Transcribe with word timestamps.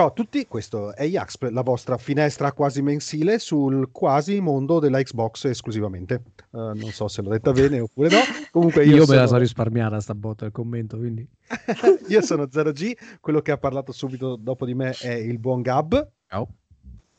Ciao 0.00 0.08
a 0.08 0.12
tutti, 0.12 0.46
questo 0.46 0.94
è 0.94 1.02
Yaxp, 1.02 1.50
la 1.50 1.60
vostra 1.60 1.98
finestra 1.98 2.52
quasi 2.52 2.80
mensile 2.80 3.38
sul 3.38 3.90
quasi 3.92 4.40
mondo 4.40 4.78
della 4.78 5.02
Xbox 5.02 5.44
esclusivamente. 5.44 6.22
Uh, 6.52 6.72
non 6.72 6.88
so 6.90 7.06
se 7.06 7.20
l'ho 7.20 7.28
detta 7.28 7.52
bene 7.52 7.80
oppure 7.84 8.08
no. 8.08 8.20
Comunque 8.50 8.86
io, 8.86 8.96
io 8.96 9.04
sono... 9.04 9.14
me 9.14 9.20
la 9.20 9.26
sono 9.26 9.40
risparmiata 9.40 10.00
sta 10.00 10.14
botta 10.14 10.44
del 10.44 10.52
commento, 10.52 10.96
quindi... 10.96 11.28
io 12.08 12.22
sono 12.22 12.44
0G, 12.44 13.18
quello 13.20 13.42
che 13.42 13.50
ha 13.50 13.58
parlato 13.58 13.92
subito 13.92 14.36
dopo 14.36 14.64
di 14.64 14.72
me 14.72 14.92
è 14.92 15.12
il 15.12 15.38
buon 15.38 15.60
Gab. 15.60 16.10
Ciao. 16.28 16.48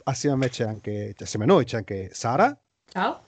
Assieme 0.06 0.34
a 0.34 0.40
me 0.40 0.50
c'è 0.50 0.64
anche, 0.64 1.14
assieme 1.20 1.46
a 1.46 1.50
noi 1.50 1.66
c'è 1.66 1.78
anche 1.78 2.10
Sara. 2.12 2.60
Ciao. 2.88 3.22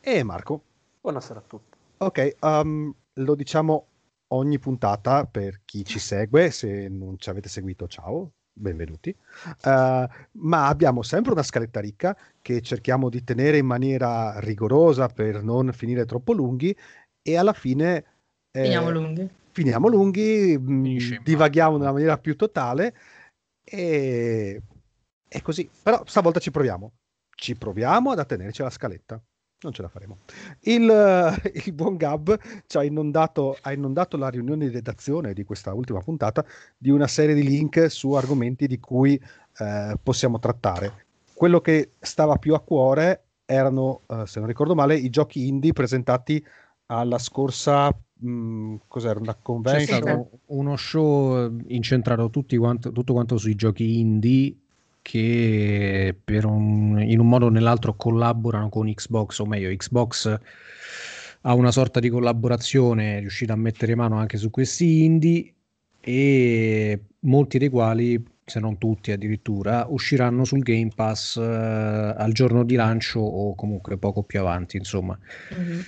E 0.00 0.24
Marco. 0.24 0.60
Buonasera 1.00 1.38
a 1.38 1.44
tutti. 1.46 1.78
Ok, 1.98 2.34
um, 2.40 2.92
lo 3.12 3.34
diciamo 3.36 3.86
ogni 4.30 4.58
puntata 4.58 5.24
per 5.24 5.60
chi 5.64 5.84
ci 5.84 6.00
segue, 6.00 6.50
se 6.50 6.88
non 6.88 7.16
ci 7.16 7.30
avete 7.30 7.48
seguito, 7.48 7.86
ciao, 7.86 8.32
benvenuti. 8.58 9.14
Uh, 9.64 10.06
ma 10.32 10.66
abbiamo 10.66 11.02
sempre 11.02 11.32
una 11.32 11.42
scaletta 11.42 11.80
ricca 11.80 12.16
che 12.42 12.60
cerchiamo 12.60 13.08
di 13.08 13.24
tenere 13.24 13.58
in 13.58 13.66
maniera 13.66 14.38
rigorosa 14.40 15.08
per 15.08 15.42
non 15.42 15.72
finire 15.72 16.04
troppo 16.04 16.32
lunghi 16.32 16.76
e 17.22 17.36
alla 17.36 17.52
fine 17.52 18.04
eh, 18.50 18.62
finiamo 18.62 18.90
lunghi. 18.90 19.28
Finiamo 19.52 19.88
lunghi, 19.88 20.58
mh, 20.58 21.22
divaghiamo 21.22 21.76
in 21.76 21.82
una 21.82 21.92
maniera 21.92 22.18
più 22.18 22.36
totale 22.36 22.94
e 23.64 24.62
è 25.26 25.40
così. 25.42 25.68
Però 25.82 26.02
stavolta 26.06 26.40
ci 26.40 26.50
proviamo. 26.50 26.92
Ci 27.34 27.56
proviamo 27.56 28.10
ad 28.10 28.18
attenerci 28.18 28.60
alla 28.60 28.70
scaletta 28.70 29.20
non 29.60 29.72
ce 29.72 29.82
la 29.82 29.88
faremo. 29.88 30.18
Il, 30.60 30.88
uh, 30.88 31.48
il 31.64 31.72
buon 31.72 31.96
Gab 31.96 32.38
ci 32.66 32.76
ha 32.76 32.84
inondato, 32.84 33.56
ha 33.60 33.72
inondato, 33.72 34.16
la 34.16 34.28
riunione 34.28 34.66
di 34.68 34.72
redazione 34.72 35.32
di 35.32 35.44
questa 35.44 35.74
ultima 35.74 36.00
puntata 36.00 36.44
di 36.76 36.90
una 36.90 37.06
serie 37.06 37.34
di 37.34 37.42
link 37.42 37.90
su 37.90 38.12
argomenti 38.12 38.66
di 38.66 38.78
cui 38.78 39.20
uh, 39.58 39.98
possiamo 40.02 40.38
trattare. 40.38 41.06
Quello 41.34 41.60
che 41.60 41.92
stava 41.98 42.36
più 42.36 42.54
a 42.54 42.60
cuore 42.60 43.24
erano, 43.44 44.02
uh, 44.06 44.24
se 44.24 44.38
non 44.38 44.48
ricordo 44.48 44.74
male, 44.74 44.96
i 44.96 45.10
giochi 45.10 45.48
indie 45.48 45.72
presentati 45.72 46.44
alla 46.86 47.18
scorsa 47.18 47.88
mh, 47.88 48.30
mm, 48.30 48.74
cos'era 48.86 49.18
una 49.18 49.34
convention? 49.34 50.00
Stato 50.00 50.30
uno 50.46 50.76
show 50.76 51.52
incentrato 51.66 52.30
quanto, 52.58 52.92
tutto 52.92 53.12
quanto 53.12 53.36
sui 53.38 53.56
giochi 53.56 53.98
indie 53.98 54.56
che 55.08 56.14
un, 56.44 57.00
in 57.00 57.18
un 57.18 57.28
modo 57.28 57.46
o 57.46 57.48
nell'altro 57.48 57.96
collaborano 57.96 58.68
con 58.68 58.92
Xbox, 58.92 59.38
o 59.38 59.46
meglio, 59.46 59.74
Xbox 59.74 60.38
ha 61.40 61.54
una 61.54 61.70
sorta 61.70 61.98
di 61.98 62.10
collaborazione, 62.10 63.16
è 63.16 63.20
riuscita 63.20 63.54
a 63.54 63.56
mettere 63.56 63.94
mano 63.94 64.18
anche 64.18 64.36
su 64.36 64.50
questi 64.50 65.04
indie 65.04 65.54
e 65.98 67.00
molti 67.20 67.56
dei 67.56 67.70
quali, 67.70 68.22
se 68.44 68.60
non 68.60 68.76
tutti 68.76 69.10
addirittura, 69.10 69.86
usciranno 69.88 70.44
sul 70.44 70.60
Game 70.60 70.90
Pass 70.94 71.36
uh, 71.36 71.40
al 71.40 72.32
giorno 72.32 72.62
di 72.62 72.74
lancio 72.74 73.20
o 73.20 73.54
comunque 73.54 73.96
poco 73.96 74.24
più 74.24 74.40
avanti, 74.40 74.76
insomma. 74.76 75.18
Mm-hmm. 75.54 75.80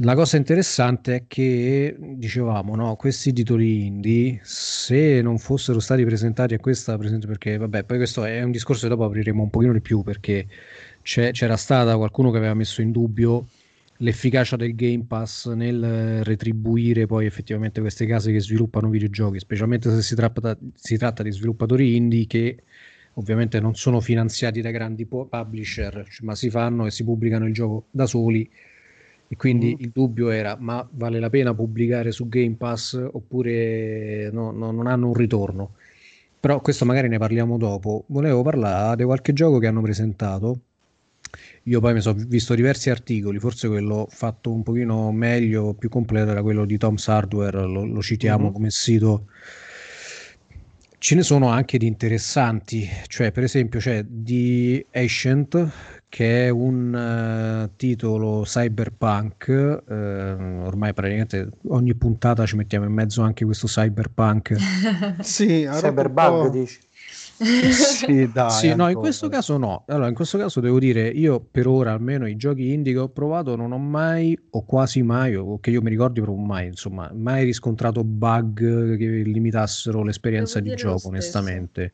La 0.00 0.14
cosa 0.14 0.36
interessante 0.36 1.14
è 1.16 1.24
che, 1.26 1.96
dicevamo, 1.98 2.76
no, 2.76 2.94
questi 2.94 3.32
titoli 3.32 3.86
indie, 3.86 4.38
se 4.44 5.20
non 5.22 5.38
fossero 5.38 5.80
stati 5.80 6.04
presentati 6.04 6.54
a 6.54 6.60
questa 6.60 6.96
presentazione, 6.96 7.36
perché 7.36 7.56
vabbè, 7.56 7.82
poi 7.82 7.96
questo 7.96 8.24
è 8.24 8.40
un 8.42 8.52
discorso 8.52 8.82
che 8.82 8.90
dopo 8.90 9.04
apriremo 9.04 9.42
un 9.42 9.50
pochino 9.50 9.72
di 9.72 9.80
più, 9.80 10.02
perché 10.02 10.46
c'era 11.02 11.56
stata 11.56 11.96
qualcuno 11.96 12.30
che 12.30 12.36
aveva 12.36 12.54
messo 12.54 12.80
in 12.80 12.92
dubbio 12.92 13.48
l'efficacia 13.96 14.54
del 14.54 14.76
Game 14.76 15.04
Pass 15.08 15.48
nel 15.48 16.22
retribuire 16.22 17.06
poi 17.06 17.26
effettivamente 17.26 17.80
queste 17.80 18.06
case 18.06 18.30
che 18.30 18.40
sviluppano 18.40 18.88
videogiochi, 18.88 19.40
specialmente 19.40 19.90
se 19.90 20.02
si 20.02 20.14
tratta, 20.14 20.56
si 20.74 20.96
tratta 20.96 21.24
di 21.24 21.32
sviluppatori 21.32 21.96
indie 21.96 22.26
che 22.28 22.62
ovviamente 23.14 23.58
non 23.58 23.74
sono 23.74 23.98
finanziati 24.00 24.60
da 24.60 24.70
grandi 24.70 25.06
publisher, 25.06 26.06
ma 26.20 26.36
si 26.36 26.50
fanno 26.50 26.86
e 26.86 26.92
si 26.92 27.02
pubblicano 27.02 27.46
il 27.46 27.52
gioco 27.52 27.86
da 27.90 28.06
soli 28.06 28.48
e 29.28 29.36
quindi 29.36 29.74
mm. 29.74 29.82
il 29.82 29.90
dubbio 29.92 30.30
era: 30.30 30.56
ma 30.58 30.86
vale 30.92 31.20
la 31.20 31.30
pena 31.30 31.54
pubblicare 31.54 32.10
su 32.12 32.28
Game 32.28 32.54
Pass 32.56 32.94
oppure 32.94 34.30
no, 34.32 34.50
no, 34.50 34.70
non 34.70 34.86
hanno 34.86 35.08
un 35.08 35.14
ritorno? 35.14 35.74
Però 36.40 36.60
questo 36.60 36.84
magari 36.84 37.08
ne 37.08 37.18
parliamo 37.18 37.58
dopo. 37.58 38.04
Volevo 38.08 38.42
parlare 38.42 38.96
di 38.96 39.04
qualche 39.04 39.32
gioco 39.32 39.58
che 39.58 39.66
hanno 39.66 39.82
presentato. 39.82 40.60
Io 41.64 41.80
poi 41.80 41.92
mi 41.92 42.00
sono 42.00 42.24
visto 42.26 42.54
diversi 42.54 42.88
articoli, 42.88 43.38
forse 43.38 43.68
quello 43.68 44.06
fatto 44.08 44.50
un 44.50 44.62
pochino 44.62 45.12
meglio, 45.12 45.74
più 45.74 45.90
completo 45.90 46.30
era 46.30 46.40
quello 46.40 46.64
di 46.64 46.78
Tom's 46.78 47.06
Hardware, 47.08 47.66
lo, 47.66 47.84
lo 47.84 48.00
citiamo 48.00 48.44
mm-hmm. 48.44 48.52
come 48.52 48.70
sito. 48.70 49.26
Ce 50.96 51.14
ne 51.14 51.22
sono 51.22 51.48
anche 51.48 51.76
di 51.76 51.86
interessanti, 51.86 52.88
cioè 53.08 53.30
per 53.30 53.42
esempio 53.42 53.78
c'è 53.78 54.02
di 54.04 54.84
Ancient 54.92 55.97
che 56.08 56.46
è 56.46 56.48
un 56.48 57.68
uh, 57.68 57.76
titolo 57.76 58.42
cyberpunk. 58.44 59.82
Uh, 59.86 59.92
ormai 60.66 60.94
praticamente 60.94 61.50
ogni 61.68 61.94
puntata 61.94 62.46
ci 62.46 62.56
mettiamo 62.56 62.86
in 62.86 62.92
mezzo 62.92 63.22
anche 63.22 63.44
questo 63.44 63.66
cyberpunk. 63.66 64.56
sì, 65.20 65.68
cyberbug 65.70 66.50
dici. 66.50 66.78
sì, 66.90 68.28
dai, 68.32 68.50
sì 68.50 68.74
no, 68.74 68.88
in 68.88 68.96
questo 68.96 69.28
caso 69.28 69.58
no. 69.58 69.84
Allora, 69.86 70.08
in 70.08 70.14
questo 70.14 70.38
caso 70.38 70.60
devo 70.60 70.78
dire, 70.78 71.08
io 71.08 71.40
per 71.40 71.66
ora 71.66 71.92
almeno 71.92 72.26
i 72.26 72.36
giochi 72.36 72.72
indie 72.72 72.94
che 72.94 72.98
ho 73.00 73.08
provato 73.10 73.54
non 73.54 73.72
ho 73.72 73.78
mai 73.78 74.36
o 74.50 74.64
quasi 74.64 75.02
mai, 75.02 75.34
o 75.34 75.60
che 75.60 75.70
io 75.70 75.82
mi 75.82 75.90
ricordi 75.90 76.20
proprio 76.22 76.42
mai, 76.42 76.68
insomma, 76.68 77.10
mai 77.14 77.44
riscontrato 77.44 78.02
bug 78.02 78.96
che 78.96 79.04
limitassero 79.04 80.02
l'esperienza 80.02 80.58
di 80.58 80.74
gioco, 80.74 81.08
onestamente. 81.08 81.92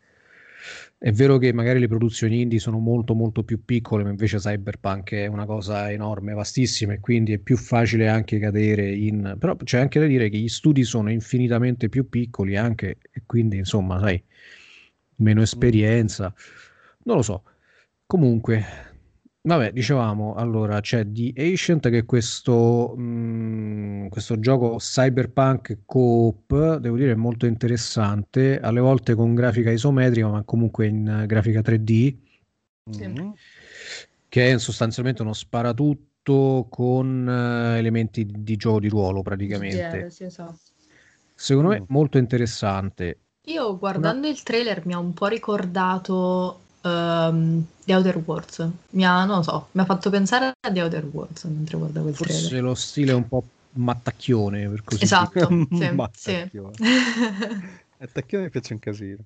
È 0.98 1.12
vero 1.12 1.36
che 1.38 1.52
magari 1.52 1.80
le 1.80 1.88
produzioni 1.88 2.40
indie 2.40 2.58
sono 2.58 2.78
molto 2.78 3.14
molto 3.14 3.44
più 3.44 3.64
piccole, 3.64 4.04
ma 4.04 4.10
invece 4.10 4.38
Cyberpunk 4.38 5.12
è 5.12 5.26
una 5.26 5.44
cosa 5.44 5.90
enorme, 5.92 6.32
vastissima 6.32 6.94
e 6.94 7.00
quindi 7.00 7.34
è 7.34 7.38
più 7.38 7.56
facile 7.58 8.08
anche 8.08 8.38
cadere 8.38 8.90
in... 8.90 9.36
però 9.38 9.54
c'è 9.56 9.78
anche 9.78 10.00
da 10.00 10.06
dire 10.06 10.30
che 10.30 10.38
gli 10.38 10.48
studi 10.48 10.82
sono 10.82 11.10
infinitamente 11.10 11.90
più 11.90 12.08
piccoli 12.08 12.56
anche 12.56 12.96
e 13.10 13.22
quindi 13.26 13.58
insomma, 13.58 13.98
sai, 14.00 14.22
meno 15.16 15.42
esperienza. 15.42 16.32
Non 17.04 17.16
lo 17.16 17.22
so. 17.22 17.44
Comunque, 18.06 18.64
Vabbè, 19.46 19.72
dicevamo, 19.72 20.34
allora 20.36 20.80
c'è 20.80 21.06
The 21.06 21.34
Ancient 21.36 21.90
che 21.90 21.98
è 21.98 22.04
questo, 22.06 22.94
mh, 22.96 23.02
mm, 23.02 24.06
questo 24.06 24.40
gioco 24.40 24.76
cyberpunk 24.76 25.80
coop, 25.84 26.76
devo 26.78 26.96
dire 26.96 27.14
molto 27.14 27.44
interessante, 27.44 28.58
alle 28.58 28.80
volte 28.80 29.14
con 29.14 29.34
grafica 29.34 29.70
isometrica, 29.70 30.28
ma 30.28 30.42
comunque 30.44 30.86
in 30.86 31.24
grafica 31.26 31.60
3D, 31.60 32.16
sì. 32.90 33.06
Mm-hmm. 33.06 33.30
che 34.30 34.52
è 34.52 34.58
sostanzialmente 34.58 35.20
uno 35.20 35.34
sparatutto 35.34 36.66
con 36.70 37.26
uh, 37.26 37.76
elementi 37.76 38.24
di, 38.24 38.44
di, 38.44 38.56
gioco 38.56 38.80
di 38.80 38.88
ruolo 38.88 39.20
praticamente. 39.20 40.10
Sì, 40.10 40.24
esatto. 40.24 40.58
Secondo 41.34 41.68
me 41.68 41.84
molto 41.88 42.16
interessante. 42.16 43.18
Io 43.42 43.76
guardando 43.76 44.26
no. 44.26 44.32
il 44.32 44.42
trailer 44.42 44.86
mi 44.86 44.94
ha 44.94 44.98
un 44.98 45.12
po' 45.12 45.26
ricordato 45.26 46.60
um, 46.84 47.66
The 47.84 47.94
Outer 47.94 48.22
Worlds. 48.24 48.68
Mi 48.90 49.04
ha, 49.04 49.24
non 49.24 49.36
lo 49.36 49.42
so, 49.42 49.68
mi 49.72 49.82
ha 49.82 49.84
fatto 49.84 50.10
pensare 50.10 50.52
a 50.60 50.70
The 50.70 50.82
Outer 50.82 51.04
Worlds 51.04 51.44
mentre 51.44 51.76
guardavo 51.76 52.08
il 52.08 52.14
Forse 52.14 52.48
trailer. 52.48 52.62
lo 52.62 52.74
stile 52.74 53.12
è 53.12 53.14
un 53.14 53.28
po' 53.28 53.44
mattacchione, 53.72 54.68
per 54.68 54.84
così 54.84 55.02
Esatto, 55.04 55.48
sì, 55.70 55.90
mattacchione. 55.90 56.74
Sì. 56.74 56.84
mattacchione 57.98 58.44
mi 58.44 58.50
piace 58.50 58.72
un 58.72 58.78
casino. 58.78 59.18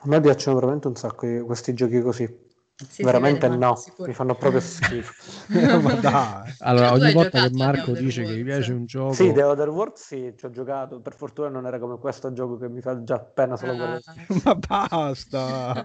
A 0.00 0.06
me 0.06 0.20
piacciono 0.20 0.58
veramente 0.58 0.86
un 0.86 0.94
sacco 0.94 1.26
questi 1.44 1.74
giochi 1.74 2.00
così. 2.00 2.46
Sì, 2.88 3.02
Veramente 3.02 3.48
no, 3.48 3.76
mi 4.06 4.14
fanno 4.14 4.36
proprio 4.36 4.60
schifo. 4.60 5.12
Ma 5.82 5.94
dai. 5.94 6.54
Allora, 6.60 6.90
cioè, 6.90 6.98
ogni 7.00 7.12
volta 7.12 7.42
che 7.42 7.50
Marco 7.52 7.90
dice 7.90 8.22
che 8.22 8.36
gli 8.36 8.44
piace 8.44 8.72
un 8.72 8.86
gioco... 8.86 9.14
Sì, 9.14 9.32
The 9.32 9.42
Other 9.42 9.68
World 9.68 9.96
sì, 9.96 10.32
ci 10.38 10.44
ho 10.44 10.50
giocato. 10.50 11.00
Per 11.00 11.16
fortuna 11.16 11.48
non 11.48 11.66
era 11.66 11.80
come 11.80 11.98
questo 11.98 12.32
gioco 12.32 12.56
che 12.56 12.68
mi 12.68 12.80
fa 12.80 13.02
già 13.02 13.18
pena 13.18 13.56
solo 13.56 13.72
ah. 13.72 14.00
Ma 14.44 14.54
basta! 14.54 15.84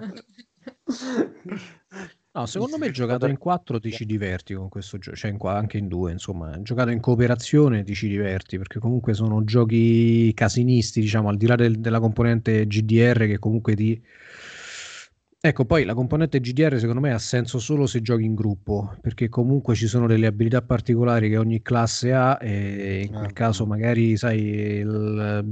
No, 2.36 2.48
secondo 2.48 2.80
me 2.80 2.90
giocato 2.90 3.28
in 3.28 3.38
4 3.38 3.80
ti 3.80 3.92
ci 3.92 4.06
diverti 4.08 4.56
con 4.56 4.68
questo 4.68 4.98
gioco, 4.98 5.16
cioè 5.16 5.30
in 5.30 5.38
qua, 5.38 5.56
anche 5.56 5.78
in 5.78 5.88
2, 5.88 6.14
insomma, 6.14 6.60
giocato 6.64 6.90
in 6.90 7.00
cooperazione 7.00 7.84
ti 7.84 7.94
ci 7.94 8.08
diverti, 8.08 8.58
perché 8.58 8.80
comunque 8.80 9.14
sono 9.14 9.44
giochi 9.44 10.34
casinisti, 10.34 11.02
diciamo, 11.02 11.30
al 11.30 11.38
di 11.38 11.46
là 11.46 11.56
del, 11.56 11.80
della 11.80 12.00
componente 12.00 12.66
GDR 12.66 13.28
che 13.28 13.38
comunque 13.38 13.76
ti 13.76 14.02
Ecco, 15.46 15.66
poi 15.66 15.84
la 15.84 15.94
componente 15.94 16.40
GDR 16.40 16.80
secondo 16.80 17.02
me 17.02 17.12
ha 17.12 17.20
senso 17.20 17.60
solo 17.60 17.86
se 17.86 18.02
giochi 18.02 18.24
in 18.24 18.34
gruppo, 18.34 18.96
perché 19.02 19.28
comunque 19.28 19.76
ci 19.76 19.88
sono 19.88 20.08
delle 20.08 20.26
abilità 20.26 20.62
particolari 20.62 21.28
che 21.28 21.36
ogni 21.36 21.62
classe 21.62 22.14
ha 22.14 22.38
e 22.40 23.02
in 23.02 23.12
quel 23.12 23.26
ah, 23.26 23.34
caso 23.34 23.66
magari, 23.66 24.16
sai, 24.16 24.40
il, 24.40 25.44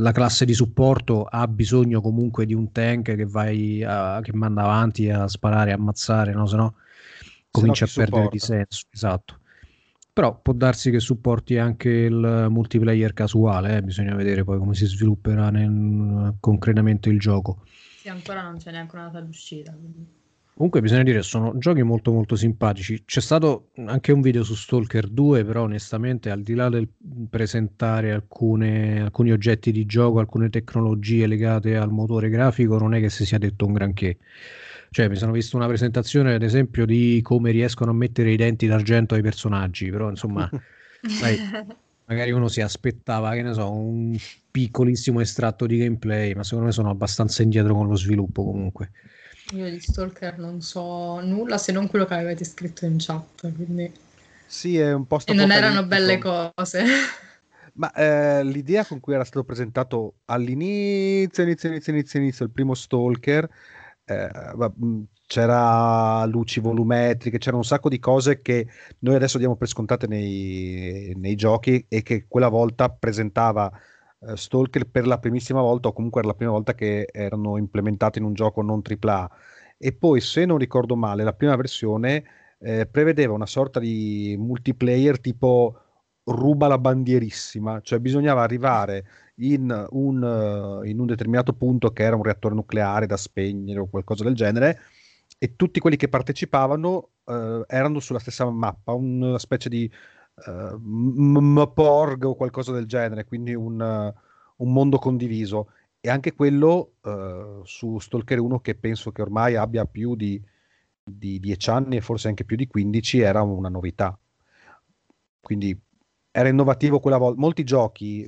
la 0.00 0.12
classe 0.12 0.46
di 0.46 0.54
supporto 0.54 1.24
ha 1.24 1.46
bisogno 1.48 2.00
comunque 2.00 2.46
di 2.46 2.54
un 2.54 2.72
tank 2.72 3.14
che, 3.14 3.26
vai 3.26 3.84
a, 3.84 4.20
che 4.22 4.32
manda 4.32 4.62
avanti 4.62 5.10
a 5.10 5.28
sparare, 5.28 5.72
a 5.72 5.74
ammazzare, 5.74 6.32
no? 6.32 6.46
Se 6.46 6.56
no 6.56 6.74
comincia 7.50 7.84
a 7.84 7.90
perdere 7.94 8.28
di 8.30 8.38
senso. 8.38 8.86
Esatto. 8.90 9.40
Però 10.14 10.40
può 10.40 10.54
darsi 10.54 10.90
che 10.90 10.98
supporti 10.98 11.58
anche 11.58 11.90
il 11.90 12.46
multiplayer 12.48 13.12
casuale, 13.12 13.76
eh? 13.76 13.82
bisogna 13.82 14.14
vedere 14.14 14.44
poi 14.44 14.56
come 14.56 14.72
si 14.72 14.86
svilupperà 14.86 15.50
nel, 15.50 16.36
concretamente 16.40 17.10
il 17.10 17.18
gioco. 17.18 17.64
Sì, 18.06 18.12
ancora 18.12 18.40
non 18.40 18.56
c'è 18.56 18.70
neanche 18.70 18.94
una 18.94 19.06
data 19.06 19.20
d'uscita. 19.20 19.72
Quindi. 19.72 20.06
Comunque 20.54 20.80
bisogna 20.80 21.02
dire, 21.02 21.22
sono 21.22 21.58
giochi 21.58 21.82
molto 21.82 22.12
molto 22.12 22.36
simpatici. 22.36 23.02
C'è 23.04 23.20
stato 23.20 23.70
anche 23.84 24.12
un 24.12 24.20
video 24.20 24.44
su 24.44 24.54
Stalker 24.54 25.08
2, 25.08 25.44
però 25.44 25.62
onestamente 25.62 26.30
al 26.30 26.42
di 26.42 26.54
là 26.54 26.68
del 26.68 26.88
presentare 27.28 28.12
alcune, 28.12 29.02
alcuni 29.02 29.32
oggetti 29.32 29.72
di 29.72 29.86
gioco, 29.86 30.20
alcune 30.20 30.50
tecnologie 30.50 31.26
legate 31.26 31.76
al 31.76 31.90
motore 31.90 32.28
grafico, 32.28 32.78
non 32.78 32.94
è 32.94 33.00
che 33.00 33.10
si 33.10 33.26
sia 33.26 33.38
detto 33.38 33.66
un 33.66 33.72
granché. 33.72 34.18
Cioè, 34.90 35.08
mi 35.08 35.16
sono 35.16 35.32
visto 35.32 35.56
una 35.56 35.66
presentazione, 35.66 36.32
ad 36.32 36.42
esempio, 36.44 36.86
di 36.86 37.18
come 37.22 37.50
riescono 37.50 37.90
a 37.90 37.94
mettere 37.94 38.30
i 38.30 38.36
denti 38.36 38.68
d'argento 38.68 39.16
ai 39.16 39.22
personaggi, 39.22 39.90
però 39.90 40.08
insomma, 40.08 40.48
dai, 41.02 41.36
magari 42.06 42.30
uno 42.30 42.48
si 42.48 42.60
aspettava, 42.60 43.32
che 43.32 43.42
ne 43.42 43.52
so, 43.52 43.70
un 43.70 44.16
piccolissimo 44.50 45.20
estratto 45.20 45.66
di 45.66 45.78
gameplay, 45.78 46.34
ma 46.34 46.42
secondo 46.42 46.66
me 46.66 46.72
sono 46.72 46.90
abbastanza 46.90 47.42
indietro 47.42 47.74
con 47.74 47.88
lo 47.88 47.96
sviluppo 47.96 48.44
comunque. 48.44 48.92
Io 49.52 49.70
di 49.70 49.80
Stalker 49.80 50.38
non 50.38 50.60
so 50.60 51.20
nulla 51.20 51.58
se 51.58 51.70
non 51.70 51.86
quello 51.86 52.04
che 52.04 52.14
avete 52.14 52.44
scritto 52.44 52.84
in 52.84 52.96
chat, 52.98 53.52
quindi... 53.54 53.92
Sì, 54.46 54.78
è 54.78 54.92
un 54.92 55.06
posto... 55.06 55.32
E 55.32 55.34
non 55.34 55.52
erano 55.52 55.84
belle 55.84 56.18
cose. 56.18 56.84
Ma 57.74 57.92
eh, 57.92 58.42
l'idea 58.42 58.86
con 58.86 59.00
cui 59.00 59.12
era 59.14 59.24
stato 59.24 59.44
presentato 59.44 60.20
all'inizio, 60.26 61.42
inizio, 61.42 61.68
inizio, 61.68 61.92
inizio, 61.92 62.20
inizio, 62.20 62.44
il 62.46 62.50
primo 62.50 62.74
Stalker, 62.74 63.48
eh, 64.06 64.30
c'era 65.26 66.24
luci 66.26 66.60
volumetriche, 66.60 67.38
c'era 67.38 67.56
un 67.56 67.64
sacco 67.64 67.88
di 67.88 67.98
cose 67.98 68.40
che 68.40 68.66
noi 69.00 69.16
adesso 69.16 69.38
diamo 69.38 69.56
per 69.56 69.68
scontate 69.68 70.06
nei, 70.06 71.12
nei 71.16 71.34
giochi 71.34 71.84
e 71.88 72.02
che 72.02 72.26
quella 72.28 72.48
volta 72.48 72.88
presentava 72.88 73.70
eh, 74.20 74.36
Stalker 74.36 74.86
per 74.88 75.06
la 75.06 75.18
primissima 75.18 75.60
volta 75.60 75.88
o 75.88 75.92
comunque 75.92 76.20
era 76.20 76.28
la 76.28 76.36
prima 76.36 76.52
volta 76.52 76.74
che 76.74 77.08
erano 77.12 77.56
implementate 77.56 78.18
in 78.18 78.24
un 78.24 78.34
gioco 78.34 78.62
non 78.62 78.80
AAA 78.82 79.30
e 79.78 79.92
poi 79.92 80.20
se 80.20 80.44
non 80.44 80.58
ricordo 80.58 80.96
male 80.96 81.24
la 81.24 81.34
prima 81.34 81.56
versione 81.56 82.24
eh, 82.58 82.86
prevedeva 82.86 83.34
una 83.34 83.46
sorta 83.46 83.80
di 83.80 84.36
multiplayer 84.38 85.20
tipo 85.20 85.80
ruba 86.24 86.66
la 86.66 86.78
bandierissima, 86.78 87.80
cioè 87.82 87.98
bisognava 88.00 88.42
arrivare 88.42 89.04
in 89.36 89.86
un, 89.90 90.22
uh, 90.22 90.82
in 90.84 90.98
un 90.98 91.06
determinato 91.06 91.52
punto 91.52 91.90
che 91.90 92.02
era 92.02 92.16
un 92.16 92.22
reattore 92.22 92.54
nucleare 92.54 93.06
da 93.06 93.16
spegnere 93.16 93.80
o 93.80 93.88
qualcosa 93.88 94.24
del 94.24 94.34
genere 94.34 94.80
e 95.38 95.56
tutti 95.56 95.80
quelli 95.80 95.96
che 95.96 96.08
partecipavano 96.08 97.10
uh, 97.24 97.64
erano 97.66 98.00
sulla 98.00 98.18
stessa 98.18 98.48
mappa, 98.48 98.92
una 98.92 99.38
specie 99.38 99.68
di 99.68 99.90
uh, 100.46 100.78
Mporg 100.78 102.24
o 102.24 102.34
qualcosa 102.34 102.72
del 102.72 102.86
genere, 102.86 103.24
quindi 103.24 103.54
un, 103.54 103.80
uh, 103.80 104.64
un 104.64 104.72
mondo 104.72 104.98
condiviso. 104.98 105.70
E 106.00 106.08
anche 106.08 106.34
quello 106.34 106.94
uh, 107.02 107.64
su 107.64 107.98
Stalker 107.98 108.38
1, 108.38 108.60
che 108.60 108.76
penso 108.76 109.10
che 109.12 109.22
ormai 109.22 109.56
abbia 109.56 109.84
più 109.86 110.14
di, 110.14 110.40
di 111.02 111.40
10 111.40 111.70
anni 111.70 111.96
e 111.96 112.00
forse 112.00 112.28
anche 112.28 112.44
più 112.44 112.56
di 112.56 112.66
15, 112.66 113.20
era 113.20 113.42
una 113.42 113.68
novità. 113.68 114.18
Quindi 115.40 115.78
era 116.30 116.48
innovativo 116.48 117.00
quella 117.00 117.18
volta. 117.18 117.40
Molti 117.40 117.64
giochi 117.64 118.24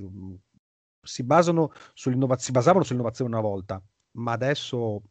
si, 1.09 1.25
basano 1.25 1.73
si 1.95 2.53
basavano 2.53 2.85
sull'innovazione 2.85 3.31
una 3.31 3.41
volta, 3.41 3.83
ma 4.13 4.33
adesso 4.33 5.03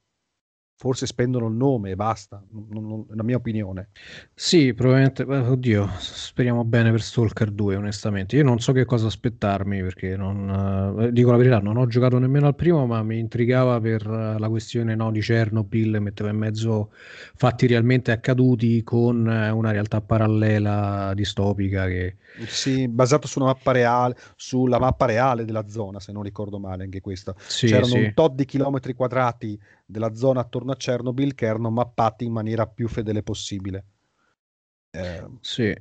forse 0.79 1.07
spendono 1.07 1.47
il 1.47 1.55
nome 1.55 1.89
e 1.89 1.95
basta, 1.95 2.41
non, 2.51 2.87
non, 2.87 3.05
la 3.09 3.23
mia 3.23 3.35
opinione. 3.35 3.89
Sì, 4.35 4.75
probabilmente, 4.75 5.23
oddio, 5.23 5.89
speriamo 5.97 6.63
bene 6.65 6.91
per 6.91 7.01
Stalker 7.01 7.49
2, 7.49 7.75
onestamente. 7.77 8.35
Io 8.35 8.43
non 8.43 8.59
so 8.59 8.73
che 8.73 8.85
cosa 8.85 9.07
aspettarmi 9.07 9.81
perché 9.81 10.15
non, 10.15 10.99
eh, 10.99 11.11
dico 11.11 11.31
la 11.31 11.37
verità, 11.37 11.57
non 11.57 11.77
ho 11.77 11.87
giocato 11.87 12.19
nemmeno 12.19 12.45
al 12.45 12.55
primo, 12.55 12.85
ma 12.85 13.01
mi 13.01 13.17
intrigava 13.17 13.81
per 13.81 14.07
uh, 14.07 14.37
la 14.37 14.49
questione 14.49 14.93
no, 14.93 15.09
di 15.09 15.19
Chernobyl, 15.19 15.99
metteva 15.99 16.29
in 16.29 16.37
mezzo 16.37 16.91
fatti 17.35 17.65
realmente 17.65 18.11
accaduti 18.11 18.83
con 18.83 19.25
uh, 19.25 19.57
una 19.57 19.71
realtà 19.71 20.01
parallela 20.01 21.11
distopica 21.15 21.87
che... 21.87 22.17
Sì, 22.45 22.87
basato 22.87 23.25
su 23.25 23.39
una 23.39 23.47
mappa 23.47 23.71
reale, 23.71 24.15
sulla 24.35 24.77
mappa 24.77 25.07
reale 25.07 25.43
della 25.43 25.67
zona, 25.67 25.99
se 25.99 26.11
non 26.11 26.21
ricordo 26.21 26.59
male 26.59 26.83
anche 26.83 27.01
questa. 27.01 27.33
Sì, 27.47 27.65
C'erano 27.65 27.87
sì. 27.87 27.97
un 27.97 28.11
tot 28.13 28.35
di 28.35 28.45
chilometri 28.45 28.93
quadrati 28.93 29.59
della 29.87 30.13
zona 30.13 30.41
attorno 30.41 30.73
a 30.73 30.75
Chernobyl 30.75 31.33
che 31.33 31.45
erano 31.45 31.69
mappati 31.69 32.25
in 32.25 32.33
maniera 32.33 32.67
più 32.67 32.87
fedele 32.87 33.23
possibile. 33.23 33.85
Eh... 34.91 35.25
Sì, 35.41 35.73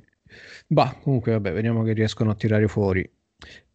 bah, 0.65 0.97
comunque 1.01 1.33
vabbè, 1.33 1.51
vediamo 1.51 1.83
che 1.83 1.93
riescono 1.93 2.31
a 2.31 2.35
tirare 2.35 2.67
fuori. 2.67 3.07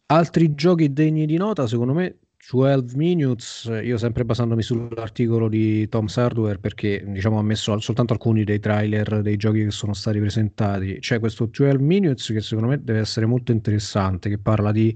Altri 0.07 0.53
giochi 0.55 0.91
degni 0.91 1.25
di 1.25 1.37
nota, 1.37 1.67
secondo 1.67 1.93
me, 1.93 2.17
12 2.51 2.97
Minutes, 2.97 3.79
io 3.83 3.97
sempre 3.97 4.25
basandomi 4.25 4.61
sull'articolo 4.61 5.47
di 5.47 5.87
Tom 5.87 6.07
Hardware 6.13 6.57
perché 6.57 7.01
diciamo 7.07 7.39
ha 7.39 7.41
messo 7.41 7.79
soltanto 7.79 8.11
alcuni 8.11 8.43
dei 8.43 8.59
trailer 8.59 9.21
dei 9.21 9.37
giochi 9.37 9.63
che 9.63 9.71
sono 9.71 9.93
stati 9.93 10.19
presentati. 10.19 10.97
C'è 10.99 11.19
questo 11.19 11.45
12 11.45 11.81
Minutes 11.81 12.27
che 12.27 12.41
secondo 12.41 12.69
me 12.69 12.83
deve 12.83 12.99
essere 12.99 13.25
molto 13.25 13.53
interessante, 13.53 14.27
che 14.27 14.37
parla 14.39 14.73
di 14.73 14.95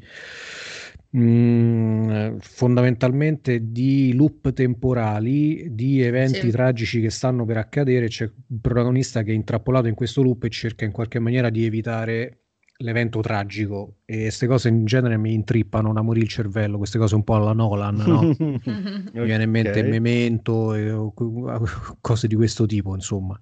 Mm, 1.15 2.37
fondamentalmente 2.39 3.71
di 3.71 4.13
loop 4.13 4.51
temporali, 4.51 5.73
di 5.73 6.01
eventi 6.01 6.41
sì. 6.41 6.49
tragici 6.49 6.99
che 6.99 7.09
stanno 7.09 7.45
per 7.45 7.57
accadere. 7.57 8.07
C'è 8.07 8.29
un 8.47 8.59
protagonista 8.59 9.23
che 9.23 9.31
è 9.31 9.35
intrappolato 9.35 9.87
in 9.87 9.95
questo 9.95 10.21
loop 10.21 10.43
e 10.43 10.49
cerca 10.49 10.83
in 10.83 10.91
qualche 10.91 11.19
maniera 11.19 11.49
di 11.49 11.65
evitare 11.65 12.41
l'evento 12.79 13.21
tragico. 13.21 13.99
E 14.03 14.23
queste 14.23 14.47
cose 14.47 14.67
in 14.67 14.83
genere 14.85 15.17
mi 15.17 15.33
intrippano 15.33 15.93
da 15.93 16.01
morire 16.01 16.25
il 16.25 16.31
cervello. 16.31 16.77
Queste 16.77 16.97
cose 16.97 17.15
un 17.15 17.23
po' 17.23 17.35
alla 17.35 17.53
Nolan, 17.53 17.95
no? 17.95 18.21
mi 18.37 19.23
viene 19.23 19.43
in 19.43 19.49
mente 19.49 19.79
okay. 19.79 19.89
Memento 19.89 20.73
e 20.73 20.91
cose 22.01 22.27
di 22.27 22.35
questo 22.35 22.65
tipo, 22.65 22.93
insomma. 22.93 23.39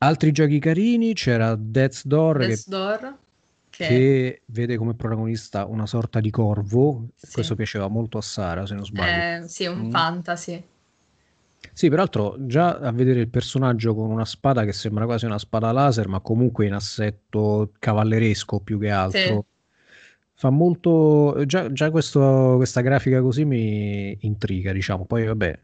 Altri 0.00 0.30
giochi 0.30 0.58
carini 0.58 1.14
c'era 1.14 1.56
Death's 1.56 2.06
Door. 2.06 2.38
Death's 2.38 2.64
che... 2.64 2.70
Door 2.70 3.18
che... 3.78 3.86
che 3.86 4.42
vede 4.46 4.76
come 4.76 4.94
protagonista 4.94 5.64
una 5.66 5.86
sorta 5.86 6.20
di 6.20 6.30
corvo. 6.30 7.08
Sì. 7.14 7.34
Questo 7.34 7.54
piaceva 7.54 7.88
molto 7.88 8.18
a 8.18 8.22
Sara, 8.22 8.66
se 8.66 8.74
non 8.74 8.84
sbaglio. 8.84 9.44
Eh, 9.44 9.48
sì, 9.48 9.66
un 9.66 9.86
mm. 9.86 9.90
fantasy. 9.90 10.64
Sì, 11.72 11.88
peraltro 11.88 12.36
già 12.40 12.78
a 12.78 12.90
vedere 12.90 13.20
il 13.20 13.28
personaggio 13.28 13.94
con 13.94 14.10
una 14.10 14.24
spada 14.24 14.64
che 14.64 14.72
sembra 14.72 15.04
quasi 15.04 15.26
una 15.26 15.38
spada 15.38 15.70
laser, 15.70 16.08
ma 16.08 16.20
comunque 16.20 16.66
in 16.66 16.72
assetto 16.72 17.72
cavalleresco 17.78 18.60
più 18.60 18.78
che 18.80 18.90
altro. 18.90 19.20
Sì. 19.20 19.40
Fa 20.34 20.50
molto. 20.50 21.44
Già, 21.46 21.70
già 21.72 21.90
questo, 21.90 22.54
questa 22.56 22.80
grafica 22.80 23.20
così 23.20 23.44
mi 23.44 24.16
intriga, 24.20 24.72
diciamo. 24.72 25.04
Poi, 25.04 25.24
vabbè, 25.26 25.58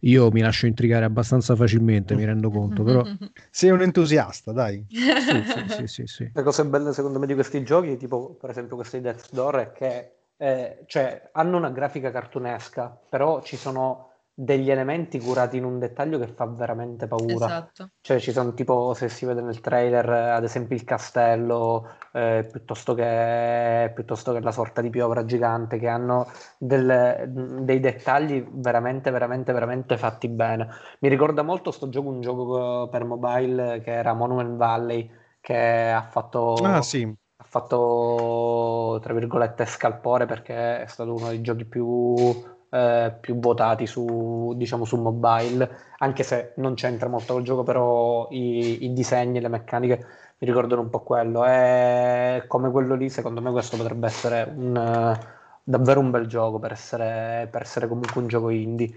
io 0.00 0.30
mi 0.30 0.40
lascio 0.40 0.66
intrigare 0.66 1.04
abbastanza 1.04 1.54
facilmente, 1.56 2.14
mi 2.14 2.24
rendo 2.24 2.50
conto, 2.50 2.82
però... 2.82 3.02
Sei 3.50 3.70
un 3.70 3.82
entusiasta, 3.82 4.52
dai. 4.52 4.84
sì, 4.88 4.98
sì, 5.44 5.68
sì, 5.68 5.86
sì, 5.86 6.06
sì. 6.06 6.30
Le 6.32 6.42
cose 6.42 6.64
belle 6.64 6.92
secondo 6.92 7.18
me 7.18 7.26
di 7.26 7.34
questi 7.34 7.62
giochi, 7.62 7.96
tipo 7.96 8.36
per 8.40 8.50
esempio 8.50 8.76
questi 8.76 9.00
Death 9.00 9.28
Door, 9.32 9.56
è 9.56 9.72
che 9.72 10.10
eh, 10.36 10.84
cioè, 10.86 11.30
hanno 11.32 11.56
una 11.56 11.70
grafica 11.70 12.10
cartunesca, 12.10 12.98
però 13.08 13.42
ci 13.42 13.56
sono 13.56 14.05
degli 14.38 14.70
elementi 14.70 15.18
curati 15.18 15.56
in 15.56 15.64
un 15.64 15.78
dettaglio 15.78 16.18
che 16.18 16.26
fa 16.26 16.44
veramente 16.44 17.06
paura. 17.06 17.46
Esatto. 17.46 17.90
Cioè 18.02 18.18
ci 18.18 18.32
sono 18.32 18.52
tipo, 18.52 18.92
se 18.92 19.08
si 19.08 19.24
vede 19.24 19.40
nel 19.40 19.60
trailer, 19.60 20.06
ad 20.06 20.44
esempio 20.44 20.76
il 20.76 20.84
castello, 20.84 21.88
eh, 22.12 22.46
piuttosto, 22.52 22.92
che, 22.92 23.90
piuttosto 23.94 24.34
che 24.34 24.40
la 24.40 24.52
sorta 24.52 24.82
di 24.82 24.90
piovra 24.90 25.24
gigante, 25.24 25.78
che 25.78 25.88
hanno 25.88 26.30
del, 26.58 27.24
dei 27.62 27.80
dettagli 27.80 28.46
veramente, 28.50 29.10
veramente, 29.10 29.52
veramente 29.54 29.96
fatti 29.96 30.28
bene. 30.28 30.68
Mi 31.00 31.08
ricorda 31.08 31.40
molto 31.40 31.70
sto 31.70 31.88
gioco, 31.88 32.10
un 32.10 32.20
gioco 32.20 32.88
per 32.90 33.04
mobile 33.04 33.80
che 33.80 33.92
era 33.92 34.12
Monument 34.12 34.56
Valley, 34.56 35.10
che 35.40 35.90
ha 35.90 36.02
fatto... 36.02 36.52
Ah, 36.56 36.82
sì. 36.82 37.10
Ha 37.38 37.44
fatto, 37.44 38.98
tra 39.02 39.14
virgolette, 39.14 39.64
scalpore 39.64 40.26
perché 40.26 40.82
è 40.82 40.86
stato 40.86 41.14
uno 41.14 41.28
dei 41.28 41.40
giochi 41.40 41.64
più 41.64 42.54
eh, 42.76 43.12
più 43.20 43.38
votati 43.38 43.86
su, 43.86 44.52
diciamo, 44.56 44.84
su 44.84 44.96
mobile, 44.96 45.68
anche 45.98 46.22
se 46.22 46.52
non 46.56 46.74
c'entra 46.74 47.08
molto 47.08 47.32
col 47.32 47.42
gioco, 47.42 47.62
però 47.62 48.28
i, 48.30 48.84
i 48.84 48.92
disegni 48.92 49.38
e 49.38 49.40
le 49.40 49.48
meccaniche 49.48 50.06
mi 50.38 50.46
ricordano 50.46 50.82
un 50.82 50.90
po' 50.90 51.00
quello. 51.00 51.46
E 51.46 52.44
come 52.46 52.70
quello 52.70 52.94
lì, 52.94 53.08
secondo 53.08 53.40
me 53.40 53.50
questo 53.50 53.76
potrebbe 53.76 54.06
essere 54.06 54.52
un, 54.54 55.18
davvero 55.62 56.00
un 56.00 56.10
bel 56.10 56.26
gioco 56.26 56.58
per 56.58 56.72
essere, 56.72 57.48
per 57.50 57.62
essere 57.62 57.88
comunque 57.88 58.20
un 58.20 58.28
gioco 58.28 58.50
indie. 58.50 58.94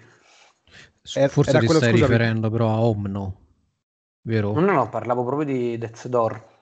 Eh, 1.15 1.27
forse 1.27 1.57
ti 1.57 1.65
stai 1.65 1.77
scusami. 1.77 2.01
riferendo 2.01 2.49
però 2.49 2.69
a 2.69 2.81
Omno, 2.81 3.35
vero? 4.23 4.53
No, 4.53 4.71
no, 4.71 4.89
parlavo 4.89 5.23
proprio 5.23 5.45
di 5.45 5.77
Death 5.77 6.07
Door. 6.07 6.57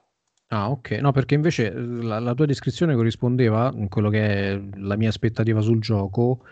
Ah, 0.49 0.69
ok. 0.69 0.91
No, 0.91 1.11
perché 1.11 1.35
invece 1.35 1.71
la, 1.73 2.19
la 2.19 2.33
tua 2.33 2.45
descrizione 2.45 2.95
corrispondeva, 2.95 3.71
in 3.73 3.89
quello 3.89 4.09
che 4.09 4.53
è 4.53 4.61
la 4.75 4.95
mia 4.95 5.09
aspettativa 5.09 5.59
sul 5.59 5.81
gioco, 5.81 6.43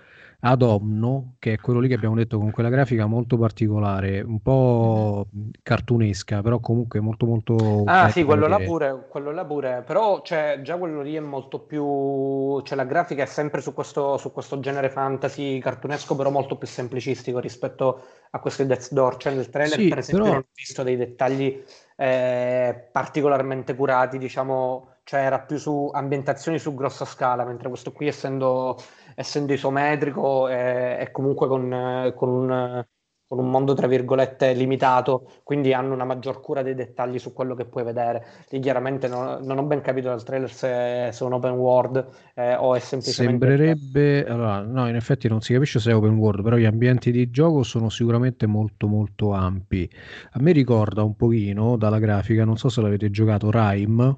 ad 0.41 0.61
Omno, 0.61 1.35
che 1.39 1.53
è 1.53 1.57
quello 1.57 1.79
lì 1.79 1.87
che 1.87 1.93
abbiamo 1.93 2.15
detto 2.15 2.37
con 2.37 2.51
quella 2.51 2.69
grafica 2.69 3.05
molto 3.05 3.37
particolare, 3.37 4.21
un 4.21 4.41
po' 4.41 5.27
cartunesca, 5.61 6.41
però 6.41 6.59
comunque 6.59 6.99
molto 6.99 7.25
molto... 7.25 7.83
Ah 7.85 8.09
sì, 8.09 8.23
quello 8.23 8.47
là, 8.47 8.57
pure, 8.59 9.07
quello 9.09 9.31
là 9.31 9.45
pure, 9.45 9.83
però 9.85 10.21
cioè, 10.21 10.59
già 10.61 10.77
quello 10.77 11.01
lì 11.01 11.15
è 11.15 11.19
molto 11.19 11.59
più... 11.59 12.61
cioè 12.61 12.77
la 12.77 12.85
grafica 12.85 13.23
è 13.23 13.27
sempre 13.27 13.61
su 13.61 13.73
questo, 13.73 14.17
su 14.17 14.31
questo 14.31 14.59
genere 14.59 14.89
fantasy 14.89 15.59
cartunesco, 15.59 16.15
però 16.15 16.29
molto 16.29 16.57
più 16.57 16.67
semplicistico 16.67 17.39
rispetto 17.39 18.01
a 18.31 18.39
questo 18.39 18.61
di 18.61 18.67
Death's 18.67 18.91
Door, 18.93 19.17
cioè 19.17 19.33
nel 19.33 19.49
trailer 19.49 19.79
sì, 19.79 19.87
per 19.87 19.97
esempio 19.99 20.23
però... 20.23 20.35
non 20.35 20.45
ho 20.45 20.51
visto 20.53 20.83
dei 20.83 20.97
dettagli 20.97 21.63
eh, 21.95 22.87
particolarmente 22.91 23.75
curati, 23.75 24.17
diciamo, 24.17 24.89
cioè 25.03 25.21
era 25.21 25.39
più 25.39 25.57
su 25.57 25.89
ambientazioni 25.93 26.59
su 26.59 26.73
grossa 26.73 27.05
scala, 27.05 27.45
mentre 27.45 27.69
questo 27.69 27.91
qui 27.91 28.07
essendo 28.07 28.77
essendo 29.15 29.53
isometrico 29.53 30.49
e, 30.49 30.97
e 30.99 31.11
comunque 31.11 31.47
con, 31.47 32.13
con, 32.15 32.29
un, 32.29 32.85
con, 33.25 33.39
un, 33.39 33.49
mondo 33.49 33.73
tra 33.73 33.87
virgolette 33.87 34.53
limitato, 34.53 35.31
quindi 35.43 35.73
hanno 35.73 35.93
una 35.93 36.03
maggior 36.03 36.41
cura 36.41 36.61
dei 36.61 36.75
dettagli 36.75 37.17
su 37.17 37.33
quello 37.33 37.55
che 37.55 37.65
puoi 37.65 37.83
vedere. 37.83 38.25
Lì 38.49 38.59
chiaramente 38.59 39.07
non, 39.07 39.39
non 39.43 39.57
ho 39.57 39.63
ben 39.63 39.81
capito 39.81 40.09
dal 40.09 40.23
trailer 40.23 40.51
se, 40.51 41.09
se 41.11 41.23
è 41.23 41.27
un 41.27 41.33
open 41.33 41.53
world 41.53 42.05
eh, 42.35 42.55
o 42.55 42.75
è 42.75 42.79
semplicemente... 42.79 43.47
Sembrerebbe, 43.47 44.25
allora, 44.25 44.59
no, 44.61 44.87
in 44.89 44.95
effetti 44.95 45.29
non 45.29 45.41
si 45.41 45.53
capisce 45.53 45.79
se 45.79 45.91
è 45.91 45.95
open 45.95 46.17
world, 46.17 46.43
però 46.43 46.57
gli 46.57 46.65
ambienti 46.65 47.11
di 47.11 47.31
gioco 47.31 47.63
sono 47.63 47.89
sicuramente 47.89 48.45
molto 48.45 48.87
molto 48.87 49.31
ampi. 49.31 49.89
A 50.31 50.41
me 50.41 50.51
ricorda 50.51 51.03
un 51.03 51.15
pochino 51.15 51.77
dalla 51.77 51.99
grafica, 51.99 52.43
non 52.43 52.57
so 52.57 52.67
se 52.67 52.81
l'avete 52.81 53.09
giocato, 53.09 53.49
Rime, 53.49 54.17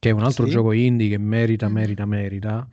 che 0.00 0.08
è 0.08 0.12
un 0.12 0.24
altro 0.24 0.46
sì. 0.46 0.50
gioco 0.50 0.72
indie 0.72 1.10
che 1.10 1.18
merita, 1.18 1.68
merita, 1.68 2.04
merita 2.04 2.68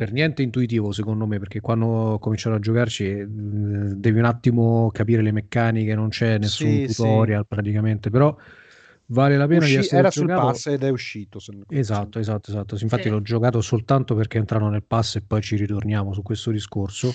per 0.00 0.12
niente 0.12 0.40
intuitivo 0.40 0.92
secondo 0.92 1.26
me 1.26 1.38
perché 1.38 1.60
quando 1.60 1.84
ho 1.84 2.18
cominciato 2.18 2.56
a 2.56 2.58
giocarci 2.58 3.04
eh, 3.04 3.26
devi 3.28 4.18
un 4.18 4.24
attimo 4.24 4.90
capire 4.90 5.20
le 5.20 5.30
meccaniche 5.30 5.94
non 5.94 6.08
c'è 6.08 6.38
nessun 6.38 6.70
sì, 6.70 6.86
tutorial 6.86 7.42
sì. 7.42 7.46
praticamente 7.46 8.08
però 8.08 8.34
vale 9.08 9.36
la 9.36 9.46
pena 9.46 9.60
Usci- 9.60 9.72
di 9.72 9.78
essere 9.80 9.98
era 9.98 10.08
giocato... 10.08 10.40
sul 10.40 10.50
pass 10.52 10.66
ed 10.68 10.82
è 10.84 10.88
uscito 10.88 11.38
esatto 11.68 12.18
esatto 12.18 12.50
esatto 12.50 12.78
infatti 12.80 13.02
sì. 13.02 13.08
l'ho 13.10 13.20
giocato 13.20 13.60
soltanto 13.60 14.14
perché 14.14 14.38
entrano 14.38 14.70
nel 14.70 14.82
pass 14.82 15.16
e 15.16 15.20
poi 15.20 15.42
ci 15.42 15.56
ritorniamo 15.56 16.14
su 16.14 16.22
questo 16.22 16.50
discorso 16.50 17.12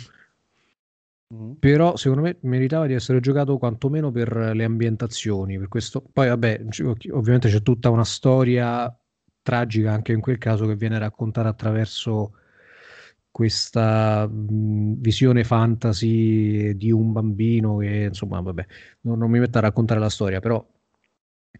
mm. 1.33 1.53
però 1.53 1.95
secondo 1.95 2.21
me 2.21 2.37
meritava 2.41 2.85
di 2.85 2.93
essere 2.93 3.19
giocato 3.19 3.57
quantomeno 3.57 4.11
per 4.11 4.51
le 4.53 4.63
ambientazioni 4.63 5.57
per 5.57 5.69
questo 5.69 6.03
poi 6.13 6.27
vabbè 6.27 6.65
ovviamente 7.13 7.49
c'è 7.49 7.63
tutta 7.63 7.89
una 7.89 8.05
storia 8.05 8.95
tragica 9.41 9.91
anche 9.91 10.11
in 10.11 10.21
quel 10.21 10.37
caso 10.37 10.67
che 10.67 10.75
viene 10.75 10.99
raccontata 10.99 11.47
attraverso 11.47 12.33
questa 13.35 14.25
mh, 14.25 14.93
visione 15.01 15.43
fantasy 15.43 16.73
di 16.77 16.89
un 16.89 17.11
bambino 17.11 17.75
che 17.75 18.05
insomma 18.07 18.39
vabbè 18.39 18.65
non, 19.01 19.17
non, 19.17 19.29
mi 19.29 19.39
metto 19.39 19.57
a 19.57 19.61
raccontare 19.61 19.99
la 19.99 20.09
storia 20.09 20.39
però 20.39 20.65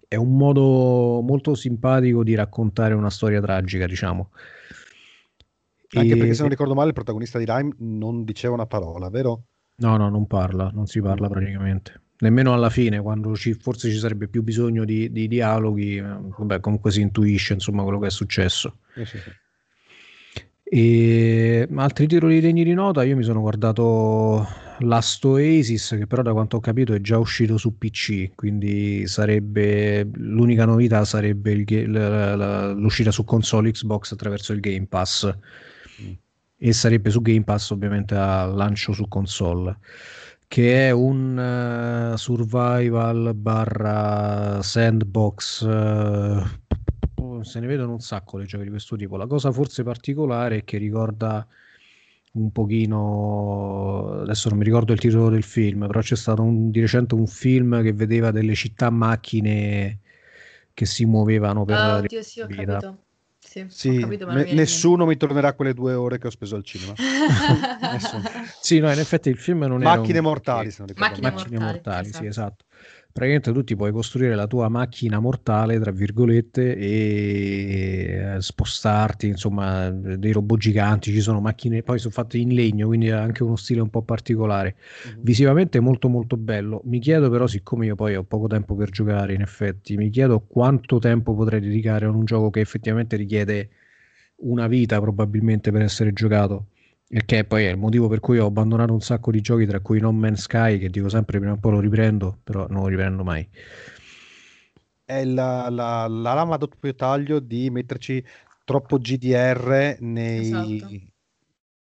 è 0.08 0.16
un 0.16 0.38
modo 0.38 1.20
molto 1.22 1.54
simpatico 1.54 2.24
di 2.24 2.34
raccontare 2.34 2.94
una 2.94 3.10
storia 3.10 3.42
tragica 3.42 3.88
diciamo 3.88 4.30
anche 5.96 6.14
e... 6.14 6.16
perché 6.16 6.34
se 6.34 6.42
non 6.44 6.50
ricordo 6.50 6.76
male 6.76 6.88
il 6.88 6.94
protagonista 6.94 7.40
di 7.40 7.46
Rime 7.46 7.76
non 7.80 8.24
diceva 8.24 8.54
una 8.54 8.68
parola 8.68 9.10
vero? 9.10 9.44
no 9.76 9.98
no 9.98 10.08
non 10.08 10.28
parla 10.28 10.72
non 10.74 10.86
si 10.88 11.02
parla 11.02 11.28
praticamente 11.28 12.04
nemmeno 12.20 12.54
alla 12.54 12.70
fine 12.70 13.02
quando 13.02 13.36
ci, 13.36 13.54
forse 13.54 13.92
ci 13.92 13.98
sarebbe 13.98 14.30
più 14.30 14.44
bisogno 14.44 14.86
di, 14.86 15.12
di 15.12 15.28
dialoghi 15.28 16.00
vabbè 16.00 16.62
comunque 16.62 16.92
si 16.92 17.02
intuisce 17.02 17.52
insomma 17.52 17.84
quello 17.84 18.00
che 18.00 18.08
è 18.08 18.12
successo 18.12 18.78
sì, 18.94 19.04
sì, 19.04 19.18
sì. 19.18 19.32
E 20.78 21.70
altri 21.74 22.06
titoli 22.06 22.42
degni 22.42 22.66
di 22.66 22.74
nota, 22.74 23.02
io 23.06 23.16
mi 23.16 23.24
sono 23.24 23.40
guardato 23.40 24.46
Last 24.80 25.24
Oasis, 25.24 25.96
che 25.98 26.06
però 26.06 26.22
da 26.22 26.34
quanto 26.34 26.58
ho 26.58 26.60
capito 26.60 26.94
è 26.94 27.00
già 27.00 27.18
uscito 27.18 27.56
su 27.56 27.78
PC, 27.78 28.32
quindi 28.36 29.08
sarebbe 29.08 30.06
l'unica 30.16 30.66
novità 30.66 31.06
sarebbe 31.06 31.54
il, 31.54 31.92
la, 31.94 32.36
la, 32.36 32.74
l'uscita 32.74 33.12
su 33.12 33.24
console 33.24 33.72
Xbox 33.72 34.12
attraverso 34.12 34.52
il 34.52 34.60
Game 34.60 34.86
Pass. 34.88 35.34
Mm. 36.02 36.12
E 36.58 36.74
sarebbe 36.74 37.10
su 37.10 37.22
Game 37.22 37.46
Pass 37.46 37.70
ovviamente 37.70 38.16
a 38.16 38.44
lancio 38.44 38.92
su 38.92 39.08
console 39.08 39.78
che 40.48 40.88
è 40.88 40.92
un 40.92 42.12
uh, 42.14 42.16
survival 42.18 43.34
barra 43.34 44.62
sandbox 44.62 45.62
uh, 45.62 46.44
se 47.44 47.60
ne 47.60 47.68
vedono 47.68 47.94
un 47.94 48.00
sacco 48.00 48.38
le 48.38 48.46
giochi 48.46 48.64
di 48.64 48.70
questo 48.70 48.96
tipo. 48.96 49.18
La 49.18 49.28
cosa 49.28 49.52
forse 49.52 49.84
particolare 49.84 50.58
è 50.58 50.64
che 50.64 50.78
ricorda 50.78 51.48
un 52.34 52.52
pochino, 52.52 54.22
adesso 54.22 54.50
non 54.50 54.58
mi 54.58 54.66
ricordo 54.66 54.94
il 54.94 55.00
titolo 55.00 55.30
del 55.30 55.44
film, 55.44 55.88
però 55.88 56.02
c'è 56.02 56.16
stato 56.16 56.42
un, 56.42 56.70
di 56.70 56.82
recente 56.82 57.16
un 57.16 57.28
film 57.28 57.82
che 57.82 57.94
vedeva 57.94 58.32
delle 58.32 58.56
città 58.56 58.90
macchine 58.90 60.00
che 60.74 60.86
si 60.86 61.06
muovevano 61.06 61.64
per 61.64 61.78
oh, 61.78 62.02
Dio, 62.02 62.22
sì, 62.22 62.42
ho 62.42 62.48
capito. 62.48 63.00
Sì, 63.40 63.66
sì 63.70 64.00
capito, 64.00 64.28
me, 64.28 64.52
nessuno 64.54 65.06
mi 65.06 65.16
tornerà 65.16 65.54
quelle 65.54 65.74
due 65.74 65.94
ore 65.94 66.18
che 66.18 66.28
ho 66.28 66.32
speso 66.32 66.56
al 66.56 66.64
cinema. 66.64 66.94
sì, 68.60 68.80
no, 68.80 68.92
in 68.92 69.00
effetti 69.00 69.30
il 69.30 69.38
film 69.38 69.60
non 69.60 69.82
è. 69.82 69.86
Macchine 69.86 70.18
un... 70.18 70.26
mortali, 70.26 70.72
se 70.72 70.78
non 70.80 70.88
ricordo. 70.88 71.10
Macchine, 71.10 71.32
Macchine 71.32 71.60
mortali, 71.60 71.74
mortali 71.74 72.08
esatto. 72.08 72.24
sì, 72.24 72.28
esatto 72.28 72.66
praticamente 73.16 73.54
tu 73.54 73.64
ti 73.64 73.78
puoi 73.78 73.94
costruire 73.94 74.36
la 74.36 74.46
tua 74.46 74.68
macchina 74.68 75.20
mortale, 75.22 75.80
tra 75.80 75.92
virgolette, 75.92 76.76
e 76.76 78.36
eh, 78.36 78.42
spostarti, 78.42 79.28
insomma, 79.28 79.90
dei 79.90 80.34
robot 80.34 80.60
giganti, 80.60 81.14
ci 81.14 81.22
sono 81.22 81.40
macchine, 81.40 81.82
poi 81.82 81.98
sono 81.98 82.12
fatte 82.14 82.38
in 82.38 82.54
legno, 82.54 82.88
quindi 82.88 83.10
ha 83.12 83.22
anche 83.22 83.42
uno 83.44 83.56
stile 83.56 83.80
un 83.80 83.90
po' 83.90 84.02
particolare. 84.02 84.76
Mm-hmm. 85.08 85.18
Visivamente 85.22 85.80
molto 85.80 86.10
molto 86.10 86.36
bello. 86.36 86.82
Mi 86.84 87.00
chiedo 87.00 87.30
però, 87.30 87.48
siccome 87.48 87.86
io 87.86 87.96
poi 87.96 88.18
ho 88.18 88.24
poco 88.24 88.48
tempo 88.48 88.76
per 88.76 88.90
giocare, 88.90 89.34
in 89.34 89.40
effetti, 89.42 89.96
mi 89.96 90.10
chiedo 90.10 90.42
quanto 90.42 91.00
tempo 91.00 91.34
potrei 91.36 91.62
dedicare 91.62 92.08
a 92.08 92.10
un 92.10 92.26
gioco 92.26 92.50
che 92.50 92.60
effettivamente 92.60 93.16
richiede 93.16 93.70
una 94.40 94.68
vita 94.68 95.00
probabilmente 95.00 95.72
per 95.72 95.84
essere 95.84 96.12
giocato 96.12 96.72
che 97.08 97.46
poi 97.46 97.66
è 97.66 97.70
il 97.70 97.78
motivo 97.78 98.08
per 98.08 98.20
cui 98.20 98.40
ho 98.40 98.48
abbandonato 98.48 98.94
un 98.94 99.02
sacco 99.02 99.32
di 99.32 99.42
giochi, 99.42 99.66
tra 99.66 99.80
cui 99.80 100.00
No 100.00 100.12
Man's 100.12 100.42
Sky, 100.42 100.80
che 100.80 100.90
dico 100.90 101.10
sempre 101.10 101.40
prima 101.40 101.54
o 101.54 101.58
poi 101.58 101.72
lo 101.74 101.80
riprendo, 101.80 102.40
però 102.44 102.68
non 102.68 102.82
lo 102.82 102.88
riprendo 102.88 103.24
mai. 103.24 103.48
È 105.04 105.24
la, 105.24 105.70
la, 105.70 106.08
la 106.08 106.34
lama 106.34 106.56
a 106.56 106.58
doppio 106.58 106.96
taglio 106.96 107.40
di 107.40 107.70
metterci 107.70 108.24
troppo 108.64 108.98
GDR 108.98 109.98
nei, 110.00 110.48
esatto. 110.48 110.90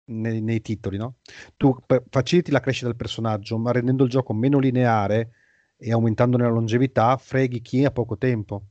nei, 0.05 0.41
nei 0.41 0.61
titoli, 0.61 0.97
no? 0.97 1.15
Tu 1.57 1.75
faciliti 2.09 2.51
la 2.51 2.59
crescita 2.59 2.85
del 2.87 2.95
personaggio, 2.95 3.57
ma 3.57 3.71
rendendo 3.71 4.03
il 4.03 4.11
gioco 4.11 4.33
meno 4.33 4.59
lineare 4.59 5.31
e 5.75 5.91
aumentandone 5.91 6.43
la 6.43 6.49
longevità, 6.49 7.17
freghi 7.17 7.61
chi 7.61 7.83
ha 7.83 7.91
poco 7.91 8.17
tempo. 8.17 8.67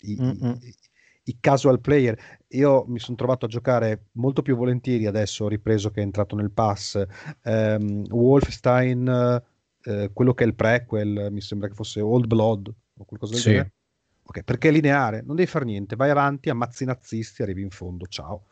I, 0.00 0.12
i, 0.12 0.74
i 1.24 1.38
casual 1.40 1.80
player. 1.80 2.18
Io 2.48 2.84
mi 2.86 2.98
sono 2.98 3.16
trovato 3.16 3.46
a 3.46 3.48
giocare 3.48 4.06
molto 4.12 4.42
più 4.42 4.56
volentieri 4.56 5.06
adesso, 5.06 5.44
ho 5.44 5.48
ripreso 5.48 5.90
che 5.90 6.00
è 6.00 6.04
entrato 6.04 6.36
nel 6.36 6.50
pass, 6.50 7.02
um, 7.44 8.04
Wolfenstein, 8.10 9.42
uh, 9.82 10.12
quello 10.12 10.34
che 10.34 10.44
è 10.44 10.46
il 10.46 10.54
prequel, 10.54 11.28
mi 11.30 11.40
sembra 11.40 11.68
che 11.68 11.74
fosse 11.74 12.00
Old 12.00 12.26
Blood 12.26 12.68
o 12.68 13.04
qualcosa 13.04 13.32
del 13.32 13.40
sì. 13.40 13.48
genere. 13.50 13.72
Ok, 14.26 14.42
perché 14.42 14.68
è 14.68 14.72
lineare, 14.72 15.22
non 15.22 15.36
devi 15.36 15.48
fare 15.48 15.66
niente, 15.66 15.96
vai 15.96 16.08
avanti, 16.08 16.48
ammazzi 16.48 16.84
i 16.84 16.86
nazisti, 16.86 17.42
arrivi 17.42 17.60
in 17.60 17.70
fondo, 17.70 18.06
ciao. 18.06 18.46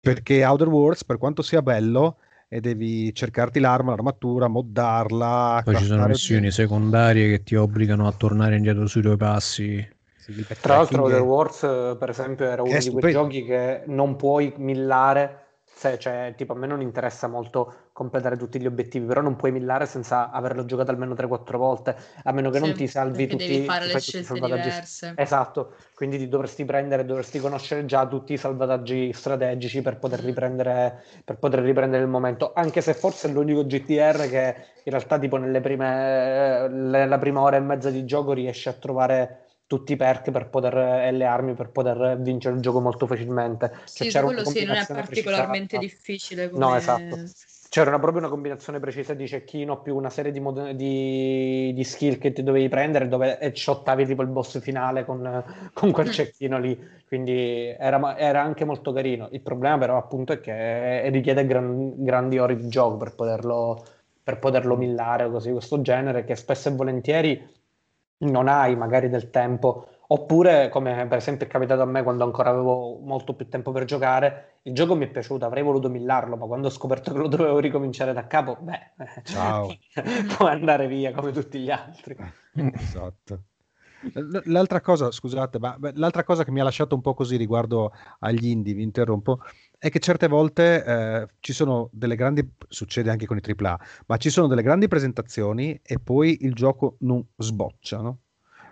Perché 0.00 0.44
Outer 0.44 0.68
Worlds, 0.68 1.04
per 1.04 1.16
quanto 1.16 1.40
sia 1.40 1.62
bello, 1.62 2.18
e 2.48 2.60
devi 2.60 3.14
cercarti 3.14 3.60
l'arma, 3.60 3.90
l'armatura, 3.90 4.48
moddarla. 4.48 5.62
Poi 5.64 5.76
ci 5.76 5.84
sono 5.84 6.06
missioni 6.06 6.50
secondarie 6.50 7.28
che 7.30 7.42
ti 7.42 7.54
obbligano 7.54 8.06
a 8.06 8.12
tornare 8.12 8.56
indietro 8.56 8.86
sui 8.86 9.02
tuoi 9.02 9.16
passi. 9.16 9.96
Tra 10.60 10.76
l'altro, 10.76 11.02
Outer 11.02 11.22
Wars, 11.22 11.60
per 11.98 12.08
esempio, 12.08 12.46
era 12.46 12.62
uno 12.62 12.78
di 12.78 12.90
quei 12.90 13.12
giochi 13.12 13.44
che 13.44 13.82
non 13.86 14.16
puoi 14.16 14.52
millare. 14.56 15.44
Se, 15.78 15.96
cioè, 15.96 16.34
tipo, 16.36 16.54
a 16.54 16.56
me 16.56 16.66
non 16.66 16.80
interessa 16.80 17.28
molto 17.28 17.72
completare 17.92 18.36
tutti 18.36 18.60
gli 18.60 18.66
obiettivi, 18.66 19.06
però 19.06 19.20
non 19.20 19.36
puoi 19.36 19.52
millare 19.52 19.86
senza 19.86 20.30
averlo 20.30 20.64
giocato 20.64 20.90
almeno 20.90 21.14
3-4 21.14 21.56
volte, 21.56 21.96
a 22.24 22.32
meno 22.32 22.50
che 22.50 22.58
sì, 22.58 22.64
non 22.64 22.74
ti 22.74 22.86
salvi 22.88 23.26
tutti, 23.28 23.46
devi 23.46 23.64
fare 23.64 23.86
le 23.86 24.00
scelte 24.00 24.34
diverse. 24.34 25.14
Esatto, 25.16 25.74
quindi 25.94 26.18
ti 26.18 26.28
dovresti 26.28 26.64
prendere, 26.64 27.04
dovresti 27.04 27.38
conoscere 27.38 27.84
già 27.84 28.06
tutti 28.08 28.32
i 28.32 28.36
salvataggi 28.36 29.12
strategici 29.12 29.80
per 29.80 29.98
poter, 29.98 30.22
mm. 30.22 30.26
riprendere, 30.26 31.04
per 31.24 31.38
poter 31.38 31.60
riprendere 31.60 32.02
il 32.02 32.08
momento, 32.08 32.52
anche 32.54 32.80
se 32.80 32.94
forse 32.94 33.28
è 33.28 33.32
l'unico 33.32 33.64
GTR 33.64 34.28
che 34.28 34.54
in 34.82 34.92
realtà 34.92 35.16
tipo 35.18 35.36
nelle 35.36 35.60
prime, 35.60 36.68
nella 36.68 37.18
prima 37.18 37.40
ora 37.40 37.56
e 37.56 37.60
mezza 37.60 37.90
di 37.90 38.04
gioco 38.04 38.32
riesce 38.32 38.68
a 38.68 38.72
trovare 38.72 39.47
tutti 39.68 39.92
i 39.92 39.96
perk 39.96 40.30
per 40.30 40.48
poter, 40.48 40.76
e 40.76 41.12
le 41.12 41.26
armi 41.26 41.52
per 41.52 41.68
poter 41.68 42.16
vincere 42.20 42.54
il 42.54 42.62
gioco 42.62 42.80
molto 42.80 43.06
facilmente. 43.06 43.70
Sì, 43.84 44.10
cioè, 44.10 44.22
quello 44.22 44.42
sì, 44.42 44.64
non 44.64 44.76
è 44.76 44.86
particolarmente 44.86 45.76
precisata. 45.76 45.80
difficile. 45.80 46.50
Come... 46.50 46.64
No, 46.64 46.74
esatto. 46.74 47.16
c'era 47.68 47.98
proprio 47.98 48.22
una 48.22 48.30
combinazione 48.30 48.80
precisa 48.80 49.12
di 49.12 49.28
cecchino 49.28 49.82
più 49.82 49.94
una 49.94 50.08
serie 50.08 50.32
di, 50.32 50.40
mod- 50.40 50.70
di, 50.70 51.72
di 51.74 51.84
skill 51.84 52.16
che 52.16 52.32
ti 52.32 52.42
dovevi 52.42 52.66
prendere 52.70 53.08
dove 53.08 53.52
shottavi 53.54 54.06
tipo 54.06 54.22
il 54.22 54.28
boss 54.28 54.58
finale 54.58 55.04
con, 55.04 55.44
con 55.74 55.92
quel 55.92 56.08
mm. 56.08 56.12
cecchino 56.12 56.58
lì. 56.58 56.76
Quindi 57.06 57.66
era, 57.78 58.16
era, 58.16 58.42
anche 58.42 58.64
molto 58.64 58.90
carino. 58.94 59.28
Il 59.32 59.42
problema 59.42 59.76
però 59.76 59.98
appunto 59.98 60.32
è 60.32 60.40
che 60.40 61.10
richiede 61.10 61.46
gran, 61.46 61.92
grandi 62.02 62.38
ore 62.38 62.56
di 62.56 62.68
gioco 62.68 62.96
per 62.96 63.14
poterlo, 63.14 63.84
per 64.22 64.38
poterlo 64.38 64.76
millare 64.76 65.24
o 65.24 65.30
così 65.30 65.50
questo 65.50 65.82
genere 65.82 66.24
che 66.24 66.36
spesso 66.36 66.70
e 66.70 66.72
volentieri 66.72 67.56
non 68.18 68.48
hai 68.48 68.76
magari 68.76 69.08
del 69.08 69.30
tempo 69.30 69.88
Oppure, 70.10 70.70
come 70.70 71.06
per 71.06 71.18
esempio 71.18 71.46
è 71.46 71.50
capitato 71.50 71.82
a 71.82 71.84
me 71.84 72.02
quando 72.02 72.24
ancora 72.24 72.48
avevo 72.48 72.98
molto 72.98 73.34
più 73.34 73.46
tempo 73.46 73.72
per 73.72 73.84
giocare, 73.84 74.60
il 74.62 74.72
gioco 74.72 74.94
mi 74.94 75.04
è 75.04 75.10
piaciuto, 75.10 75.44
avrei 75.44 75.62
voluto 75.62 75.90
millarlo, 75.90 76.34
ma 76.34 76.46
quando 76.46 76.68
ho 76.68 76.70
scoperto 76.70 77.12
che 77.12 77.18
lo 77.18 77.28
dovevo 77.28 77.58
ricominciare 77.58 78.14
da 78.14 78.26
capo, 78.26 78.56
beh, 78.58 78.92
Ciao. 79.24 79.68
può 80.38 80.46
andare 80.46 80.86
via 80.86 81.12
come 81.12 81.30
tutti 81.30 81.58
gli 81.58 81.70
altri. 81.70 82.16
esatto. 82.72 83.42
L'altra 84.44 84.80
cosa, 84.80 85.10
scusate, 85.10 85.58
ma 85.58 85.76
l'altra 85.94 86.24
cosa 86.24 86.42
che 86.42 86.52
mi 86.52 86.60
ha 86.60 86.64
lasciato 86.64 86.94
un 86.94 87.02
po' 87.02 87.12
così 87.12 87.36
riguardo 87.36 87.92
agli 88.20 88.46
indie, 88.46 88.72
vi 88.72 88.82
interrompo, 88.82 89.40
è 89.78 89.90
che 89.90 90.00
certe 90.00 90.26
volte 90.26 90.84
eh, 90.84 91.26
ci 91.38 91.52
sono 91.52 91.88
delle 91.92 92.16
grandi, 92.16 92.46
succede 92.66 93.10
anche 93.10 93.26
con 93.26 93.36
i 93.36 93.40
AAA, 93.40 93.80
ma 94.06 94.16
ci 94.16 94.28
sono 94.28 94.48
delle 94.48 94.62
grandi 94.62 94.88
presentazioni 94.88 95.78
e 95.82 96.00
poi 96.00 96.38
il 96.40 96.52
gioco 96.52 96.96
non 97.00 97.24
sboccia, 97.36 98.00
no? 98.00 98.18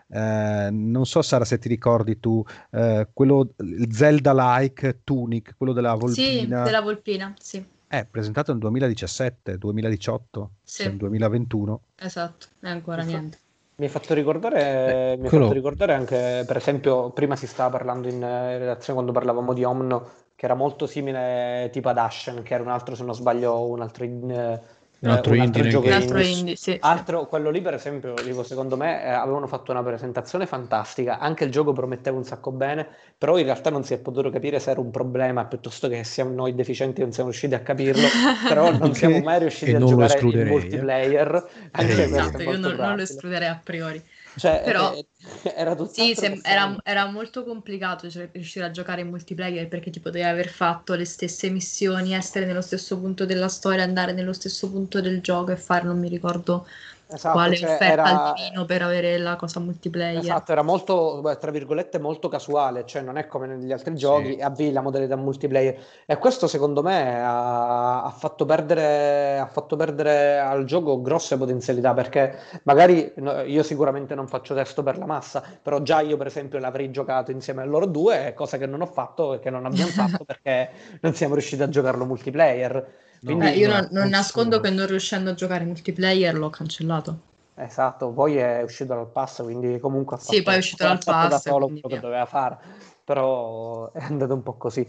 Eh, 0.08 0.68
non 0.70 1.04
so 1.06 1.22
Sara 1.22 1.44
se 1.44 1.58
ti 1.58 1.68
ricordi 1.68 2.20
tu 2.20 2.44
eh, 2.70 3.08
quello 3.12 3.54
Zelda-like 3.88 5.00
Tunic, 5.04 5.54
quello 5.56 5.72
della 5.72 5.94
Volpina. 5.94 6.58
Sì, 6.58 6.64
della 6.64 6.80
Volpina, 6.80 7.34
sì. 7.38 7.64
È 7.88 8.04
presentato 8.04 8.50
nel 8.50 8.60
2017, 8.60 9.58
2018, 9.58 10.50
sì. 10.64 10.84
nel 10.86 10.96
2021. 10.96 11.80
Esatto, 11.96 12.46
è 12.60 12.68
ancora 12.68 13.04
mi 13.04 13.12
niente. 13.12 13.38
mi 13.76 13.86
ha 13.86 13.88
fatto 13.88 14.12
ricordare, 14.12 15.12
eh, 15.12 15.28
fatto 15.28 15.52
ricordare 15.52 15.94
anche, 15.94 16.42
per 16.44 16.56
esempio, 16.56 17.10
prima 17.10 17.36
si 17.36 17.46
stava 17.46 17.70
parlando 17.70 18.08
in, 18.08 18.22
eh, 18.22 18.54
in 18.54 18.58
redazione 18.58 18.94
quando 18.94 19.12
parlavamo 19.12 19.52
di 19.54 19.62
Omno, 19.62 20.10
che 20.36 20.44
era 20.44 20.54
molto 20.54 20.86
simile 20.86 21.70
tipo 21.72 21.88
ad 21.88 21.98
Ashen, 21.98 22.42
che 22.42 22.54
era 22.54 22.62
un 22.62 22.68
altro, 22.68 22.94
se 22.94 23.02
non 23.02 23.14
sbaglio, 23.14 23.66
un 23.66 23.80
altro 23.80 24.04
in, 24.04 24.30
eh, 24.30 24.60
un 24.98 25.10
altro, 25.10 25.32
un 25.32 25.40
altro 25.40 25.62
indie, 25.64 25.92
altro 25.92 26.20
indie. 26.20 26.56
sì, 26.56 26.76
altro, 26.80 27.26
quello 27.26 27.50
lì 27.50 27.62
per 27.62 27.74
esempio 27.74 28.14
dico, 28.22 28.42
secondo 28.42 28.76
me 28.76 29.02
eh, 29.02 29.08
avevano 29.08 29.46
fatto 29.46 29.72
una 29.72 29.82
presentazione 29.82 30.46
fantastica. 30.46 31.18
Anche 31.18 31.44
il 31.44 31.50
gioco 31.50 31.72
prometteva 31.72 32.16
un 32.18 32.24
sacco 32.24 32.50
bene 32.52 32.86
però 33.18 33.38
in 33.38 33.44
realtà 33.44 33.70
non 33.70 33.82
si 33.82 33.94
è 33.94 33.98
potuto 33.98 34.28
capire 34.28 34.58
se 34.58 34.70
era 34.70 34.80
un 34.80 34.90
problema 34.90 35.46
piuttosto 35.46 35.88
che 35.88 36.04
siamo 36.04 36.34
noi 36.34 36.54
deficienti 36.54 37.00
non 37.00 37.12
siamo 37.12 37.30
riusciti 37.30 37.54
a 37.54 37.60
capirlo 37.60 38.06
però 38.46 38.70
non 38.76 38.94
siamo 38.94 39.18
mai 39.20 39.38
riusciti 39.38 39.74
a 39.74 39.78
giocare 39.78 40.20
in 40.20 40.38
eh. 40.40 40.44
multiplayer 40.44 41.48
anche 41.70 42.02
esatto, 42.04 42.42
io 42.42 42.58
non, 42.58 42.74
non 42.74 42.96
lo 42.96 43.02
escluderei 43.02 43.48
a 43.48 43.60
priori 43.62 44.02
cioè, 44.36 44.60
Però 44.64 44.92
eh, 44.92 45.06
era 45.54 45.74
sì, 45.88 46.14
sem- 46.14 46.40
era, 46.42 46.76
era, 46.84 47.06
molto 47.06 47.42
complicato 47.42 48.10
cioè, 48.10 48.28
riuscire 48.32 48.66
a 48.66 48.70
giocare 48.70 49.00
in 49.00 49.08
multiplayer 49.08 49.66
perché 49.66 49.90
ti 49.90 49.98
potevi 49.98 50.24
aver 50.24 50.48
fatto 50.48 50.94
le 50.94 51.06
stesse 51.06 51.48
missioni, 51.48 52.12
essere 52.12 52.44
nello 52.44 52.60
stesso 52.60 52.98
punto 52.98 53.24
della 53.24 53.48
storia, 53.48 53.82
andare 53.82 54.12
nello 54.12 54.34
stesso 54.34 54.70
punto 54.70 55.00
del 55.00 55.22
gioco 55.22 55.52
e 55.52 55.56
fare, 55.56 55.84
non 55.84 55.98
mi 55.98 56.08
ricordo 56.08 56.66
Esatto, 57.08 57.34
quale 57.34 57.54
cioè 57.54 57.74
offerta 57.74 57.92
era... 57.92 58.02
al 58.02 58.34
divino 58.34 58.64
per 58.64 58.82
avere 58.82 59.16
la 59.18 59.36
cosa 59.36 59.60
multiplayer. 59.60 60.18
Esatto, 60.18 60.50
era 60.50 60.62
molto, 60.62 61.22
tra 61.38 61.52
virgolette, 61.52 62.00
molto 62.00 62.28
casuale, 62.28 62.84
cioè 62.84 63.02
non 63.02 63.16
è 63.16 63.28
come 63.28 63.46
negli 63.46 63.70
altri 63.70 63.94
giochi, 63.94 64.34
sì. 64.34 64.40
avvii 64.40 64.72
la 64.72 64.80
modalità 64.80 65.14
multiplayer. 65.14 65.78
E 66.04 66.18
questo 66.18 66.48
secondo 66.48 66.82
me 66.82 67.22
ha, 67.22 68.02
ha, 68.02 68.10
fatto 68.10 68.44
perdere, 68.44 69.38
ha 69.38 69.46
fatto 69.46 69.76
perdere 69.76 70.40
al 70.40 70.64
gioco 70.64 71.00
grosse 71.00 71.36
potenzialità, 71.36 71.94
perché 71.94 72.38
magari 72.64 73.12
io 73.46 73.62
sicuramente 73.62 74.16
non 74.16 74.26
faccio 74.26 74.54
testo 74.54 74.82
per 74.82 74.98
la 74.98 75.06
massa, 75.06 75.44
però 75.62 75.80
già 75.82 76.00
io 76.00 76.16
per 76.16 76.26
esempio 76.26 76.58
l'avrei 76.58 76.90
giocato 76.90 77.30
insieme 77.30 77.62
a 77.62 77.66
loro 77.66 77.86
due, 77.86 78.32
cosa 78.34 78.58
che 78.58 78.66
non 78.66 78.80
ho 78.80 78.86
fatto 78.86 79.34
e 79.34 79.38
che 79.38 79.50
non 79.50 79.64
abbiamo 79.64 79.90
fatto 79.94 80.24
perché 80.24 80.70
non 81.02 81.14
siamo 81.14 81.34
riusciti 81.34 81.62
a 81.62 81.68
giocarlo 81.68 82.04
multiplayer. 82.04 83.04
No, 83.20 83.40
eh, 83.40 83.56
io 83.56 83.68
non, 83.68 83.88
non 83.90 84.08
nascondo 84.08 84.60
che 84.60 84.70
non 84.70 84.86
riuscendo 84.86 85.30
a 85.30 85.34
giocare 85.34 85.64
multiplayer 85.64 86.34
l'ho 86.36 86.50
cancellato. 86.50 87.20
Esatto, 87.58 88.12
poi 88.12 88.36
è 88.36 88.62
uscito 88.62 88.94
dal 88.94 89.10
pass, 89.10 89.42
quindi 89.42 89.78
comunque 89.78 90.16
ha 90.16 90.18
fatto, 90.18 90.32
sì, 90.34 90.42
poi 90.42 90.54
è 90.54 90.58
uscito 90.58 90.84
dal 90.84 91.00
pass, 91.02 91.30
da 91.30 91.38
solo 91.38 91.66
quello 91.68 91.88
che 91.88 92.00
doveva 92.00 92.26
fare, 92.26 92.58
però 93.02 93.90
è 93.92 94.02
andato 94.02 94.34
un 94.34 94.42
po' 94.42 94.56
così. 94.56 94.86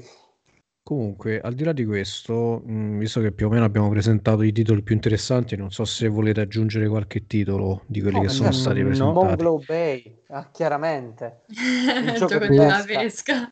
Comunque, 0.84 1.42
al 1.42 1.54
di 1.54 1.64
là 1.66 1.74
di 1.74 1.86
questo, 1.86 2.62
mh, 2.64 2.98
visto 2.98 3.20
che 3.20 3.32
più 3.32 3.48
o 3.48 3.50
meno 3.50 3.66
abbiamo 3.66 3.90
presentato 3.90 4.42
i 4.42 4.52
titoli 4.52 4.82
più 4.82 4.96
interessanti, 4.96 5.56
non 5.58 5.70
so 5.72 5.84
se 5.84 6.08
volete 6.08 6.42
aggiungere 6.42 6.88
qualche 6.88 7.28
titolo 7.28 7.84
di 7.88 8.02
quelli 8.02 8.18
no, 8.18 8.24
che 8.24 8.30
sono 8.30 8.52
stati 8.52 8.82
presentati. 8.82 9.16
No, 9.16 9.24
Monglow 9.24 9.64
Bay, 9.66 10.22
ah, 10.30 10.50
chiaramente. 10.50 11.42
Il, 11.48 11.58
Il 12.08 12.14
gioco, 12.14 12.40
gioco 12.40 12.48
della 12.48 12.84
pesca. 12.86 13.52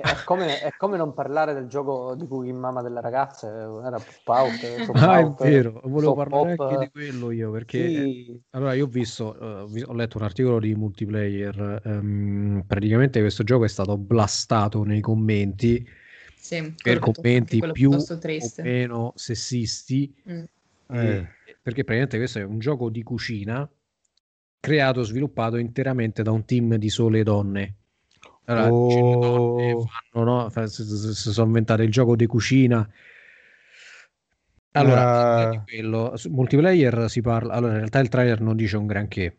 È 0.00 0.24
come, 0.24 0.60
è 0.60 0.72
come, 0.76 0.96
non 0.96 1.14
parlare 1.14 1.54
del 1.54 1.68
gioco 1.68 2.14
di 2.14 2.26
cui 2.26 2.48
in 2.48 2.56
mamma 2.56 2.82
delle 2.82 3.00
ragazze 3.00 3.46
era 3.46 3.98
pop 3.98 4.26
out. 4.26 4.90
ah, 4.96 5.20
è 5.20 5.48
vero, 5.48 5.80
volevo 5.84 6.14
parlare 6.14 6.54
pop. 6.54 6.70
anche 6.70 6.84
di 6.84 6.90
quello 6.90 7.30
io 7.30 7.50
perché 7.50 7.88
sì. 7.88 8.40
allora 8.50 8.74
io 8.74 8.84
ho 8.84 8.88
visto, 8.88 9.24
ho 9.24 9.92
letto 9.94 10.18
un 10.18 10.24
articolo 10.24 10.58
di 10.58 10.74
multiplayer. 10.74 11.80
Um, 11.84 12.64
praticamente 12.66 13.20
questo 13.20 13.42
gioco 13.42 13.64
è 13.64 13.68
stato 13.68 13.96
blastato 13.96 14.82
nei 14.84 15.00
commenti 15.00 15.86
sì, 16.34 16.74
per 16.82 16.98
commenti 16.98 17.62
più 17.72 17.92
o 17.92 18.18
meno 18.58 19.12
sessisti. 19.14 20.14
Mm. 20.30 20.44
Eh, 20.88 21.28
perché 21.62 21.82
praticamente 21.82 22.18
questo 22.18 22.38
è 22.38 22.44
un 22.44 22.58
gioco 22.58 22.90
di 22.90 23.02
cucina 23.02 23.68
creato, 24.60 25.02
sviluppato 25.02 25.56
interamente 25.56 26.22
da 26.22 26.32
un 26.32 26.44
team 26.44 26.74
di 26.76 26.88
sole 26.88 27.22
donne 27.22 27.74
allora, 28.46 28.72
oh. 28.72 29.86
fanno, 30.12 30.24
no? 30.24 30.66
si, 30.66 30.84
si, 30.84 31.32
sono 31.32 31.46
inventate 31.48 31.82
il 31.82 31.90
gioco 31.90 32.14
di 32.14 32.26
cucina. 32.26 32.88
Allora, 34.72 35.50
uh. 35.50 35.62
quello, 35.64 36.14
multiplayer 36.28 37.06
si 37.08 37.20
parla. 37.22 37.54
Allora, 37.54 37.72
in 37.72 37.78
realtà 37.78 37.98
il 37.98 38.08
trailer 38.08 38.40
non 38.40 38.56
dice 38.56 38.76
un 38.76 38.86
granché. 38.86 39.38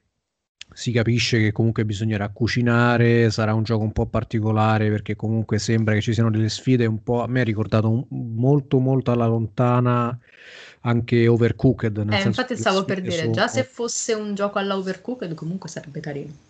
Si 0.69 0.91
capisce 0.91 1.39
che 1.39 1.51
comunque 1.53 1.85
bisognerà 1.85 2.27
cucinare, 2.29 3.31
sarà 3.31 3.53
un 3.53 3.63
gioco 3.63 3.83
un 3.83 3.93
po' 3.93 4.05
particolare 4.07 4.89
perché 4.89 5.15
comunque 5.15 5.59
sembra 5.59 5.93
che 5.93 6.01
ci 6.01 6.13
siano 6.13 6.29
delle 6.29 6.49
sfide 6.49 6.85
un 6.85 7.01
po'. 7.01 7.23
A 7.23 7.27
me 7.27 7.41
ha 7.41 7.45
ricordato 7.45 7.89
un, 7.89 8.05
molto, 8.09 8.79
molto 8.79 9.11
alla 9.11 9.27
lontana 9.27 10.19
anche 10.81 11.27
Overcooked. 11.27 12.05
Eh, 12.09 12.21
infatti, 12.23 12.57
stavo 12.57 12.83
per 12.83 13.01
dire, 13.01 13.21
sono... 13.21 13.31
già 13.31 13.47
se 13.47 13.63
fosse 13.63 14.13
un 14.13 14.35
gioco 14.35 14.59
alla 14.59 14.75
Overcooked, 14.75 15.33
comunque 15.33 15.69
sarebbe 15.69 16.01
carino. 16.01 16.46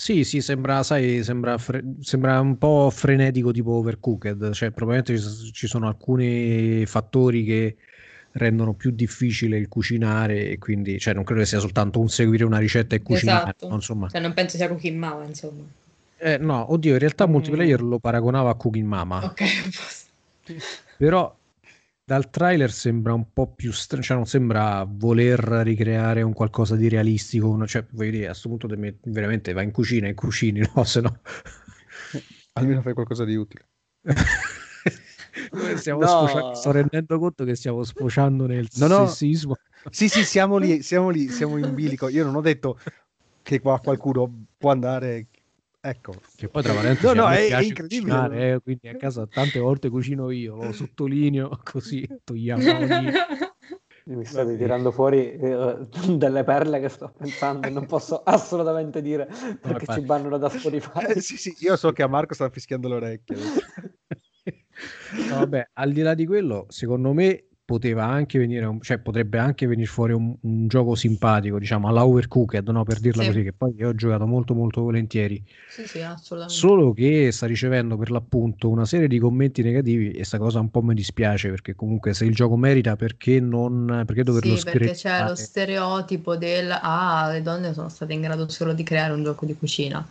Sì, 0.00 0.24
sì, 0.24 0.40
sembra, 0.40 0.82
sai, 0.82 1.22
sembra, 1.22 1.58
fre- 1.58 1.84
sembra 2.00 2.40
un 2.40 2.56
po' 2.56 2.88
frenetico 2.88 3.50
tipo 3.50 3.72
Overcooked, 3.72 4.52
cioè 4.52 4.70
probabilmente 4.70 5.18
ci, 5.18 5.52
ci 5.52 5.66
sono 5.66 5.88
alcuni 5.88 6.86
fattori 6.86 7.44
che 7.44 7.76
rendono 8.32 8.72
più 8.72 8.92
difficile 8.92 9.58
il 9.58 9.68
cucinare 9.68 10.48
e 10.48 10.56
quindi 10.56 10.98
cioè, 10.98 11.12
non 11.12 11.22
credo 11.22 11.42
che 11.42 11.46
sia 11.46 11.58
soltanto 11.58 12.00
un 12.00 12.08
seguire 12.08 12.44
una 12.44 12.56
ricetta 12.56 12.94
e 12.94 13.02
cucinare. 13.02 13.54
Esatto. 13.54 13.74
Insomma. 13.74 14.08
Cioè, 14.08 14.22
non 14.22 14.32
penso 14.32 14.56
sia 14.56 14.68
Cooking 14.68 14.96
Mama, 14.96 15.24
insomma. 15.24 15.64
Eh, 16.16 16.38
no, 16.38 16.72
oddio, 16.72 16.92
in 16.94 16.98
realtà 16.98 17.28
mm. 17.28 17.30
multiplayer 17.30 17.82
lo 17.82 17.98
paragonava 17.98 18.48
a 18.48 18.54
Cooking 18.54 18.86
Mama. 18.86 19.22
Ok, 19.22 19.42
però 20.96 21.36
dal 22.10 22.28
trailer 22.28 22.72
sembra 22.72 23.14
un 23.14 23.32
po' 23.32 23.54
più 23.54 23.70
strano, 23.70 24.02
cioè 24.02 24.16
non 24.16 24.26
sembra 24.26 24.84
voler 24.84 25.38
ricreare 25.38 26.22
un 26.22 26.32
qualcosa 26.32 26.74
di 26.74 26.88
realistico, 26.88 27.64
cioè 27.68 27.86
voglio 27.90 28.10
dire, 28.10 28.24
a 28.24 28.30
questo 28.30 28.48
punto 28.48 28.66
me, 28.76 28.96
veramente 29.04 29.52
vai 29.52 29.66
in 29.66 29.70
cucina 29.70 30.08
e 30.08 30.14
cucini, 30.14 30.60
no? 30.74 30.82
Se 30.82 31.00
no... 31.02 31.20
Almeno 32.54 32.82
fai 32.82 32.94
qualcosa 32.94 33.24
di 33.24 33.36
utile. 33.36 33.68
stiamo 35.76 36.00
no. 36.00 36.06
sfociando, 36.08 36.54
sto 36.54 36.72
rendendo 36.72 37.16
conto 37.20 37.44
che 37.44 37.54
stiamo 37.54 37.84
sfociando 37.84 38.46
nel 38.46 38.66
no, 38.78 38.86
no. 38.88 39.06
sessismo. 39.06 39.54
Sì, 39.88 40.08
sì, 40.08 40.24
siamo 40.24 40.56
lì, 40.56 40.82
siamo 40.82 41.10
lì, 41.10 41.28
siamo 41.28 41.58
in 41.58 41.72
bilico. 41.74 42.08
Io 42.08 42.24
non 42.24 42.34
ho 42.34 42.40
detto 42.40 42.76
che 43.40 43.60
qua 43.60 43.78
qualcuno 43.78 44.46
può 44.58 44.72
andare 44.72 45.28
Ecco. 45.82 46.12
Che 46.36 46.48
poi 46.48 46.62
tra 46.62 46.74
parentesi 46.74 47.14
no, 47.14 47.22
no, 47.22 47.30
è, 47.30 47.58
incredibile. 47.62 48.12
Cucinare, 48.12 48.52
eh, 48.52 48.60
quindi 48.60 48.88
a 48.88 48.96
casa 48.96 49.26
tante 49.26 49.58
volte 49.58 49.88
cucino 49.88 50.30
io, 50.30 50.56
lo 50.56 50.72
sottolineo 50.72 51.58
così 51.64 52.06
togliamo. 52.22 52.62
Mi 54.04 54.24
state 54.24 54.56
tirando 54.56 54.90
fuori 54.90 55.30
eh, 55.30 55.76
delle 56.16 56.42
perle 56.42 56.80
che 56.80 56.88
sto 56.88 57.12
pensando 57.16 57.68
e 57.68 57.70
non 57.70 57.86
posso 57.86 58.20
assolutamente 58.24 59.00
dire 59.02 59.28
perché 59.60 59.86
ci 59.92 60.00
bannano 60.00 60.36
da 60.36 60.48
Spotify. 60.48 61.04
Eh, 61.04 61.20
sì, 61.20 61.36
sì, 61.36 61.54
io 61.60 61.76
so 61.76 61.92
che 61.92 62.02
a 62.02 62.08
Marco 62.08 62.34
stanno 62.34 62.50
fischiando 62.50 62.88
le 62.88 62.94
orecchie. 62.94 63.36
no, 65.28 65.38
vabbè, 65.38 65.70
al 65.74 65.92
di 65.92 66.02
là 66.02 66.14
di 66.14 66.26
quello, 66.26 66.66
secondo 66.68 67.12
me 67.12 67.49
poteva 67.70 68.04
anche 68.04 68.36
venire, 68.36 68.64
un, 68.64 68.80
cioè 68.80 68.98
potrebbe 68.98 69.38
anche 69.38 69.64
venire 69.64 69.86
fuori 69.86 70.12
un, 70.12 70.34
un 70.40 70.66
gioco 70.66 70.96
simpatico, 70.96 71.56
diciamo 71.56 71.86
alla 71.86 72.04
Overcooked, 72.04 72.68
no? 72.68 72.82
per 72.82 72.98
dirla 72.98 73.22
sì. 73.22 73.28
così, 73.28 73.42
che 73.44 73.52
poi 73.52 73.74
io 73.78 73.90
ho 73.90 73.94
giocato 73.94 74.26
molto 74.26 74.54
molto 74.54 74.82
volentieri. 74.82 75.40
Sì, 75.68 75.86
sì, 75.86 76.00
assolutamente. 76.00 76.52
Solo 76.52 76.92
che 76.92 77.30
sta 77.30 77.46
ricevendo 77.46 77.96
per 77.96 78.10
l'appunto 78.10 78.68
una 78.68 78.84
serie 78.84 79.06
di 79.06 79.20
commenti 79.20 79.62
negativi 79.62 80.10
e 80.10 80.24
sta 80.24 80.36
cosa 80.38 80.58
un 80.58 80.68
po' 80.68 80.82
mi 80.82 80.94
dispiace 80.94 81.48
perché 81.48 81.76
comunque 81.76 82.12
se 82.12 82.24
il 82.24 82.34
gioco 82.34 82.56
merita 82.56 82.96
perché 82.96 83.38
non 83.38 84.02
perché 84.04 84.24
doverlo 84.24 84.56
sì, 84.56 84.64
perché 84.64 84.90
c'è 84.90 85.24
lo 85.28 85.36
stereotipo 85.36 86.36
del 86.36 86.72
ah, 86.72 87.30
le 87.30 87.40
donne 87.40 87.72
sono 87.72 87.88
state 87.88 88.12
in 88.12 88.22
grado 88.22 88.48
solo 88.48 88.72
di 88.72 88.82
creare 88.82 89.12
un 89.12 89.22
gioco 89.22 89.46
di 89.46 89.56
cucina. 89.56 90.04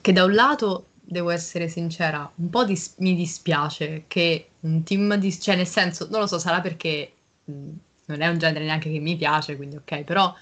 Che 0.00 0.12
da 0.12 0.24
un 0.24 0.34
lato 0.34 0.86
devo 1.10 1.30
essere 1.30 1.68
sincera, 1.68 2.30
un 2.36 2.50
po' 2.50 2.64
dis- 2.64 2.94
mi 2.98 3.14
dispiace 3.14 4.04
che 4.06 4.50
un 4.60 4.82
team 4.84 5.16
di... 5.16 5.38
cioè 5.38 5.56
nel 5.56 5.66
senso, 5.66 6.08
non 6.10 6.20
lo 6.20 6.26
so, 6.26 6.38
sarà 6.38 6.60
perché 6.60 7.12
mh, 7.44 7.68
non 8.06 8.20
è 8.20 8.28
un 8.28 8.38
genere 8.38 8.64
neanche 8.64 8.90
che 8.90 8.98
mi 9.00 9.16
piace, 9.16 9.56
quindi 9.56 9.76
ok, 9.76 10.04
però 10.04 10.34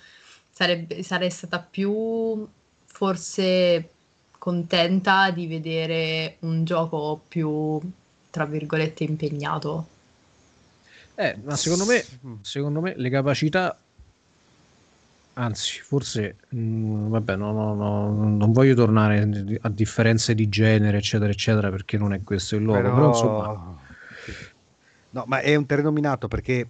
sarebbe, 0.51 1.03
sarei 1.03 1.31
stata 1.31 1.59
più 1.59 2.47
forse 2.85 3.91
contenta 4.39 5.31
di 5.31 5.47
vedere 5.47 6.37
un 6.41 6.65
gioco 6.65 7.23
più, 7.27 7.81
tra 8.31 8.45
virgolette, 8.45 9.05
impegnato. 9.05 9.87
Eh, 11.15 11.37
ma 11.43 11.57
secondo 11.57 11.85
me, 11.85 12.05
secondo 12.43 12.81
me 12.81 12.95
le 12.97 13.11
capacità 13.11 13.77
Anzi, 15.39 15.81
forse, 15.81 16.37
mh, 16.49 16.59
mm, 16.59 17.09
vabbè, 17.11 17.37
no, 17.37 17.53
no, 17.53 17.73
no, 17.73 18.11
non 18.11 18.51
voglio 18.51 18.75
tornare 18.75 19.29
a 19.61 19.69
differenze 19.69 20.35
di 20.35 20.49
genere, 20.49 20.99
eccetera, 20.99 21.31
eccetera, 21.31 21.71
perché 21.71 21.97
non 21.97 22.13
è 22.13 22.25
questo 22.25 22.57
il 22.57 22.65
luogo, 22.65 22.83
però, 22.83 22.95
però 22.95 23.07
insomma... 23.09 23.77
No, 25.11 25.25
ma 25.27 25.41
è 25.41 25.55
un 25.55 25.65
terreno 25.65 25.93
minato 25.93 26.27
perché 26.29 26.69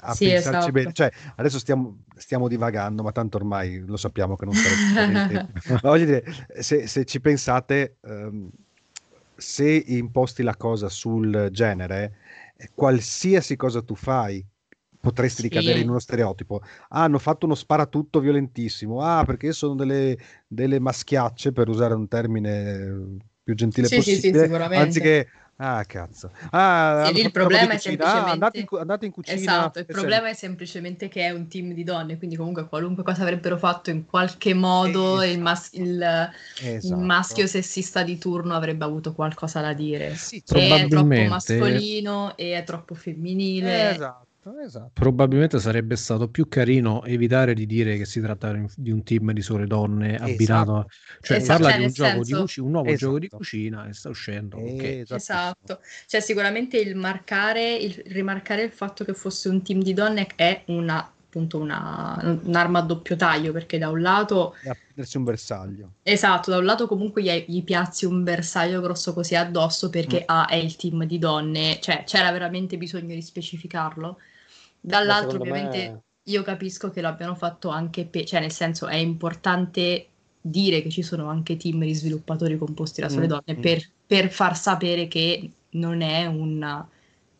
a 0.00 0.12
sì, 0.12 0.26
pensarci 0.26 0.56
esatto. 0.56 0.70
bene, 0.70 0.92
cioè 0.92 1.10
adesso 1.36 1.58
stiamo, 1.58 2.04
stiamo, 2.14 2.48
divagando, 2.48 3.02
ma 3.02 3.12
tanto 3.12 3.38
ormai 3.38 3.82
lo 3.84 3.96
sappiamo 3.96 4.36
che 4.36 4.44
non 4.44 4.54
sarebbe 4.54 5.48
ma 5.68 5.80
voglio 5.82 6.04
dire, 6.04 6.24
se, 6.60 6.86
se 6.86 7.04
ci 7.04 7.20
pensate, 7.20 7.96
um, 8.02 8.48
se 9.34 9.68
imposti 9.68 10.42
la 10.42 10.54
cosa 10.54 10.88
sul 10.88 11.48
genere, 11.50 12.18
qualsiasi 12.74 13.56
cosa 13.56 13.82
tu 13.82 13.96
fai, 13.96 14.46
potresti 15.02 15.42
sì. 15.42 15.48
ricadere 15.48 15.80
in 15.80 15.88
uno 15.88 15.98
stereotipo. 15.98 16.62
Ah, 16.90 17.02
hanno 17.02 17.18
fatto 17.18 17.44
uno 17.44 17.56
sparatutto 17.56 18.20
violentissimo. 18.20 19.02
Ah, 19.02 19.24
perché 19.24 19.52
sono 19.52 19.74
delle, 19.74 20.16
delle 20.46 20.78
maschiacce, 20.78 21.50
per 21.50 21.68
usare 21.68 21.94
un 21.94 22.06
termine 22.06 23.18
più 23.42 23.54
gentile 23.54 23.88
sì, 23.88 23.96
possibile, 23.96 24.46
sì, 24.46 24.54
sì, 24.54 24.74
anziché 24.74 25.28
Ah, 25.56 25.84
cazzo. 25.84 26.32
Ah, 26.50 27.08
sì, 27.14 27.20
il 27.20 27.30
problema 27.30 27.74
è 27.74 27.78
semplicemente... 27.78 28.04
Ah, 28.04 28.30
andate, 28.30 28.58
in, 28.58 28.66
andate, 28.80 29.06
in, 29.06 29.12
cucina. 29.12 29.36
Esatto, 29.36 29.78
il 29.78 29.86
problema 29.86 30.28
è 30.28 30.34
semplicemente 30.34 31.06
che 31.06 31.26
è 31.26 31.30
un 31.30 31.46
team 31.46 31.72
di 31.72 31.84
donne, 31.84 32.18
quindi 32.18 32.34
comunque 32.34 32.66
qualunque 32.66 33.04
cosa 33.04 33.22
avrebbero 33.22 33.56
fatto 33.56 33.90
in 33.90 34.04
qualche 34.06 34.54
modo 34.54 35.20
esatto. 35.20 35.30
il, 35.30 35.40
mas- 35.40 35.72
il, 35.74 36.02
esatto. 36.02 36.94
il, 36.94 36.96
maschio 36.96 37.46
sessista 37.46 38.02
di 38.02 38.18
turno 38.18 38.54
avrebbe 38.54 38.84
avuto 38.84 39.12
qualcosa 39.12 39.60
da 39.60 39.72
dire. 39.72 40.16
Sì, 40.16 40.42
è 40.44 40.88
troppo 40.88 41.04
mascolino 41.04 42.36
e 42.36 42.56
è 42.56 42.64
troppo 42.64 42.94
femminile. 42.94 43.90
Esatto. 43.90 44.26
Esatto. 44.64 44.90
Probabilmente 44.94 45.60
sarebbe 45.60 45.94
stato 45.94 46.28
più 46.28 46.48
carino 46.48 47.04
evitare 47.04 47.54
di 47.54 47.64
dire 47.64 47.96
che 47.96 48.04
si 48.04 48.20
tratta 48.20 48.52
di 48.76 48.90
un 48.90 49.04
team 49.04 49.30
di 49.32 49.40
sole 49.40 49.66
donne 49.66 50.14
esatto. 50.14 50.30
abbinato 50.30 50.76
a... 50.76 50.86
cioè 51.20 51.36
esatto. 51.36 51.62
parla 51.62 51.70
cioè, 51.70 51.78
di 51.78 51.84
un, 51.84 51.92
gioco 51.92 52.10
senso... 52.10 52.34
di 52.34 52.40
cucina, 52.40 52.66
un 52.66 52.72
nuovo 52.72 52.88
esatto. 52.88 53.04
gioco 53.04 53.18
di 53.18 53.28
cucina 53.28 53.88
e 53.88 53.92
sta 53.92 54.08
uscendo 54.08 54.56
okay. 54.58 55.04
esatto 55.08 55.80
cioè 56.06 56.20
sicuramente 56.20 56.76
il 56.78 56.96
marcare 56.96 57.74
il 57.74 58.02
rimarcare 58.06 58.62
il 58.62 58.72
fatto 58.72 59.04
che 59.04 59.14
fosse 59.14 59.48
un 59.48 59.62
team 59.62 59.80
di 59.80 59.94
donne 59.94 60.26
è 60.34 60.64
una 60.66 61.08
appunto 61.32 61.58
una, 61.58 62.40
un'arma 62.44 62.80
a 62.80 62.82
doppio 62.82 63.16
taglio 63.16 63.52
perché 63.52 63.78
da 63.78 63.88
un 63.88 64.02
lato 64.02 64.54
prendersi 64.60 65.16
un 65.16 65.24
bersaglio 65.24 65.92
esatto 66.02 66.50
da 66.50 66.58
un 66.58 66.64
lato 66.64 66.86
comunque 66.86 67.22
gli, 67.22 67.44
gli 67.46 67.64
piazzi 67.64 68.04
un 68.04 68.22
bersaglio 68.22 68.82
grosso 68.82 69.14
così 69.14 69.34
addosso 69.34 69.88
perché 69.88 70.20
mm. 70.20 70.24
A 70.26 70.46
è 70.46 70.56
il 70.56 70.76
team 70.76 71.04
di 71.04 71.18
donne 71.18 71.78
cioè 71.80 72.04
c'era 72.04 72.30
veramente 72.32 72.76
bisogno 72.76 73.14
di 73.14 73.22
specificarlo 73.22 74.18
Dall'altro, 74.84 75.38
ovviamente, 75.38 75.90
me... 75.90 76.02
io 76.24 76.42
capisco 76.42 76.90
che 76.90 77.00
l'abbiano 77.00 77.36
fatto 77.36 77.68
anche 77.68 78.04
per, 78.04 78.24
cioè, 78.24 78.40
nel 78.40 78.50
senso, 78.50 78.88
è 78.88 78.96
importante 78.96 80.08
dire 80.40 80.82
che 80.82 80.90
ci 80.90 81.02
sono 81.02 81.28
anche 81.28 81.56
team 81.56 81.80
di 81.80 81.94
sviluppatori 81.94 82.58
composti 82.58 83.00
da 83.00 83.08
sole 83.08 83.26
mm, 83.26 83.28
donne 83.28 83.56
mm. 83.56 83.60
Per, 83.60 83.90
per, 84.04 84.28
far 84.28 84.56
sapere 84.56 85.06
che 85.06 85.48
non 85.70 86.00
è 86.00 86.26
un 86.26 86.84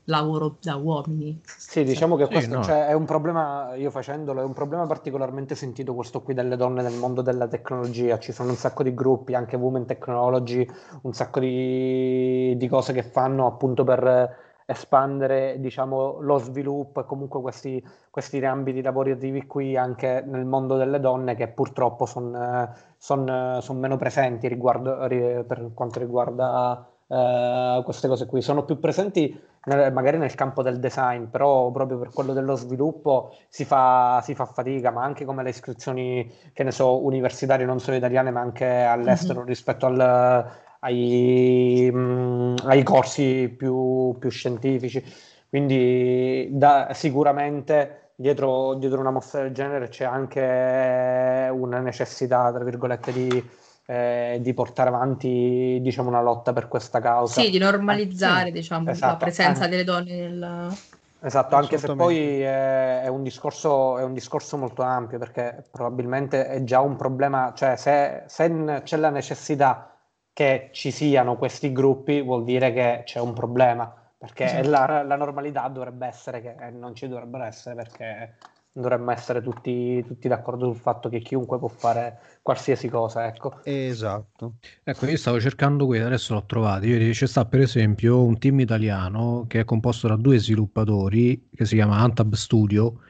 lavoro 0.05 0.57
da 0.61 0.76
uomini. 0.76 1.40
Sì, 1.44 1.83
diciamo 1.83 2.14
che 2.14 2.28
questo 2.28 2.57
no. 2.57 2.62
cioè, 2.62 2.87
è 2.87 2.92
un 2.92 3.05
problema, 3.05 3.74
io 3.74 3.90
facendolo, 3.90 4.40
è 4.40 4.44
un 4.44 4.52
problema 4.52 4.87
particolarmente 4.87 5.57
sentito 5.57 5.94
questo 5.94 6.22
qui 6.22 6.33
delle 6.33 6.57
donne 6.57 6.83
nel 6.83 6.94
mondo 6.94 7.22
della 7.22 7.48
tecnologia. 7.48 8.20
Ci 8.20 8.31
sono 8.31 8.50
un 8.50 8.57
sacco 8.57 8.85
di 8.85 8.94
gruppi, 8.94 9.35
anche 9.35 9.57
Women 9.57 9.85
Technology, 9.85 10.64
un 11.02 11.12
sacco 11.12 11.40
di, 11.40 12.57
di 12.57 12.68
cose 12.68 12.92
che 12.92 13.02
fanno 13.02 13.46
appunto 13.46 13.83
per 13.83 14.52
espandere 14.66 15.57
diciamo, 15.59 16.18
lo 16.20 16.38
sviluppo 16.38 17.01
e 17.01 17.05
comunque 17.05 17.40
questi, 17.40 17.85
questi 18.11 18.44
ambiti 18.44 18.83
lavorativi 18.83 19.46
qui 19.46 19.77
anche 19.77 20.22
nel 20.27 20.44
mondo 20.44 20.77
delle 20.77 21.01
donne 21.01 21.35
che 21.35 21.48
purtroppo 21.48 22.07
sono 22.07 22.70
son, 23.03 23.59
son 23.61 23.79
meno 23.81 23.96
presenti 23.96 24.46
riguardo, 24.46 24.96
per 25.09 25.70
quanto 25.75 25.98
riguarda 25.98 26.87
uh, 27.09 27.83
queste 27.83 28.07
cose 28.07 28.27
qui. 28.27 28.40
Sono 28.40 28.64
più 28.64 28.79
presenti 28.79 29.37
nel, 29.64 29.92
magari 29.92 30.18
nel 30.18 30.35
campo 30.37 30.62
del 30.62 30.79
design, 30.79 31.25
però 31.25 31.70
proprio 31.72 31.98
per 31.98 32.11
quello 32.11 32.33
dello 32.33 32.55
sviluppo 32.55 33.35
si 33.48 33.64
fa, 33.64 34.20
si 34.22 34.37
fa, 34.37 34.44
fatica, 34.44 34.92
ma 34.92 35.03
anche 35.03 35.25
come 35.25 35.42
le 35.42 35.51
iscrizioni, 35.51 36.33
che 36.53 36.62
ne 36.62 36.70
so, 36.70 37.05
universitarie 37.05 37.66
non 37.66 37.81
solo 37.81 37.96
italiane 37.96 38.31
ma 38.31 38.40
anche 38.40 38.66
all'estero 38.66 39.40
mm-hmm. 39.40 39.48
rispetto 39.48 39.87
al 39.87 40.46
ai, 40.85 41.90
mh, 41.92 41.99
mm, 41.99 42.55
ai 42.64 42.83
corsi 42.83 43.49
più, 43.57 44.16
più, 44.18 44.31
scientifici. 44.31 45.03
Quindi 45.49 46.49
da, 46.51 46.90
sicuramente 46.92 48.12
dietro, 48.14 48.75
dietro, 48.75 49.01
una 49.01 49.11
mossa 49.11 49.42
del 49.42 49.53
genere 49.53 49.88
c'è 49.88 50.05
anche 50.05 51.51
una 51.53 51.79
necessità, 51.81 52.51
tra 52.53 52.64
virgolette, 52.64 53.12
di, 53.12 53.51
eh, 53.87 54.38
di 54.40 54.55
portare 54.55 54.88
avanti 54.88 55.79
diciamo, 55.83 56.09
una 56.09 56.23
lotta 56.23 56.53
per 56.53 56.68
questa 56.68 57.01
causa. 57.01 57.40
Sì, 57.40 57.51
di 57.51 57.59
normalizzare 57.59 58.49
eh, 58.49 58.53
diciamo, 58.53 58.90
esatto, 58.90 59.12
la 59.12 59.18
presenza 59.18 59.66
eh. 59.66 59.68
delle 59.68 59.85
donne 59.85 60.16
nel... 60.16 60.77
Esatto, 61.25 61.55
anche 61.55 61.79
se 61.79 61.95
poi 61.95 62.40
è, 62.40 63.03
è, 63.03 63.07
un 63.07 63.23
discorso, 63.23 63.97
è, 63.97 64.03
un 64.03 64.12
discorso, 64.12 64.57
molto 64.57 64.83
ampio 64.83 65.18
perché 65.18 65.62
probabilmente 65.71 66.49
è 66.49 66.64
già 66.64 66.81
un 66.81 66.97
problema, 66.97 67.53
cioè 67.55 67.77
se, 67.77 68.25
se 68.27 68.81
c'è 68.83 68.97
la 68.97 69.11
necessità 69.11 69.91
che 70.33 70.71
ci 70.73 70.90
siano 70.90 71.37
questi 71.37 71.73
gruppi 71.73 72.23
vuol 72.23 72.45
dire 72.45 72.73
che 72.73 73.03
c'è 73.05 73.21
un 73.21 73.33
problema, 73.33 73.92
perché 74.16 74.45
esatto. 74.45 74.71
la, 74.71 75.03
la, 75.03 75.16
normalità 75.16 75.68
dovrebbe 75.68 76.07
essere 76.07 76.40
che 76.40 76.55
eh, 76.59 76.71
non 76.71 76.95
ci 76.95 77.09
dovrebbero 77.09 77.45
essere, 77.45 77.75
perché 77.75 78.37
dovremmo 78.73 79.11
essere 79.11 79.42
tutti, 79.42 80.03
tutti, 80.07 80.29
d'accordo 80.29 80.64
sul 80.66 80.81
fatto 80.81 81.11
che 81.11 81.21
chiunque 81.21 81.59
può 81.59 81.68
fare 81.68 82.18
qualsiasi 82.40 82.88
cosa, 82.88 83.27
ecco. 83.27 83.61
Esatto. 83.64 84.55
Ecco, 84.83 85.07
io 85.07 85.16
stavo 85.18 85.38
cercando 85.38 85.85
qui, 85.87 85.99
adesso 85.99 86.33
l'ho 86.33 86.45
trovato. 86.47 86.87
Io, 86.87 87.12
c'è 87.12 87.27
sta 87.27 87.45
per 87.45 87.61
esempio 87.61 88.23
un 88.23 88.38
team 88.38 88.61
italiano 88.61 89.45
che 89.47 89.61
è 89.61 89.64
composto 89.64 90.09
da 90.09 90.16
due 90.16 90.38
sviluppatori, 90.38 91.49
che 91.55 91.66
si 91.66 91.75
chiama 91.75 91.99
Antab 91.99 92.33
Studio, 92.35 93.01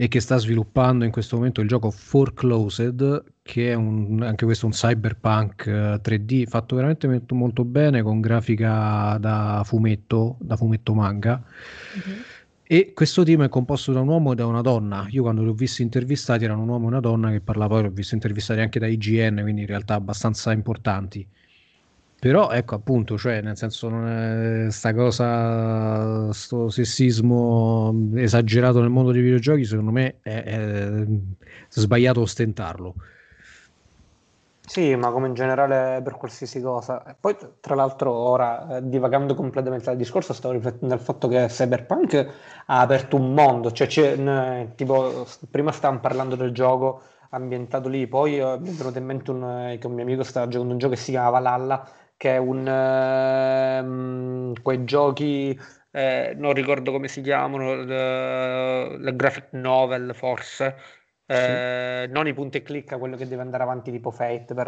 e 0.00 0.06
che 0.06 0.20
sta 0.20 0.36
sviluppando 0.36 1.04
in 1.04 1.10
questo 1.10 1.34
momento 1.34 1.60
il 1.60 1.66
gioco 1.66 1.90
Foreclosed, 1.90 3.24
che 3.42 3.72
è 3.72 3.74
un, 3.74 4.22
anche 4.22 4.44
questo 4.44 4.66
un 4.66 4.70
cyberpunk 4.70 5.66
3D 5.66 6.42
eh, 6.42 6.46
fatto 6.46 6.76
veramente 6.76 7.08
molto, 7.30 7.64
bene 7.64 8.00
con 8.02 8.20
grafica 8.20 9.18
da 9.18 9.62
fumetto, 9.64 10.36
da 10.38 10.56
fumetto 10.56 10.94
manga. 10.94 11.42
Mm-hmm. 11.42 12.18
E 12.62 12.92
questo 12.94 13.24
team 13.24 13.42
è 13.42 13.48
composto 13.48 13.90
da 13.90 13.98
un 13.98 14.06
uomo 14.06 14.30
e 14.30 14.34
da 14.36 14.46
una 14.46 14.60
donna. 14.60 15.04
Io 15.10 15.22
quando 15.22 15.42
li 15.42 15.48
ho 15.48 15.52
visti 15.52 15.82
intervistati 15.82 16.44
erano 16.44 16.62
un 16.62 16.68
uomo 16.68 16.84
e 16.84 16.88
una 16.90 17.00
donna 17.00 17.32
che 17.32 17.40
parlava, 17.40 17.74
poi 17.74 17.82
li 17.82 17.88
ho 17.88 17.92
visti 17.92 18.14
intervistati 18.14 18.60
anche 18.60 18.78
da 18.78 18.86
IGN, 18.86 19.40
quindi 19.42 19.62
in 19.62 19.66
realtà 19.66 19.94
abbastanza 19.94 20.52
importanti. 20.52 21.26
Però 22.20 22.50
ecco 22.50 22.74
appunto, 22.74 23.16
cioè 23.16 23.40
nel 23.40 23.56
senso 23.56 23.88
non 23.88 24.66
è 24.66 24.70
sta 24.70 24.92
cosa, 24.92 26.32
sto 26.32 26.68
sessismo 26.68 28.10
esagerato 28.16 28.80
nel 28.80 28.90
mondo 28.90 29.12
dei 29.12 29.22
videogiochi, 29.22 29.64
secondo 29.64 29.92
me 29.92 30.16
è, 30.22 30.42
è 30.42 31.06
sbagliato 31.68 32.20
ostentarlo. 32.20 32.94
Sì, 34.68 34.94
ma 34.96 35.10
come 35.10 35.28
in 35.28 35.34
generale 35.34 36.02
per 36.02 36.16
qualsiasi 36.16 36.60
cosa. 36.60 37.02
E 37.04 37.14
poi, 37.18 37.34
tra 37.60 37.74
l'altro, 37.74 38.12
ora 38.12 38.76
eh, 38.76 38.88
divagando 38.88 39.34
completamente 39.34 39.86
dal 39.86 39.96
discorso, 39.96 40.34
stavo 40.34 40.52
riflettendo 40.54 40.94
sul 40.96 41.04
fatto 41.04 41.26
che 41.26 41.46
Cyberpunk 41.46 42.28
ha 42.66 42.80
aperto 42.80 43.16
un 43.16 43.32
mondo. 43.32 43.72
Cioè, 43.72 43.86
c'è, 43.86 44.68
tipo, 44.74 45.26
prima 45.50 45.72
stavamo 45.72 46.00
parlando 46.00 46.36
del 46.36 46.52
gioco 46.52 47.00
ambientato 47.30 47.88
lì, 47.88 48.06
poi 48.06 48.38
eh, 48.38 48.58
mi 48.58 48.68
è 48.68 48.72
venuto 48.72 48.98
in 48.98 49.04
mente 49.04 49.30
un, 49.30 49.42
eh, 49.44 49.78
che 49.78 49.86
un 49.86 49.94
mio 49.94 50.04
amico 50.04 50.22
stava 50.22 50.48
giocando 50.48 50.72
un 50.72 50.78
gioco 50.78 50.94
che 50.94 51.00
si 51.00 51.10
chiama 51.12 51.30
Valhalla, 51.30 51.88
che 52.18 52.34
è 52.34 52.36
un, 52.36 52.66
ehm, 52.68 54.60
quei 54.60 54.84
giochi 54.84 55.58
eh, 55.92 56.34
non 56.36 56.52
ricordo 56.52 56.92
come 56.92 57.08
si 57.08 57.22
chiamano, 57.22 57.76
le, 57.76 59.16
graphic 59.16 59.48
novel 59.52 60.14
forse, 60.14 60.76
eh, 61.24 62.04
sì. 62.06 62.12
non 62.12 62.26
i 62.26 62.34
punti 62.34 62.58
e 62.58 62.62
clicca, 62.62 62.98
quello 62.98 63.16
che 63.16 63.26
deve 63.26 63.42
andare 63.42 63.62
avanti 63.62 63.90
tipo 63.90 64.10
Fate 64.10 64.52
per... 64.52 64.66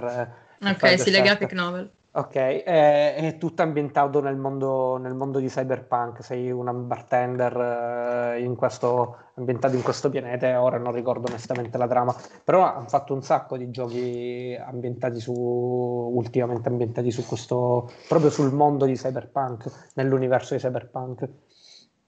per 0.58 0.70
ok, 0.70 0.98
sì, 0.98 1.10
le 1.10 1.20
graphic 1.20 1.52
novel. 1.52 1.90
Ok, 2.12 2.34
è, 2.34 3.14
è 3.14 3.38
tutto 3.38 3.62
ambientato 3.62 4.20
nel 4.20 4.34
mondo, 4.34 4.96
nel 4.96 5.14
mondo, 5.14 5.38
di 5.38 5.46
cyberpunk, 5.46 6.24
sei 6.24 6.50
un 6.50 6.88
bartender 6.88 8.34
eh, 8.34 8.42
in 8.42 8.56
questo, 8.56 9.16
ambientato 9.34 9.76
in 9.76 9.82
questo 9.82 10.10
pianeta 10.10 10.48
e 10.48 10.56
ora 10.56 10.76
non 10.76 10.92
ricordo 10.92 11.28
onestamente 11.28 11.78
la 11.78 11.86
trama, 11.86 12.12
però 12.42 12.62
hanno 12.62 12.88
fatto 12.88 13.14
un 13.14 13.22
sacco 13.22 13.56
di 13.56 13.70
giochi 13.70 14.58
ambientati 14.60 15.20
su, 15.20 15.32
ultimamente 15.32 16.68
ambientati 16.68 17.12
su 17.12 17.24
questo, 17.24 17.88
proprio 18.08 18.30
sul 18.30 18.52
mondo 18.52 18.86
di 18.86 18.94
cyberpunk, 18.94 19.90
nell'universo 19.94 20.54
di 20.54 20.60
cyberpunk. 20.60 21.28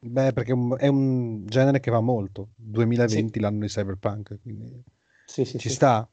Beh, 0.00 0.32
perché 0.32 0.52
è 0.78 0.88
un 0.88 1.46
genere 1.46 1.78
che 1.78 1.92
va 1.92 2.00
molto, 2.00 2.48
2020 2.56 3.30
sì. 3.34 3.38
l'anno 3.38 3.60
di 3.60 3.68
cyberpunk, 3.68 4.40
quindi 4.42 4.82
sì, 5.26 5.44
sì, 5.44 5.58
ci 5.58 5.68
sta, 5.68 6.08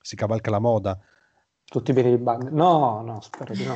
si 0.00 0.14
cavalca 0.14 0.52
la 0.52 0.60
moda. 0.60 0.96
Tutti 1.68 1.92
bene 1.92 2.10
di 2.10 2.22
bug. 2.22 2.50
No, 2.50 3.02
no, 3.02 3.20
spero 3.20 3.52
di 3.52 3.64
no. 3.64 3.74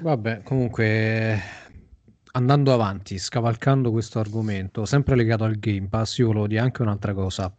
Vabbè, 0.00 0.42
comunque 0.42 1.38
andando 2.32 2.72
avanti, 2.72 3.18
scavalcando 3.18 3.90
questo 3.90 4.18
argomento, 4.18 4.84
sempre 4.86 5.16
legato 5.16 5.44
al 5.44 5.58
Game 5.58 5.88
Pass, 5.88 6.18
io 6.18 6.28
volevo 6.28 6.46
dire 6.46 6.60
anche 6.60 6.82
un'altra 6.82 7.12
cosa 7.12 7.54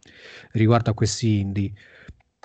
riguardo 0.52 0.90
a 0.90 0.94
questi 0.94 1.38
indie. 1.38 1.72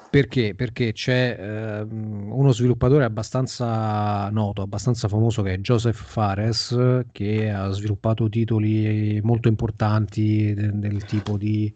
Perché? 0.09 0.53
Perché 0.55 0.93
c'è 0.93 1.35
eh, 1.37 1.81
uno 1.81 2.51
sviluppatore 2.51 3.03
abbastanza 3.03 4.29
noto, 4.29 4.61
abbastanza 4.61 5.07
famoso 5.07 5.41
che 5.41 5.53
è 5.55 5.57
Joseph 5.57 6.01
Fares, 6.01 7.05
che 7.11 7.49
ha 7.49 7.69
sviluppato 7.71 8.29
titoli 8.29 9.19
molto 9.23 9.47
importanti 9.47 10.53
del, 10.53 10.77
del 10.79 11.03
tipo 11.05 11.37
di 11.37 11.73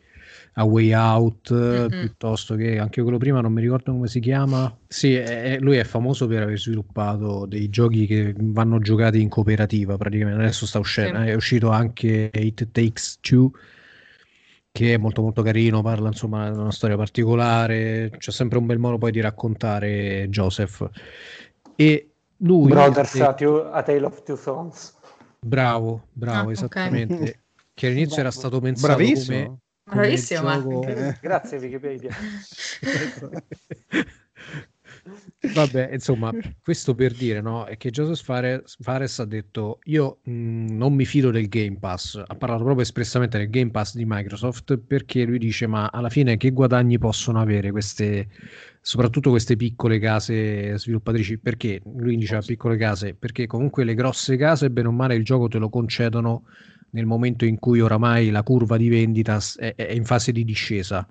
a 0.54 0.64
Way 0.64 0.94
Out, 0.94 1.54
mm-hmm. 1.54 1.88
piuttosto 1.88 2.56
che 2.56 2.80
anche 2.80 3.02
quello 3.02 3.18
prima, 3.18 3.42
non 3.42 3.54
mi 3.54 3.62
ricordo 3.62 3.92
come 3.92 4.08
si 4.08 4.20
chiama. 4.20 4.76
Sì, 4.88 5.14
è, 5.14 5.58
lui 5.60 5.78
è 5.78 5.84
famoso 5.84 6.28
per 6.28 6.44
aver 6.44 6.60
sviluppato 6.60 7.46
dei 7.46 7.70
giochi 7.70 8.06
che 8.06 8.34
vanno 8.38 8.80
giocati 8.80 9.22
in 9.22 9.30
cooperativa 9.30 9.98
praticamente. 9.98 10.42
Adesso 10.42 10.66
sta 10.66 10.80
uscendo, 10.80 11.22
sì. 11.22 11.28
è 11.28 11.34
uscito 11.34 11.70
anche 11.70 12.30
It 12.34 12.70
Takes 12.72 13.20
Two 13.22 13.52
che 14.72 14.94
è 14.94 14.98
molto 14.98 15.22
molto 15.22 15.42
carino, 15.42 15.82
parla 15.82 16.08
insomma 16.08 16.50
di 16.50 16.58
una 16.58 16.72
storia 16.72 16.96
particolare, 16.96 18.12
c'è 18.18 18.32
sempre 18.32 18.60
un 18.60 18.66
bel 18.66 18.78
modo 18.78 18.98
poi 18.98 19.12
di 19.12 19.20
raccontare 19.20 20.30
Joseph. 20.30 20.90
E 21.76 22.12
lui... 22.38 22.70
Brothers, 22.70 23.16
è... 23.16 23.22
a, 23.22 23.34
two, 23.34 23.70
a 23.72 23.82
Tale 23.82 24.06
of 24.06 24.24
Two 24.24 24.36
Sons. 24.36 24.96
Bravo, 25.40 26.08
bravo, 26.12 26.50
ah, 26.50 26.52
esattamente. 26.52 27.14
Okay. 27.14 27.36
Che 27.80 27.88
all'inizio 27.88 28.20
era 28.20 28.32
stato 28.32 28.60
pensato 28.60 28.94
Bravissimo. 28.94 29.46
come 29.46 29.58
Bravissimo, 29.90 30.42
gioco... 30.42 31.18
Grazie 31.22 31.58
Wikipedia. 31.58 32.16
Vabbè, 35.54 35.90
insomma, 35.94 36.32
questo 36.62 36.94
per 36.94 37.14
dire 37.14 37.42
no, 37.42 37.66
è 37.66 37.78
che 37.78 37.90
Joseph 37.90 38.24
Fares, 38.24 38.78
Fares 38.82 39.20
ha 39.20 39.26
detto 39.26 39.80
io 39.84 40.20
mh, 40.24 40.76
non 40.76 40.94
mi 40.94 41.06
fido 41.06 41.32
del 41.32 41.48
Game 41.48 41.78
Pass, 41.80 42.16
ha 42.16 42.36
parlato 42.36 42.64
proprio 42.64 42.84
espressamente 42.84 43.38
del 43.38 43.50
Game 43.50 43.72
Pass 43.72 43.96
di 43.96 44.04
Microsoft 44.06 44.78
perché 44.78 45.24
lui 45.24 45.40
dice 45.40 45.66
ma 45.66 45.90
alla 45.92 46.10
fine 46.10 46.38
che 46.38 46.52
guadagni 46.52 46.98
possono 46.98 47.40
avere 47.40 47.72
queste, 47.72 48.28
soprattutto 48.82 49.30
queste 49.30 49.56
piccole 49.56 49.98
case 50.00 50.78
sviluppatrici, 50.78 51.40
perché? 51.40 51.82
Lui 51.96 52.18
diceva 52.18 52.42
piccole 52.42 52.78
case, 52.78 53.16
perché 53.16 53.48
comunque 53.48 53.84
le 53.84 53.96
grosse 53.96 54.36
case 54.36 54.70
bene 54.70 54.90
o 54.90 54.92
male 54.92 55.16
il 55.16 55.24
gioco 55.24 55.48
te 55.48 55.58
lo 55.58 55.70
concedono 55.70 56.44
nel 56.92 57.06
momento 57.06 57.46
in 57.46 57.60
cui 57.60 57.82
oramai 57.82 58.30
la 58.30 58.44
curva 58.44 58.78
di 58.78 58.90
vendita 58.90 59.40
è, 59.58 59.76
è 59.76 59.92
in 59.92 60.06
fase 60.06 60.32
di 60.32 60.44
discesa. 60.44 61.08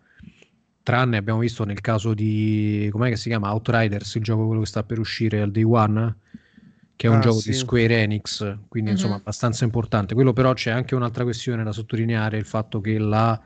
Tranne 0.82 1.16
abbiamo 1.18 1.40
visto 1.40 1.64
nel 1.64 1.80
caso 1.80 2.14
di 2.14 2.88
com'è 2.90 3.10
che 3.10 3.16
si 3.16 3.28
chiama 3.28 3.52
Outriders, 3.52 4.14
il 4.14 4.22
gioco 4.22 4.46
quello 4.46 4.60
che 4.60 4.66
sta 4.66 4.82
per 4.82 4.98
uscire 4.98 5.40
al 5.40 5.50
day 5.50 5.62
one, 5.62 6.16
che 6.96 7.06
è 7.06 7.10
un 7.10 7.16
ah, 7.16 7.20
gioco 7.20 7.40
sì. 7.40 7.50
di 7.50 7.56
Square 7.56 8.02
Enix, 8.02 8.38
quindi 8.68 8.90
mm-hmm. 8.90 8.98
insomma 8.98 9.16
abbastanza 9.16 9.64
importante. 9.64 10.14
Quello 10.14 10.32
però 10.32 10.54
c'è 10.54 10.70
anche 10.70 10.94
un'altra 10.94 11.24
questione 11.24 11.62
da 11.62 11.72
sottolineare, 11.72 12.38
il 12.38 12.46
fatto 12.46 12.80
che 12.80 12.98
la, 12.98 13.38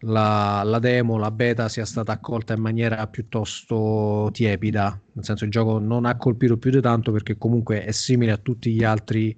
la, 0.00 0.62
la, 0.64 0.78
demo, 0.78 1.16
la 1.16 1.30
beta 1.30 1.68
sia 1.68 1.86
stata 1.86 2.12
accolta 2.12 2.52
in 2.52 2.60
maniera 2.60 3.06
piuttosto 3.06 4.28
tiepida, 4.30 5.00
nel 5.12 5.24
senso 5.24 5.44
il 5.44 5.50
gioco 5.50 5.78
non 5.78 6.04
ha 6.04 6.16
colpito 6.16 6.58
più 6.58 6.70
di 6.70 6.80
tanto 6.82 7.10
perché 7.10 7.38
comunque 7.38 7.84
è 7.84 7.90
simile 7.90 8.32
a 8.32 8.36
tutti 8.36 8.70
gli 8.70 8.84
altri 8.84 9.36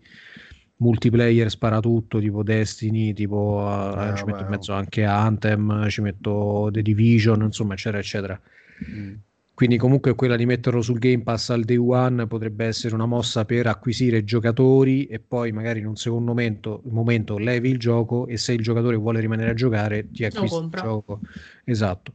multiplayer 0.77 1.51
sparatutto 1.51 2.19
tipo 2.19 2.43
Destiny, 2.43 3.13
tipo 3.13 3.95
eh, 3.97 4.17
ci 4.17 4.25
metto 4.25 4.43
in 4.43 4.49
mezzo 4.49 4.73
anche 4.73 5.05
Anthem, 5.05 5.89
ci 5.89 6.01
metto 6.01 6.69
The 6.73 6.83
Division, 6.83 7.43
insomma, 7.43 7.75
eccetera, 7.75 7.99
eccetera. 7.99 8.41
Mm. 8.89 9.15
Quindi 9.55 9.77
comunque 9.77 10.17
quella 10.17 10.35
di 10.35 10.47
metterlo 10.47 10.83
sul 10.83 10.99
Game 10.99 11.23
Pass 11.23 11.51
al 11.51 11.63
day 11.63 11.77
one 11.77 12.27
potrebbe 12.27 12.67
essere 12.67 12.93
una 12.93 13.07
mossa 13.07 13.45
per 13.45 13.69
acquisire 13.69 14.25
giocatori 14.25 15.07
e 15.07 15.21
poi 15.21 15.53
magari 15.53 15.79
in 15.79 15.87
un 15.87 15.95
secondo 15.95 16.33
momento, 16.33 16.83
momento 16.87 17.39
levi 17.39 17.71
il 17.71 17.79
gioco 17.79 18.27
e 18.27 18.37
se 18.37 18.53
il 18.53 18.63
giocatore 18.63 18.97
vuole 18.97 19.21
rimanere 19.21 19.51
a 19.51 19.55
giocare 19.55 20.11
ti 20.11 20.25
acquisti 20.25 20.59
il 20.59 20.71
gioco. 20.71 21.21
Esatto. 21.63 22.11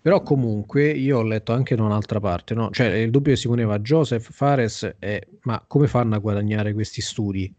Però 0.00 0.22
comunque 0.22 0.90
io 0.90 1.18
ho 1.18 1.22
letto 1.22 1.52
anche 1.52 1.74
da 1.74 1.82
un'altra 1.82 2.20
parte, 2.20 2.54
no? 2.54 2.70
cioè 2.70 2.86
il 2.86 3.10
dubbio 3.10 3.32
che 3.32 3.38
si 3.38 3.48
poneva 3.48 3.78
Joseph 3.78 4.30
Fares 4.30 4.96
è 4.98 5.20
ma 5.42 5.62
come 5.66 5.86
fanno 5.88 6.14
a 6.14 6.18
guadagnare 6.18 6.72
questi 6.72 7.00
studi? 7.00 7.52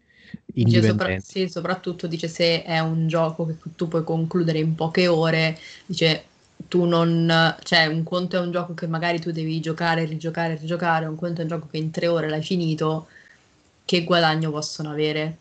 Dice 0.46 0.82
sopra- 0.82 1.20
sì, 1.20 1.48
soprattutto 1.48 2.08
dice 2.08 2.28
se 2.28 2.64
è 2.64 2.80
un 2.80 3.08
gioco 3.08 3.46
che 3.46 3.56
tu 3.76 3.88
puoi 3.88 4.04
concludere 4.04 4.60
in 4.60 4.76
poche 4.76 5.08
ore, 5.08 5.58
dice 5.86 6.24
tu 6.68 6.86
non, 6.86 7.56
cioè 7.64 7.86
un 7.86 8.04
conto 8.04 8.36
è 8.38 8.40
un 8.40 8.52
gioco 8.52 8.74
che 8.74 8.88
magari 8.88 9.20
tu 9.20 9.32
devi 9.32 9.60
giocare, 9.62 10.06
rigiocare, 10.06 10.56
rigiocare, 10.56 11.06
un 11.06 11.16
conto 11.16 11.40
è 11.40 11.44
un 11.44 11.50
gioco 11.50 11.68
che 11.70 11.78
in 11.78 11.92
tre 11.92 12.08
ore 12.08 12.28
l'hai 12.30 12.44
finito, 12.44 13.08
che 13.86 14.04
guadagno 14.04 14.52
possono 14.52 14.92
avere? 14.92 15.38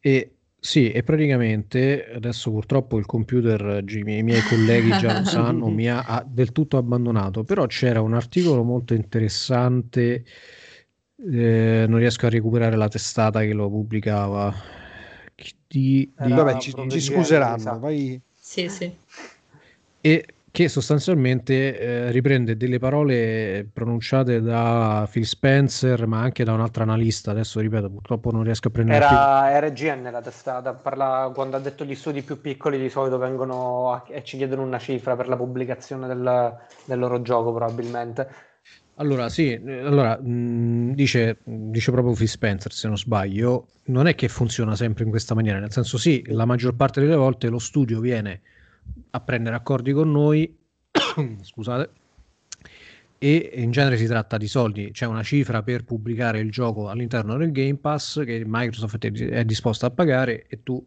E 0.00 0.35
sì, 0.66 0.90
e 0.90 1.04
praticamente 1.04 2.10
adesso 2.12 2.50
purtroppo 2.50 2.98
il 2.98 3.06
computer, 3.06 3.84
i 3.86 4.02
miei, 4.02 4.18
i 4.18 4.22
miei 4.24 4.42
colleghi 4.42 4.90
già 4.98 5.20
lo 5.20 5.24
sanno, 5.24 5.68
mi 5.68 5.88
ha, 5.88 6.02
ha 6.04 6.26
del 6.26 6.50
tutto 6.50 6.76
abbandonato, 6.76 7.44
però 7.44 7.66
c'era 7.66 8.00
un 8.00 8.14
articolo 8.14 8.64
molto 8.64 8.92
interessante, 8.92 10.24
eh, 11.24 11.84
non 11.86 11.98
riesco 11.98 12.26
a 12.26 12.30
recuperare 12.30 12.74
la 12.74 12.88
testata 12.88 13.42
che 13.42 13.52
lo 13.52 13.70
pubblicava. 13.70 14.52
Di, 15.68 16.12
di... 16.18 16.32
Vabbè, 16.32 16.58
ci, 16.58 16.74
ci 16.88 17.00
scuseranno, 17.00 17.78
vai... 17.78 18.20
Sì, 18.34 18.68
sì. 18.68 18.92
E 20.00 20.26
che 20.56 20.70
sostanzialmente 20.70 21.78
eh, 21.78 22.10
riprende 22.10 22.56
delle 22.56 22.78
parole 22.78 23.68
pronunciate 23.70 24.40
da 24.40 25.06
Phil 25.10 25.26
Spencer, 25.26 26.06
ma 26.06 26.20
anche 26.20 26.44
da 26.44 26.54
un 26.54 26.62
altro 26.62 26.82
analista. 26.82 27.32
Adesso 27.32 27.60
ripeto, 27.60 27.90
purtroppo 27.90 28.30
non 28.30 28.42
riesco 28.42 28.68
a 28.68 28.70
prendere. 28.70 29.04
Era 29.04 29.58
RGN 29.60 30.08
la 30.10 30.22
testata. 30.22 30.72
Parla, 30.72 31.30
quando 31.34 31.56
ha 31.56 31.60
detto 31.60 31.84
gli 31.84 31.94
studi 31.94 32.22
più 32.22 32.40
piccoli 32.40 32.78
di 32.78 32.88
solito 32.88 33.18
vengono 33.18 33.92
a, 33.92 34.04
e 34.08 34.24
ci 34.24 34.38
chiedono 34.38 34.62
una 34.62 34.78
cifra 34.78 35.14
per 35.14 35.28
la 35.28 35.36
pubblicazione 35.36 36.06
del, 36.06 36.56
del 36.86 36.98
loro 36.98 37.20
gioco, 37.20 37.52
probabilmente. 37.52 38.26
Allora, 38.94 39.28
sì, 39.28 39.60
allora, 39.62 40.18
mh, 40.18 40.94
dice, 40.94 41.36
dice 41.44 41.90
proprio 41.90 42.14
Phil 42.14 42.28
Spencer, 42.28 42.72
se 42.72 42.88
non 42.88 42.96
sbaglio, 42.96 43.66
non 43.88 44.06
è 44.06 44.14
che 44.14 44.28
funziona 44.28 44.74
sempre 44.74 45.04
in 45.04 45.10
questa 45.10 45.34
maniera, 45.34 45.58
nel 45.58 45.70
senso 45.70 45.98
sì, 45.98 46.24
la 46.28 46.46
maggior 46.46 46.74
parte 46.74 47.02
delle 47.02 47.14
volte 47.14 47.48
lo 47.48 47.58
studio 47.58 48.00
viene 48.00 48.40
a 49.10 49.20
prendere 49.20 49.56
accordi 49.56 49.92
con 49.92 50.10
noi, 50.10 50.56
scusate, 51.42 51.90
e 53.18 53.52
in 53.54 53.70
genere 53.70 53.96
si 53.96 54.06
tratta 54.06 54.36
di 54.36 54.46
soldi, 54.46 54.90
c'è 54.92 55.06
una 55.06 55.22
cifra 55.22 55.62
per 55.62 55.84
pubblicare 55.84 56.38
il 56.40 56.50
gioco 56.50 56.90
all'interno 56.90 57.36
del 57.36 57.50
Game 57.50 57.76
Pass 57.76 58.22
che 58.24 58.42
Microsoft 58.44 58.98
è 58.98 59.44
disposta 59.44 59.86
a 59.86 59.90
pagare 59.90 60.46
e 60.48 60.62
tu 60.62 60.84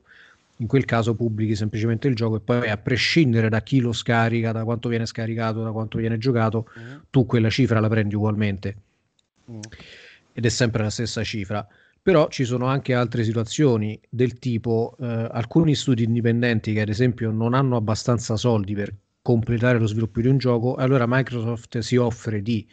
in 0.58 0.68
quel 0.68 0.86
caso 0.86 1.16
pubblichi 1.16 1.56
semplicemente 1.56 2.08
il 2.08 2.16
gioco 2.16 2.36
e 2.36 2.40
poi 2.42 2.70
a 2.70 2.78
prescindere 2.78 3.50
da 3.50 3.62
chi 3.62 3.80
lo 3.80 3.94
scarica, 3.94 4.52
da 4.52 4.64
quanto 4.64 4.90
viene 4.90 5.06
scaricato, 5.06 5.64
da 5.64 5.72
quanto 5.72 5.98
viene 5.98 6.18
giocato, 6.18 6.70
mm. 6.78 6.96
tu 7.10 7.26
quella 7.26 7.50
cifra 7.50 7.80
la 7.80 7.88
prendi 7.88 8.16
ugualmente. 8.16 8.76
Mm. 9.50 9.60
Ed 10.34 10.46
è 10.46 10.50
sempre 10.50 10.84
la 10.84 10.90
stessa 10.90 11.24
cifra. 11.24 11.66
Però 12.10 12.28
ci 12.28 12.43
sono 12.43 12.65
anche 12.65 12.95
altre 12.95 13.24
situazioni 13.24 14.02
del 14.10 14.39
tipo 14.39 14.98
eh, 15.00 15.06
alcuni 15.06 15.76
studi 15.76 16.06
indipendenti 16.06 16.74
che 16.74 16.82
ad 16.82 16.89
esempio 16.89 17.30
non 17.30 17.54
hanno 17.54 17.76
abbastanza 17.76 18.36
soldi 18.36 18.74
per 18.74 18.91
completare 19.22 19.78
lo 19.78 19.86
sviluppo 19.86 20.19
di 20.19 20.28
un 20.28 20.39
gioco, 20.39 20.74
allora 20.74 21.06
Microsoft 21.08 21.78
si 21.78 21.98
offre 21.98 22.41
di 22.41 22.67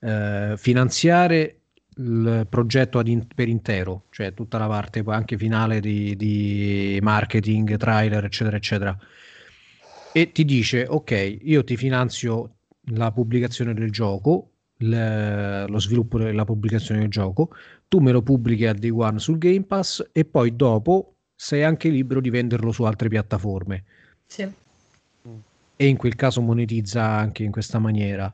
eh, 0.00 0.54
finanziare 0.56 1.60
il 1.94 2.44
progetto 2.50 3.00
in, 3.04 3.24
per 3.32 3.46
intero, 3.46 4.06
cioè 4.10 4.34
tutta 4.34 4.58
la 4.58 4.66
parte 4.66 5.04
anche 5.06 5.38
finale 5.38 5.78
di, 5.78 6.16
di 6.16 6.98
marketing, 7.00 7.76
trailer, 7.76 8.24
eccetera, 8.24 8.56
eccetera. 8.56 8.98
E 10.12 10.32
ti 10.32 10.44
dice: 10.44 10.86
Ok, 10.88 11.38
io 11.42 11.62
ti 11.62 11.76
finanzio 11.76 12.56
la 12.86 13.12
pubblicazione 13.12 13.74
del 13.74 13.92
gioco, 13.92 14.51
l- 14.82 15.66
lo 15.68 15.78
sviluppo 15.78 16.18
e 16.18 16.32
la 16.32 16.44
pubblicazione 16.44 17.00
del 17.00 17.10
gioco, 17.10 17.50
tu 17.88 17.98
me 18.00 18.12
lo 18.12 18.22
pubblichi 18.22 18.66
a 18.66 18.72
Day 18.72 18.90
One 18.90 19.18
sul 19.18 19.38
Game 19.38 19.62
Pass 19.62 20.08
e 20.12 20.24
poi 20.24 20.54
dopo 20.56 21.14
sei 21.34 21.64
anche 21.64 21.88
libero 21.88 22.20
di 22.20 22.30
venderlo 22.30 22.72
su 22.72 22.84
altre 22.84 23.08
piattaforme. 23.08 23.84
Sì. 24.26 24.50
E 25.76 25.86
in 25.86 25.96
quel 25.96 26.14
caso 26.14 26.40
monetizza 26.40 27.04
anche 27.04 27.42
in 27.42 27.50
questa 27.50 27.78
maniera. 27.78 28.32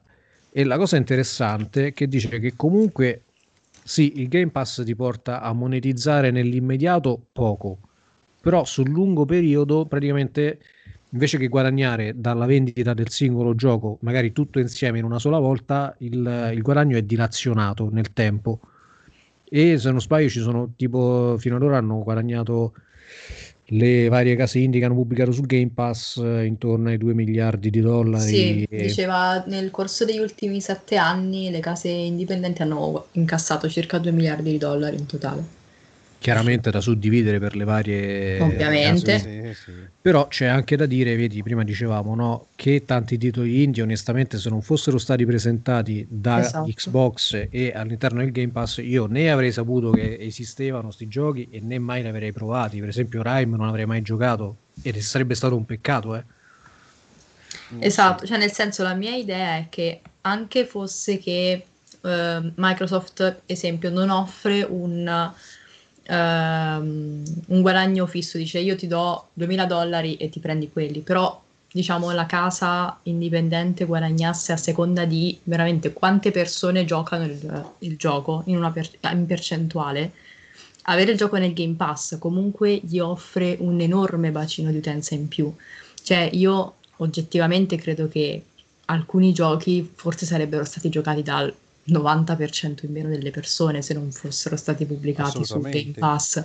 E 0.50 0.64
la 0.64 0.76
cosa 0.76 0.96
interessante 0.96 1.88
è 1.88 1.92
che 1.92 2.08
dice 2.08 2.38
che 2.38 2.54
comunque 2.56 3.22
sì, 3.82 4.20
il 4.20 4.28
Game 4.28 4.50
Pass 4.50 4.84
ti 4.84 4.94
porta 4.94 5.40
a 5.40 5.52
monetizzare 5.54 6.30
nell'immediato 6.30 7.28
poco, 7.32 7.78
però 8.40 8.64
sul 8.64 8.90
lungo 8.90 9.24
periodo 9.24 9.86
praticamente 9.86 10.58
invece 11.10 11.38
che 11.38 11.48
guadagnare 11.48 12.12
dalla 12.16 12.46
vendita 12.46 12.94
del 12.94 13.10
singolo 13.10 13.54
gioco, 13.54 13.98
magari 14.02 14.32
tutto 14.32 14.58
insieme 14.58 14.98
in 14.98 15.04
una 15.04 15.18
sola 15.18 15.38
volta, 15.38 15.94
il, 15.98 16.50
il 16.52 16.62
guadagno 16.62 16.96
è 16.96 17.02
dilazionato 17.02 17.88
nel 17.90 18.12
tempo. 18.12 18.60
E 19.48 19.78
se 19.78 19.90
non 19.90 20.00
sbaglio, 20.00 20.28
ci 20.28 20.40
sono 20.40 20.72
tipo 20.76 21.36
fino 21.38 21.56
ad 21.56 21.62
ora 21.62 21.78
hanno 21.78 22.02
guadagnato 22.02 22.74
le 23.72 24.08
varie 24.08 24.34
case 24.36 24.58
indie 24.58 24.80
che 24.80 24.86
hanno 24.86 24.94
pubblicato 24.94 25.32
sul 25.32 25.46
Game 25.46 25.70
Pass 25.74 26.16
eh, 26.18 26.44
intorno 26.44 26.88
ai 26.88 26.98
2 26.98 27.14
miliardi 27.14 27.70
di 27.70 27.80
dollari. 27.80 28.28
Sì, 28.28 28.62
e... 28.62 28.82
diceva 28.82 29.42
nel 29.46 29.70
corso 29.70 30.04
degli 30.04 30.18
ultimi 30.18 30.60
sette 30.60 30.96
anni 30.96 31.50
le 31.50 31.60
case 31.60 31.88
indipendenti 31.88 32.62
hanno 32.62 33.06
incassato 33.12 33.68
circa 33.68 33.98
2 33.98 34.10
miliardi 34.10 34.50
di 34.50 34.58
dollari 34.58 34.96
in 34.96 35.06
totale 35.06 35.56
chiaramente 36.18 36.70
da 36.70 36.80
suddividere 36.80 37.38
per 37.38 37.54
le 37.54 37.64
varie 37.64 38.40
ovviamente 38.40 39.18
sì, 39.18 39.54
sì. 39.54 39.72
però 40.00 40.26
c'è 40.26 40.46
anche 40.46 40.76
da 40.76 40.84
dire 40.84 41.14
vedi 41.14 41.42
prima 41.42 41.62
dicevamo 41.62 42.14
no, 42.14 42.46
che 42.56 42.84
tanti 42.84 43.16
titoli 43.16 43.62
indie 43.62 43.84
onestamente 43.84 44.36
se 44.36 44.50
non 44.50 44.60
fossero 44.60 44.98
stati 44.98 45.24
presentati 45.24 46.04
da 46.08 46.40
esatto. 46.40 46.70
Xbox 46.72 47.46
e 47.50 47.72
all'interno 47.74 48.18
del 48.20 48.32
Game 48.32 48.50
Pass 48.50 48.78
io 48.82 49.06
né 49.06 49.30
avrei 49.30 49.52
saputo 49.52 49.90
che 49.90 50.16
esistevano 50.20 50.84
questi 50.84 51.06
giochi 51.06 51.48
e 51.50 51.60
né 51.60 51.78
mai 51.78 52.02
li 52.02 52.08
avrei 52.08 52.32
provati 52.32 52.80
per 52.80 52.88
esempio 52.88 53.22
Rime 53.22 53.56
non 53.56 53.68
avrei 53.68 53.86
mai 53.86 54.02
giocato 54.02 54.56
e 54.82 55.00
sarebbe 55.00 55.36
stato 55.36 55.54
un 55.54 55.64
peccato 55.64 56.16
eh. 56.16 56.24
esatto 57.78 58.26
cioè 58.26 58.38
nel 58.38 58.52
senso 58.52 58.82
la 58.82 58.94
mia 58.94 59.14
idea 59.14 59.56
è 59.56 59.66
che 59.68 60.00
anche 60.22 60.66
fosse 60.66 61.18
che 61.18 61.64
uh, 62.00 62.52
Microsoft 62.56 63.42
esempio 63.46 63.90
non 63.90 64.10
offre 64.10 64.66
un 64.68 65.32
ehm, 66.08 67.22
un 67.48 67.60
guadagno 67.60 68.06
fisso, 68.06 68.38
dice 68.38 68.58
io 68.58 68.76
ti 68.76 68.86
do 68.86 69.28
2000 69.34 69.66
dollari 69.66 70.16
e 70.16 70.28
ti 70.28 70.40
prendi 70.40 70.70
quelli, 70.70 71.00
però 71.00 71.40
diciamo 71.70 72.10
la 72.12 72.26
casa 72.26 72.98
indipendente 73.04 73.84
guadagnasse 73.84 74.52
a 74.52 74.56
seconda 74.56 75.04
di 75.04 75.38
veramente 75.44 75.92
quante 75.92 76.30
persone 76.30 76.84
giocano 76.84 77.24
il, 77.24 77.70
il 77.80 77.96
gioco 77.96 78.42
in, 78.46 78.70
per, 78.72 78.90
in 79.12 79.26
percentuale, 79.26 80.12
avere 80.84 81.12
il 81.12 81.18
gioco 81.18 81.36
nel 81.36 81.52
Game 81.52 81.74
Pass 81.74 82.18
comunque 82.18 82.80
gli 82.82 82.98
offre 82.98 83.56
un 83.60 83.80
enorme 83.80 84.30
bacino 84.30 84.70
di 84.70 84.78
utenza 84.78 85.14
in 85.14 85.28
più. 85.28 85.52
Cioè 86.02 86.30
io 86.32 86.76
oggettivamente 86.96 87.76
credo 87.76 88.08
che 88.08 88.42
alcuni 88.86 89.32
giochi 89.34 89.88
forse 89.94 90.24
sarebbero 90.24 90.64
stati 90.64 90.88
giocati 90.88 91.22
dal 91.22 91.54
90% 91.88 92.86
in 92.86 92.92
meno 92.92 93.08
delle 93.08 93.30
persone 93.30 93.82
se 93.82 93.94
non 93.94 94.10
fossero 94.10 94.56
stati 94.56 94.84
pubblicati 94.84 95.44
sul 95.44 95.62
Game 95.62 95.94
Pass. 95.98 96.44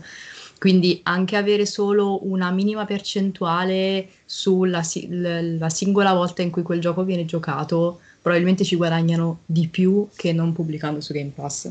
Quindi 0.58 1.02
anche 1.04 1.36
avere 1.36 1.66
solo 1.66 2.26
una 2.26 2.50
minima 2.52 2.86
percentuale 2.86 4.08
sulla 4.26 4.82
la 5.10 5.70
singola 5.70 6.14
volta 6.14 6.42
in 6.42 6.52
cui 6.52 6.62
quel 6.62 6.80
gioco 6.80 7.04
viene 7.04 7.26
giocato, 7.26 8.00
probabilmente 8.22 8.64
ci 8.64 8.78
guadagnano 8.78 9.40
di 9.46 9.68
più 9.68 10.08
che 10.16 10.32
non 10.32 10.54
pubblicando 10.54 11.02
su 11.02 11.12
Game 11.12 11.32
Pass. 11.36 11.70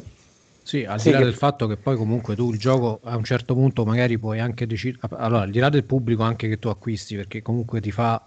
Sì, 0.63 0.85
al 0.85 1.01
di 1.01 1.11
là 1.11 1.19
che... 1.19 1.25
del 1.25 1.35
fatto 1.35 1.67
che 1.67 1.77
poi 1.77 1.97
comunque 1.97 2.37
tu 2.37 2.53
il 2.53 2.59
gioco 2.59 3.01
a 3.03 3.17
un 3.17 3.25
certo 3.25 3.55
punto 3.55 3.85
magari 3.85 4.19
puoi 4.19 4.39
anche 4.39 4.67
decidere, 4.67 5.09
allora 5.17 5.43
al 5.43 5.51
di 5.51 5.59
là 5.59 5.71
del 5.71 5.85
pubblico 5.85 6.23
anche 6.23 6.49
che 6.49 6.59
tu 6.59 6.69
acquisti, 6.69 7.17
perché 7.17 7.43
comunque 7.43 7.81
ti 7.81 7.91
fa 7.91 8.25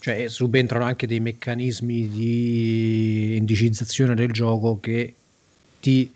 cioè 0.00 0.28
subentrano 0.28 0.84
anche 0.84 1.06
dei 1.06 1.20
meccanismi 1.20 2.08
di 2.08 3.36
indicizzazione 3.36 4.14
del 4.14 4.32
gioco 4.32 4.80
che 4.80 5.14
ti 5.78 6.10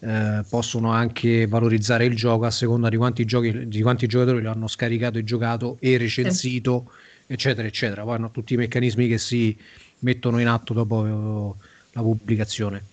eh, 0.00 0.42
possono 0.48 0.90
anche 0.90 1.46
valorizzare 1.46 2.04
il 2.04 2.16
gioco 2.16 2.46
a 2.46 2.50
seconda 2.50 2.88
di 2.88 2.96
quanti, 2.96 3.24
giochi, 3.24 3.68
di 3.68 3.80
quanti 3.80 4.08
giocatori 4.08 4.42
lo 4.42 4.50
hanno 4.50 4.66
scaricato 4.66 5.18
e 5.18 5.24
giocato 5.24 5.76
e 5.78 5.96
recensito, 5.96 6.90
sì. 7.26 7.32
eccetera, 7.32 7.68
eccetera. 7.68 8.02
Poi 8.02 8.16
hanno 8.16 8.32
tutti 8.32 8.54
i 8.54 8.56
meccanismi 8.56 9.06
che 9.06 9.18
si 9.18 9.56
mettono 10.00 10.40
in 10.40 10.48
atto 10.48 10.74
dopo 10.74 11.56
la 11.92 12.00
pubblicazione. 12.00 12.84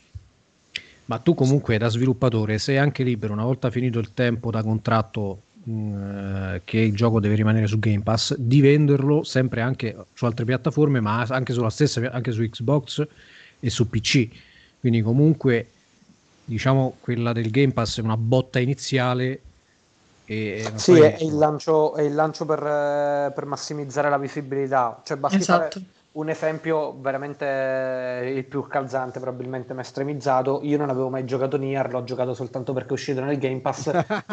Ma 1.05 1.17
tu 1.17 1.33
comunque 1.33 1.79
da 1.79 1.89
sviluppatore 1.89 2.59
sei 2.59 2.77
anche 2.77 3.01
libero, 3.01 3.33
una 3.33 3.43
volta 3.43 3.71
finito 3.71 3.97
il 3.97 4.13
tempo 4.13 4.51
da 4.51 4.61
contratto 4.61 5.41
eh, 5.67 6.61
che 6.63 6.79
il 6.79 6.95
gioco 6.95 7.19
deve 7.19 7.35
rimanere 7.35 7.67
su 7.67 7.79
Game 7.79 8.01
Pass, 8.01 8.35
di 8.35 8.61
venderlo 8.61 9.23
sempre 9.23 9.61
anche 9.61 9.95
su 10.13 10.25
altre 10.25 10.45
piattaforme, 10.45 10.99
ma 10.99 11.25
anche 11.27 11.53
sulla 11.53 11.69
stessa, 11.69 12.01
anche 12.11 12.31
su 12.31 12.41
Xbox 12.41 13.07
e 13.59 13.69
su 13.69 13.89
PC. 13.89 14.27
Quindi 14.79 15.01
comunque 15.01 15.69
diciamo 16.45 16.95
quella 16.99 17.33
del 17.33 17.51
Game 17.51 17.73
Pass 17.73 17.99
è 17.99 18.01
una 18.01 18.17
botta 18.17 18.59
iniziale. 18.59 19.41
E 20.25 20.71
sì, 20.75 20.93
è 20.93 21.17
il 21.21 21.35
lancio, 21.35 21.95
è 21.95 22.03
il 22.03 22.13
lancio 22.13 22.45
per, 22.45 22.59
eh, 22.59 23.31
per, 23.33 23.45
massimizzare 23.45 24.09
la 24.09 24.17
visibilità. 24.17 25.01
Cioè, 25.03 25.17
basta 25.17 25.37
esatto. 25.37 25.79
fare 25.79 25.85
un 26.19 26.29
esempio 26.29 26.99
veramente 26.99 28.33
il 28.35 28.43
più 28.43 28.67
calzante, 28.67 29.21
probabilmente 29.21 29.73
mi 29.73 29.79
ha 29.79 29.83
estremizzato. 29.83 30.59
Io 30.63 30.77
non 30.77 30.89
avevo 30.89 31.09
mai 31.09 31.23
giocato 31.23 31.57
Nier, 31.57 31.89
l'ho 31.89 32.03
giocato 32.03 32.33
soltanto 32.33 32.73
perché 32.73 32.89
è 32.89 32.93
uscito 32.93 33.23
nel 33.23 33.37
Game 33.37 33.61
Pass. 33.61 33.89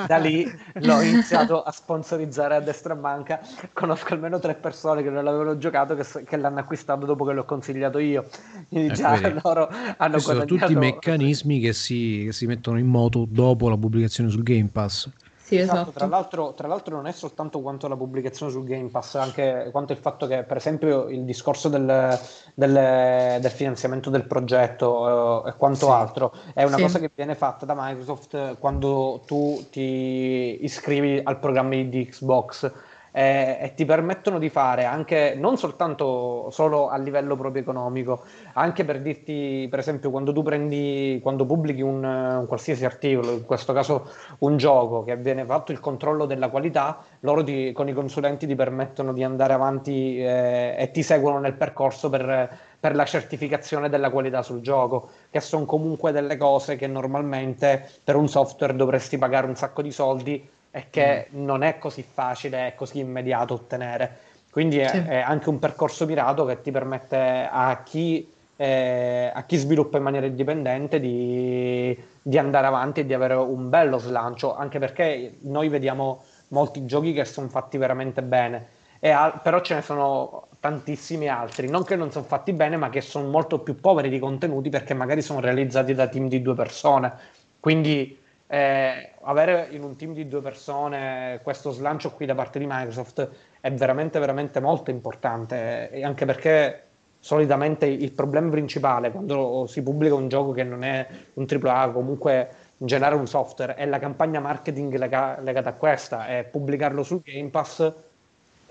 Da 0.07 0.17
lì 0.17 0.45
l'ho 0.83 1.01
iniziato 1.01 1.63
a 1.63 1.71
sponsorizzare 1.71 2.57
a 2.57 2.61
destra 2.61 2.95
e 2.95 2.97
manca. 2.97 3.41
Conosco 3.73 4.15
almeno 4.15 4.41
tre 4.41 4.55
persone 4.55 5.05
che 5.05 5.11
non 5.11 5.23
l'avevano 5.23 5.59
giocato, 5.59 5.95
che, 5.95 6.05
che 6.25 6.37
l'hanno 6.37 6.59
acquistato 6.59 7.07
dopo 7.07 7.25
che 7.25 7.33
l'ho 7.33 7.45
consigliato 7.45 7.99
io. 7.99 8.27
Quindi 8.69 8.89
ecco, 8.89 8.97
già 8.97 9.11
vedi. 9.17 9.41
loro 9.43 9.69
hanno 9.97 10.19
Sono 10.19 10.45
tutti 10.45 10.73
i 10.73 10.77
meccanismi 10.77 11.61
che 11.61 11.73
si, 11.73 12.25
che 12.27 12.33
si 12.33 12.47
mettono 12.47 12.79
in 12.79 12.87
moto 12.87 13.27
dopo 13.29 13.69
la 13.69 13.77
pubblicazione 13.77 14.29
sul 14.29 14.43
Game 14.43 14.69
Pass. 14.73 15.09
Sì, 15.47 15.59
esatto. 15.59 15.77
esatto. 15.77 15.93
Tra, 15.93 16.07
l'altro, 16.09 16.55
tra, 16.55 16.67
l'altro, 16.67 16.97
non 16.97 17.07
è 17.07 17.13
soltanto 17.13 17.61
quanto 17.61 17.87
la 17.87 17.95
pubblicazione 17.95 18.51
sul 18.51 18.65
Game 18.65 18.89
Pass, 18.89 19.15
anche 19.15 19.69
quanto 19.71 19.93
il 19.93 19.99
fatto 20.01 20.27
che, 20.27 20.43
per 20.43 20.57
esempio, 20.57 21.07
il 21.09 21.23
discorso 21.23 21.69
del, 21.69 22.19
del, 22.53 23.41
del 23.41 23.51
finanziamento 23.53 24.11
del 24.11 24.27
progetto 24.27 25.43
uh, 25.45 25.47
e 25.47 25.55
quanto 25.57 25.87
sì. 25.87 25.93
altro 25.93 26.33
è 26.53 26.65
una 26.65 26.75
sì. 26.75 26.83
cosa 26.83 26.99
che 26.99 27.13
viene 27.15 27.37
fatta 27.37 27.65
da 27.65 27.75
Microsoft 27.77 28.59
quando 28.59 29.23
tu 29.25 29.65
ti 29.71 30.65
iscrivi 30.65 31.21
al 31.23 31.39
programma 31.39 31.77
di 31.77 32.09
Xbox 32.11 32.73
eh, 33.17 33.57
e 33.63 33.73
ti 33.75 33.87
permettono 33.87 34.39
di 34.39 34.51
fare 34.51 34.85
anche 34.85 35.35
non 35.39 35.57
soltanto 35.57 36.51
solo 36.51 36.91
a 36.91 36.99
livello 36.99 37.35
proprio 37.35 37.63
economico, 37.63 38.25
anche 38.53 38.85
per 38.85 39.01
dirti, 39.01 39.67
per 39.71 39.79
esempio, 39.79 40.11
quando 40.11 40.35
tu 40.35 40.43
prendi, 40.43 41.19
quando 41.23 41.47
pubblichi 41.47 41.81
un, 41.81 42.05
un 42.05 42.45
qualsiasi 42.47 42.85
articolo, 42.85 43.33
in 43.33 43.47
questo 43.47 43.73
caso 43.73 44.11
un 44.41 44.59
gioco 44.59 45.03
che 45.03 45.17
viene 45.17 45.47
fatto 45.47 45.73
il 45.73 45.81
controllo 45.81 46.27
della 46.27 46.51
qualità, 46.51 46.99
loro 47.21 47.43
ti, 47.43 47.73
con 47.73 47.89
i 47.89 47.95
consulenti 47.95 48.47
ti 48.47 48.55
permettono 48.55 49.15
di 49.15 49.25
andare 49.25 49.55
avanti 49.55 50.19
eh, 50.19 50.75
e 50.79 50.91
ti 50.91 51.03
seguono 51.03 51.39
nel 51.39 51.55
percorso 51.55 52.11
per, 52.11 52.51
per 52.79 52.95
la 52.95 53.07
certificazione 53.07 53.89
della 53.89 54.11
qualità 54.11 54.43
sul 54.43 54.61
gioco, 54.61 55.09
che 55.31 55.41
sono 55.41 55.65
comunque 55.65 56.13
delle 56.13 56.37
cose 56.37 56.77
che 56.77 56.87
normalmente 56.87 57.89
per 58.05 58.17
un 58.17 58.29
software 58.29 58.77
dovresti 58.77 59.17
pagare 59.17 59.47
un 59.47 59.57
sacco 59.57 59.81
di 59.81 59.91
soldi 59.91 60.47
e 60.71 60.87
che 60.91 61.29
mm. 61.35 61.45
non 61.45 61.63
è 61.63 61.79
così 61.79 62.03
facile 62.03 62.69
e 62.69 62.75
così 62.75 62.99
immediato 62.99 63.55
ottenere. 63.55 64.19
Quindi 64.51 64.79
è, 64.79 64.89
sì. 64.89 64.99
è, 64.99 65.19
anche 65.19 65.49
un 65.49 65.59
percorso 65.59 66.07
mirato 66.07 66.45
che 66.45 66.63
ti 66.63 66.71
permette 66.71 67.49
a 67.51 67.83
chi, 67.85 68.33
eh, 68.57 69.31
a 69.33 69.43
chi 69.45 69.57
sviluppa 69.57 69.99
in 69.99 70.03
maniera 70.03 70.27
indipendente 70.27 70.99
di, 70.99 71.97
di, 72.23 72.39
andare 72.39 72.67
avanti 72.67 73.01
e 73.01 73.07
di 73.07 73.13
avere 73.13 73.35
un 73.35 73.69
bello 73.69 73.99
slancio, 73.99 74.57
anche 74.57 74.79
perché 74.79 75.37
noi 75.43 75.69
vediamo 75.69 76.25
molti 76.49 76.87
giochi 76.87 77.13
che 77.13 77.27
sono 77.27 77.49
fatti 77.49 77.77
veramente 77.77 78.23
bene, 78.23 78.69
al- 79.01 79.41
però 79.43 79.61
ce 79.61 79.75
ne 79.75 79.83
sono 79.83 80.49
tantissimi 80.59 81.29
altri, 81.29 81.69
non 81.69 81.85
che 81.85 81.97
non 81.97 82.11
sono 82.11 82.25
fatti 82.25 82.53
bene, 82.53 82.77
ma 82.77 82.89
che 82.89 83.01
sono 83.01 83.29
molto 83.29 83.59
più 83.59 83.79
poveri 83.79 84.09
di 84.09 84.19
contenuti 84.19 84.71
perché 84.71 84.95
magari 84.95 85.23
sono 85.23 85.41
realizzati 85.41 85.95
da 85.95 86.09
team 86.09 86.29
di 86.29 86.43
due 86.43 86.55
persone. 86.55 87.13
Quindi 87.61 88.19
eh, 88.49 89.13
avere 89.23 89.69
in 89.71 89.83
un 89.83 89.97
team 89.97 90.13
di 90.13 90.29
due 90.29 90.41
persone 90.41 91.41
questo 91.43 91.71
slancio 91.71 92.13
qui 92.13 92.27
da 92.27 92.35
parte 92.35 92.59
di 92.59 92.67
Microsoft 92.69 93.29
è 93.61 93.73
veramente, 93.73 94.19
veramente 94.19 94.61
molto 94.61 94.91
importante, 94.91 95.91
e 95.91 96.05
anche 96.05 96.25
perché 96.25 96.83
solitamente 97.19 97.87
il 97.87 98.13
problema 98.13 98.51
principale 98.51 99.11
quando 99.11 99.67
si 99.67 99.83
pubblica 99.83 100.15
un 100.15 100.29
gioco 100.29 100.53
che 100.53 100.63
non 100.63 100.85
è 100.85 101.07
un 101.35 101.47
AAA, 101.49 101.91
comunque 101.91 102.49
in 102.79 102.87
generale 102.87 103.17
un 103.17 103.27
software, 103.27 103.75
è 103.75 103.87
la 103.87 103.99
campagna 103.99 104.39
marketing 104.39 104.95
lega- 104.97 105.41
legata 105.41 105.71
a 105.71 105.75
questa, 105.75 106.29
e 106.29 106.45
pubblicarlo 106.45 107.03
sul 107.03 107.23
Game 107.25 107.49
Pass 107.49 107.93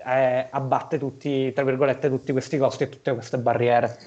eh, 0.06 0.48
abbatte 0.50 0.98
tutti, 1.00 1.52
tutti 1.52 2.32
questi 2.32 2.58
costi 2.58 2.84
e 2.84 2.90
tutte 2.90 3.14
queste 3.14 3.38
barriere. 3.40 3.98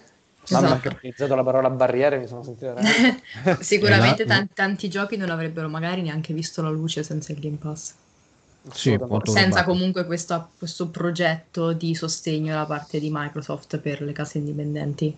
Esatto. 0.49 0.64
Mamma 0.64 0.80
che 0.80 0.88
ho 0.88 0.92
utilizzato 0.92 1.34
la 1.34 1.42
parola 1.42 1.68
barriere 1.68 2.18
mi 2.18 2.26
sono 2.26 2.42
sentito 2.42 2.74
Sicuramente 3.61 4.24
tanti, 4.24 4.55
tanti, 4.55 4.88
giochi 4.88 5.16
non 5.16 5.28
avrebbero 5.28 5.68
magari 5.68 6.01
neanche 6.01 6.32
visto 6.32 6.62
la 6.62 6.70
luce 6.70 7.03
senza 7.03 7.32
il 7.32 7.38
Game 7.38 7.57
Pass. 7.57 7.94
Sì, 8.72 8.99
senza 9.24 9.64
comunque 9.64 10.05
questo, 10.05 10.51
questo 10.59 10.88
progetto 10.88 11.72
di 11.72 11.94
sostegno 11.94 12.55
da 12.55 12.66
parte 12.66 12.99
di 12.99 13.09
Microsoft 13.11 13.78
per 13.78 14.03
le 14.03 14.12
case 14.12 14.38
indipendenti. 14.38 15.16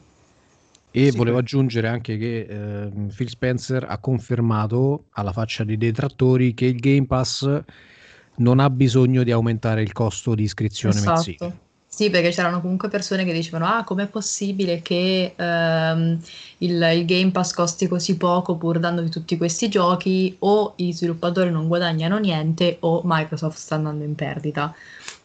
E 0.93 1.11
sì, 1.11 1.17
volevo 1.17 1.39
aggiungere 1.39 1.89
anche 1.89 2.17
che 2.17 2.41
eh, 2.49 2.91
Phil 3.15 3.29
Spencer 3.29 3.87
ha 3.89 3.99
confermato 3.99 5.05
alla 5.13 5.33
faccia 5.33 5.65
dei 5.65 5.79
detrattori 5.79 6.53
che 6.53 6.67
il 6.67 6.81
Game 6.81 7.07
Pass 7.07 7.63
non 8.37 8.59
ha 8.59 8.69
bisogno 8.71 9.23
di 9.23 9.31
aumentare 9.31 9.83
il 9.83 9.93
costo 9.93 10.35
di 10.35 10.43
iscrizione 10.43 10.95
esatto. 10.95 11.13
mensile. 11.13 11.59
Sì, 11.93 12.09
perché 12.09 12.31
c'erano 12.31 12.61
comunque 12.61 12.89
persone 12.89 13.25
che 13.25 13.33
dicevano: 13.33 13.67
Ah, 13.67 13.83
com'è 13.83 14.07
possibile 14.07 14.81
che 14.81 15.35
ehm, 15.37 16.21
il, 16.59 16.89
il, 16.95 17.05
Game 17.05 17.33
Pass 17.33 17.53
costi 17.53 17.89
così 17.89 18.17
poco 18.17 18.57
pur 18.57 18.79
dandovi 18.79 19.11
tutti 19.11 19.37
questi 19.37 19.69
giochi? 19.69 20.37
O 20.39 20.75
gli 20.77 20.93
sviluppatori 20.93 21.51
non 21.51 21.67
guadagnano 21.67 22.19
niente, 22.19 22.77
o 22.81 23.03
Microsoft 23.05 23.59
sta 23.59 23.75
andando 23.75 24.05
in 24.05 24.15
perdita. 24.15 24.73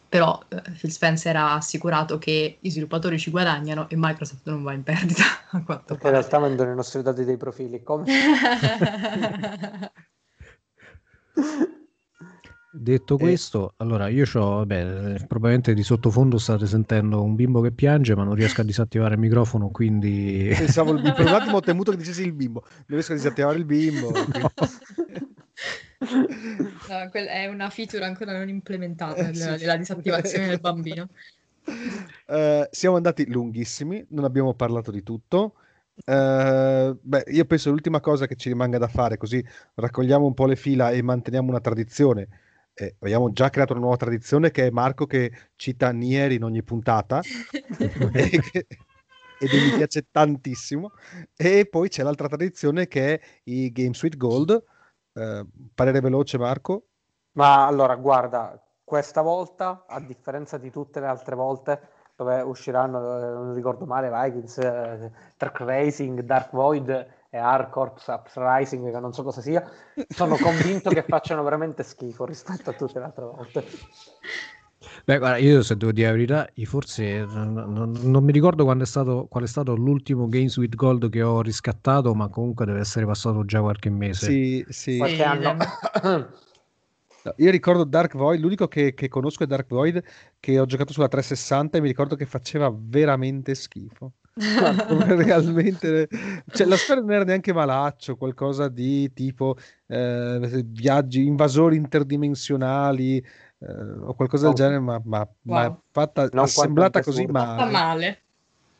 Però 0.08 0.42
eh, 0.48 0.60
Phil 0.78 0.90
Spencer 0.90 1.36
ha 1.36 1.54
assicurato 1.54 2.18
che 2.18 2.58
i 2.60 2.70
sviluppatori 2.70 3.18
ci 3.18 3.30
guadagnano 3.30 3.88
e 3.88 3.94
Microsoft 3.96 4.40
non 4.48 4.64
va 4.64 4.72
in 4.72 4.82
perdita. 4.82 5.22
A 5.56 5.62
quanto 5.62 5.84
perché 5.86 6.06
in 6.06 6.12
realtà 6.12 6.40
mandano 6.40 6.72
i 6.72 6.74
nostri 6.74 7.00
dati 7.00 7.24
dei 7.24 7.36
profili. 7.36 7.82
Come? 7.84 8.06
Detto 12.78 13.16
questo, 13.16 13.72
allora 13.78 14.08
io 14.08 14.24
ho, 14.34 14.58
vabbè, 14.58 15.24
probabilmente 15.26 15.72
di 15.72 15.82
sottofondo 15.82 16.36
state 16.36 16.66
sentendo 16.66 17.22
un 17.22 17.34
bimbo 17.34 17.62
che 17.62 17.72
piange, 17.72 18.14
ma 18.14 18.22
non 18.22 18.34
riesco 18.34 18.60
a 18.60 18.64
disattivare 18.64 19.14
il 19.14 19.20
microfono, 19.20 19.70
quindi... 19.70 20.52
Pensavo, 20.56 20.92
il, 20.92 21.00
per 21.00 21.26
un 21.26 21.32
attimo 21.32 21.56
ho 21.56 21.60
temuto 21.60 21.90
che 21.90 21.96
dicessi 21.96 22.22
il 22.22 22.34
bimbo, 22.34 22.62
non 22.62 22.84
riesco 22.86 23.12
a 23.12 23.16
disattivare 23.16 23.58
il 23.58 23.64
bimbo. 23.64 24.12
No, 25.98 27.10
è 27.10 27.46
una 27.46 27.70
feature 27.70 28.04
ancora 28.04 28.36
non 28.36 28.48
implementata, 28.48 29.28
eh, 29.28 29.34
sì. 29.34 29.64
la 29.64 29.76
disattivazione 29.76 30.46
del 30.46 30.60
bambino. 30.60 31.08
Uh, 32.26 32.66
siamo 32.70 32.96
andati 32.96 33.28
lunghissimi, 33.28 34.04
non 34.10 34.24
abbiamo 34.24 34.52
parlato 34.54 34.90
di 34.90 35.02
tutto. 35.02 35.54
Uh, 36.04 36.96
beh, 37.00 37.24
io 37.28 37.44
penso 37.46 37.70
l'ultima 37.70 38.00
cosa 38.00 38.26
che 38.26 38.36
ci 38.36 38.50
rimanga 38.50 38.76
da 38.76 38.88
fare, 38.88 39.16
così 39.16 39.42
raccogliamo 39.74 40.26
un 40.26 40.34
po' 40.34 40.46
le 40.46 40.56
fila 40.56 40.90
e 40.90 41.00
manteniamo 41.00 41.48
una 41.48 41.60
tradizione 41.60 42.28
eh, 42.78 42.96
abbiamo 43.00 43.32
già 43.32 43.48
creato 43.48 43.72
una 43.72 43.80
nuova 43.80 43.96
tradizione 43.96 44.50
che 44.50 44.66
è 44.66 44.70
Marco 44.70 45.06
che 45.06 45.32
cita 45.56 45.90
Nier 45.92 46.32
in 46.32 46.44
ogni 46.44 46.62
puntata. 46.62 47.20
E, 48.12 48.40
che, 48.40 48.66
ed 49.38 49.50
mi 49.52 49.76
piace 49.76 50.08
tantissimo. 50.10 50.92
E 51.36 51.66
poi 51.68 51.88
c'è 51.88 52.02
l'altra 52.02 52.28
tradizione 52.28 52.86
che 52.86 53.14
è 53.14 53.20
i 53.44 53.72
Game 53.72 53.94
Suite 53.94 54.16
Gold. 54.16 54.62
Eh, 55.12 55.46
parere 55.74 56.00
veloce 56.00 56.38
Marco? 56.38 56.86
Ma 57.32 57.66
allora 57.66 57.96
guarda 57.96 58.62
questa 58.84 59.20
volta 59.20 59.84
a 59.86 60.00
differenza 60.00 60.58
di 60.58 60.70
tutte 60.70 61.00
le 61.00 61.06
altre 61.06 61.34
volte 61.34 61.88
dove 62.16 62.40
usciranno 62.40 62.98
eh, 62.98 63.32
non 63.32 63.54
ricordo 63.54 63.84
male 63.84 64.10
Vikings 64.10 64.58
eh, 64.58 65.12
Truck 65.36 65.60
Racing 65.60 66.20
Dark 66.20 66.50
Void 66.52 67.06
e 67.36 67.38
Hardcorps 67.38 68.06
Uprising, 68.06 68.90
che 68.90 68.98
non 68.98 69.12
so 69.12 69.22
cosa 69.22 69.40
sia, 69.40 69.62
sono 70.08 70.36
convinto 70.40 70.90
che 70.90 71.02
facciano 71.02 71.42
veramente 71.42 71.82
schifo 71.82 72.24
rispetto 72.24 72.70
a 72.70 72.72
tutte 72.72 72.98
le 72.98 73.04
altre 73.04 73.24
volte. 73.24 73.64
Beh, 75.04 75.18
guarda, 75.18 75.36
io 75.36 75.62
se 75.62 75.76
devo 75.76 75.92
dire 75.92 76.06
la 76.06 76.12
verità, 76.12 76.48
forse 76.64 77.24
non, 77.24 77.52
non, 77.52 77.92
non 78.02 78.24
mi 78.24 78.32
ricordo 78.32 78.64
quando 78.64 78.84
è 78.84 78.86
stato, 78.86 79.26
qual 79.28 79.44
è 79.44 79.46
stato 79.46 79.74
l'ultimo 79.74 80.28
Games 80.28 80.56
with 80.56 80.74
Gold 80.74 81.10
che 81.10 81.22
ho 81.22 81.42
riscattato, 81.42 82.14
ma 82.14 82.28
comunque 82.28 82.64
deve 82.64 82.80
essere 82.80 83.06
passato 83.06 83.44
già 83.44 83.60
qualche 83.60 83.90
mese. 83.90 84.26
Sì, 84.26 84.64
sì. 84.68 84.96
Qualche 84.98 85.22
anno. 85.22 85.56
Io 87.36 87.50
ricordo 87.50 87.84
Dark 87.84 88.14
Void, 88.14 88.40
l'unico 88.40 88.68
che, 88.68 88.94
che, 88.94 89.08
conosco 89.08 89.44
è 89.44 89.46
Dark 89.46 89.68
Void, 89.68 90.02
che 90.38 90.58
ho 90.58 90.66
giocato 90.66 90.92
sulla 90.92 91.08
360 91.08 91.78
e 91.78 91.80
mi 91.80 91.88
ricordo 91.88 92.16
che 92.16 92.26
faceva 92.26 92.72
veramente 92.74 93.54
schifo. 93.54 94.12
realmente 94.36 96.08
cioè, 96.50 96.66
la 96.66 96.76
storia 96.76 97.02
non 97.02 97.12
era 97.12 97.24
neanche 97.24 97.54
malaccio 97.54 98.16
qualcosa 98.16 98.68
di 98.68 99.10
tipo 99.14 99.56
eh, 99.86 100.62
viaggi 100.66 101.24
invasori 101.24 101.76
interdimensionali 101.76 103.16
eh, 103.16 103.72
o 103.98 104.12
qualcosa 104.12 104.48
no. 104.48 104.52
del 104.52 104.62
genere 104.62 104.80
ma, 104.80 105.00
ma, 105.02 105.18
wow. 105.20 105.56
ma 105.56 105.80
fatta 105.90 106.28
non 106.32 106.44
assemblata 106.44 107.00
così 107.02 107.24
male. 107.24 107.58
Fatta 107.60 107.70
male 107.70 108.20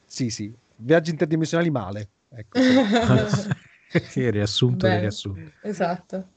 sì 0.05 0.29
sì 0.29 0.55
viaggi 0.77 1.09
interdimensionali 1.09 1.71
male 1.71 2.09
ecco 2.29 2.59
sì, 4.11 4.29
riassunto 4.29 4.87
riassunto 4.87 5.41
esatto 5.63 6.29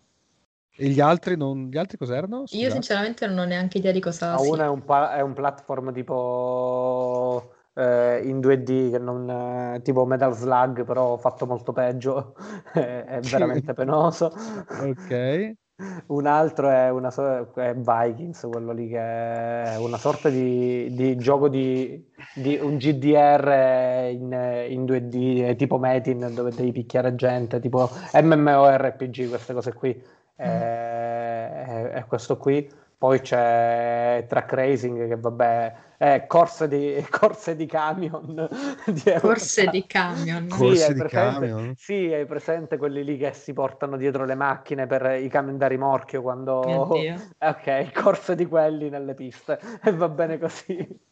e 0.79 0.87
gli 0.87 1.01
altri, 1.01 1.35
non... 1.35 1.67
gli 1.69 1.77
altri 1.77 1.97
cos'erano? 1.97 2.47
Scusate. 2.47 2.63
Io 2.63 2.71
sinceramente 2.71 3.27
non 3.27 3.39
ho 3.39 3.43
neanche 3.45 3.79
idea 3.79 3.91
di 3.91 3.99
cosa 3.99 4.37
sia. 4.37 4.49
Uno 4.49 4.63
è 4.63 4.67
un, 4.67 4.85
pa- 4.85 5.13
è 5.13 5.19
un 5.19 5.33
platform 5.33 5.91
tipo 5.91 7.51
eh, 7.73 8.21
in 8.23 8.39
2D, 8.39 8.91
che 8.91 8.97
non, 8.97 9.29
eh, 9.29 9.81
tipo 9.81 10.05
Metal 10.05 10.33
Slug, 10.33 10.85
però 10.85 11.17
fatto 11.17 11.45
molto 11.45 11.73
peggio, 11.73 12.33
è 12.71 13.19
veramente 13.23 13.73
penoso. 13.73 14.33
Ok. 14.81 15.53
Un 16.07 16.25
altro 16.25 16.69
è, 16.69 16.89
una, 16.89 17.09
è 17.55 17.73
Vikings, 17.73 18.45
quello 18.51 18.73
lì 18.73 18.89
che 18.89 18.97
è 18.97 19.77
una 19.77 19.97
sorta 19.97 20.27
di, 20.27 20.93
di 20.93 21.15
gioco 21.15 21.47
di, 21.47 22.05
di, 22.35 22.59
un 22.61 22.75
GDR 22.75 24.09
in, 24.11 24.65
in 24.67 24.83
2D, 24.83 25.55
tipo 25.55 25.77
Metin, 25.77 26.31
dove 26.33 26.51
devi 26.51 26.73
picchiare 26.73 27.15
gente, 27.15 27.61
tipo 27.61 27.89
MMORPG, 28.11 29.29
queste 29.29 29.53
cose 29.53 29.71
qui. 29.71 30.03
Mm. 30.41 30.45
È, 30.45 31.89
è 31.93 32.05
questo 32.05 32.37
qui. 32.37 32.69
Poi 32.97 33.21
c'è 33.21 34.25
Track 34.27 34.53
Racing 34.53 35.07
che 35.07 35.15
vabbè 35.15 35.73
eh, 36.01 36.25
corse, 36.27 36.69
di, 36.69 37.05
corse 37.11 37.57
di 37.57 37.65
camion. 37.65 38.47
Di 38.87 39.13
corse 39.19 39.67
di 39.67 39.85
camion. 39.85 40.49
Sì, 40.49 40.57
corse 40.57 40.93
di 40.93 41.03
camion? 41.03 41.73
Sì, 41.75 42.13
hai 42.13 42.25
presente 42.25 42.77
quelli 42.77 43.03
lì 43.03 43.17
che 43.17 43.33
si 43.33 43.51
portano 43.51 43.97
dietro 43.97 44.23
le 44.23 44.35
macchine 44.35 44.87
per 44.87 45.19
i 45.21 45.27
camion 45.27 45.57
da 45.57 45.67
rimorchio 45.67 46.21
quando... 46.21 46.61
Ok, 47.39 47.91
corse 47.91 48.35
di 48.35 48.45
quelli 48.45 48.89
nelle 48.89 49.13
piste 49.13 49.59
e 49.83 49.91
va 49.91 50.07
bene 50.07 50.37
così. 50.37 51.07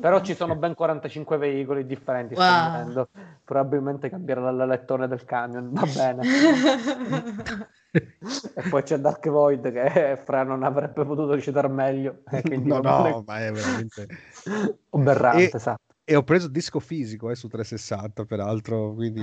Però 0.00 0.22
ci 0.22 0.34
sono 0.34 0.56
ben 0.56 0.74
45 0.74 1.36
veicoli 1.36 1.84
differenti. 1.84 2.34
Wow. 2.34 3.06
Probabilmente 3.44 4.08
cambierà 4.08 4.50
l'alettone 4.50 5.06
del 5.06 5.24
camion. 5.26 5.70
Va 5.72 5.84
bene. 5.84 6.22
e 7.92 8.68
poi 8.70 8.82
c'è 8.82 8.96
Dark 8.98 9.28
Void 9.28 9.70
che 9.70 10.18
Fra 10.24 10.44
non 10.44 10.62
avrebbe 10.62 11.04
potuto 11.04 11.34
recitare 11.34 11.68
meglio. 11.68 12.22
no, 12.62 12.80
no, 12.80 13.02
ne... 13.02 13.22
ma 13.26 13.44
è 13.44 13.52
veramente 13.52 14.08
oberrante, 14.90 15.50
e, 15.50 15.50
esatto. 15.52 15.94
E 16.04 16.16
ho 16.16 16.22
preso 16.22 16.48
disco 16.48 16.80
fisico 16.80 17.28
eh, 17.30 17.34
su 17.34 17.48
360, 17.48 18.24
peraltro, 18.24 18.94
quindi... 18.94 19.22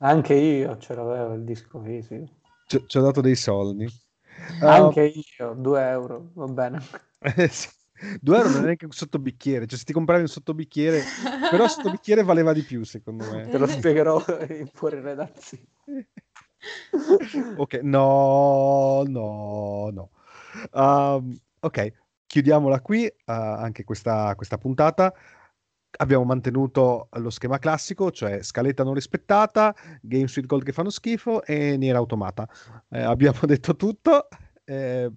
Anche 0.00 0.34
io 0.34 0.76
ce 0.76 0.94
l'avevo 0.94 1.32
il 1.32 1.44
disco 1.44 1.80
fisico. 1.80 2.26
Ci, 2.66 2.98
ho 2.98 3.00
dato 3.00 3.22
dei 3.22 3.34
soldi. 3.34 3.88
Anche 4.60 5.00
uh, 5.00 5.42
io, 5.42 5.54
2 5.54 5.88
euro, 5.88 6.30
va 6.34 6.46
bene. 6.46 6.80
Eh, 7.20 7.48
sì. 7.48 7.68
2 8.20 8.36
euro 8.36 8.48
non 8.48 8.62
è 8.62 8.64
neanche 8.64 8.84
un 8.84 8.92
sottobicchiere, 8.92 9.66
cioè 9.66 9.78
se 9.78 9.84
ti 9.84 9.92
compravi 9.92 10.22
un 10.22 10.28
sottobicchiere, 10.28 11.02
però 11.50 11.64
il 11.64 11.70
sottobicchiere 11.70 12.22
valeva 12.22 12.52
di 12.52 12.62
più 12.62 12.84
secondo 12.84 13.24
me. 13.30 13.48
Te 13.48 13.58
lo 13.58 13.66
spiegherò 13.66 14.22
in 14.48 14.68
fuori 14.72 15.00
redazione. 15.00 15.66
ok, 17.56 17.74
no, 17.82 19.02
no, 19.06 19.90
no. 19.90 20.10
Um, 20.72 21.38
ok, 21.60 21.92
chiudiamola 22.26 22.80
qui, 22.80 23.04
uh, 23.06 23.32
anche 23.32 23.84
questa, 23.84 24.34
questa 24.36 24.58
puntata. 24.58 25.12
Abbiamo 26.00 26.24
mantenuto 26.24 27.08
lo 27.12 27.30
schema 27.30 27.58
classico, 27.58 28.10
cioè 28.10 28.42
scaletta 28.42 28.84
non 28.84 28.94
rispettata, 28.94 29.74
game 30.02 30.28
suite 30.28 30.46
gold 30.46 30.62
che 30.62 30.72
fanno 30.72 30.90
schifo 30.90 31.42
e 31.42 31.76
Nier 31.76 31.96
Automata. 31.96 32.46
Eh, 32.90 33.00
abbiamo 33.00 33.40
detto 33.46 33.74
tutto. 33.74 34.28
Eh, 34.64 35.10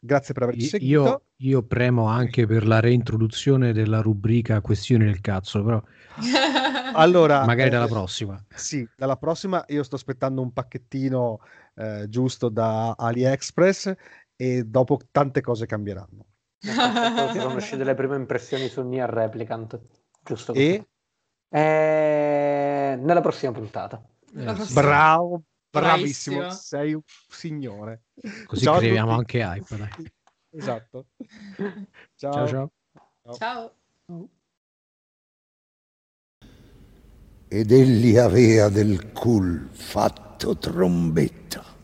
Grazie 0.00 0.32
per 0.32 0.44
averci 0.44 0.66
seguito. 0.66 1.02
Io, 1.02 1.22
io, 1.36 1.62
premo 1.62 2.06
anche 2.06 2.46
per 2.46 2.66
la 2.66 2.78
reintroduzione 2.78 3.72
della 3.72 4.00
rubrica 4.00 4.60
questioni 4.60 5.04
del 5.04 5.20
cazzo, 5.20 5.62
però 5.64 5.82
allora, 6.94 7.44
magari 7.44 7.68
eh, 7.68 7.72
dalla 7.72 7.88
prossima. 7.88 8.40
Sì, 8.54 8.88
dalla 8.96 9.16
prossima 9.16 9.64
io 9.68 9.82
sto 9.82 9.96
aspettando 9.96 10.40
un 10.40 10.52
pacchettino 10.52 11.40
eh, 11.74 12.06
giusto 12.08 12.48
da 12.48 12.92
AliExpress 12.92 13.94
e 14.36 14.62
dopo 14.64 15.00
tante 15.10 15.40
cose 15.40 15.66
cambieranno. 15.66 16.26
Sono 16.60 17.54
uscite 17.54 17.82
le 17.82 17.94
prime 17.94 18.16
impressioni 18.16 18.68
su 18.68 18.82
Nier 18.82 19.08
Replicant, 19.08 19.80
giusto 20.22 20.52
così. 20.52 20.64
E? 20.64 20.88
Eh, 21.50 22.96
nella 23.00 23.20
prossima 23.20 23.50
puntata. 23.50 24.00
Bravo, 24.72 25.42
Bravissimo, 25.80 26.50
sei 26.50 26.94
un 26.94 27.02
signore. 27.28 28.04
Così 28.46 28.64
ciao 28.64 28.78
creiamo 28.78 29.12
anche 29.12 29.38
hype. 29.40 29.76
Dai. 29.76 30.12
Esatto. 30.50 31.06
Ciao 32.16 32.48
ciao. 32.48 32.72
Ciao. 33.22 33.34
ciao. 33.36 33.72
ed 37.48 37.72
egli 37.72 38.16
avea 38.16 38.68
del 38.68 39.10
cul 39.12 39.68
fatto 39.72 40.56
trombetta. 40.58 41.77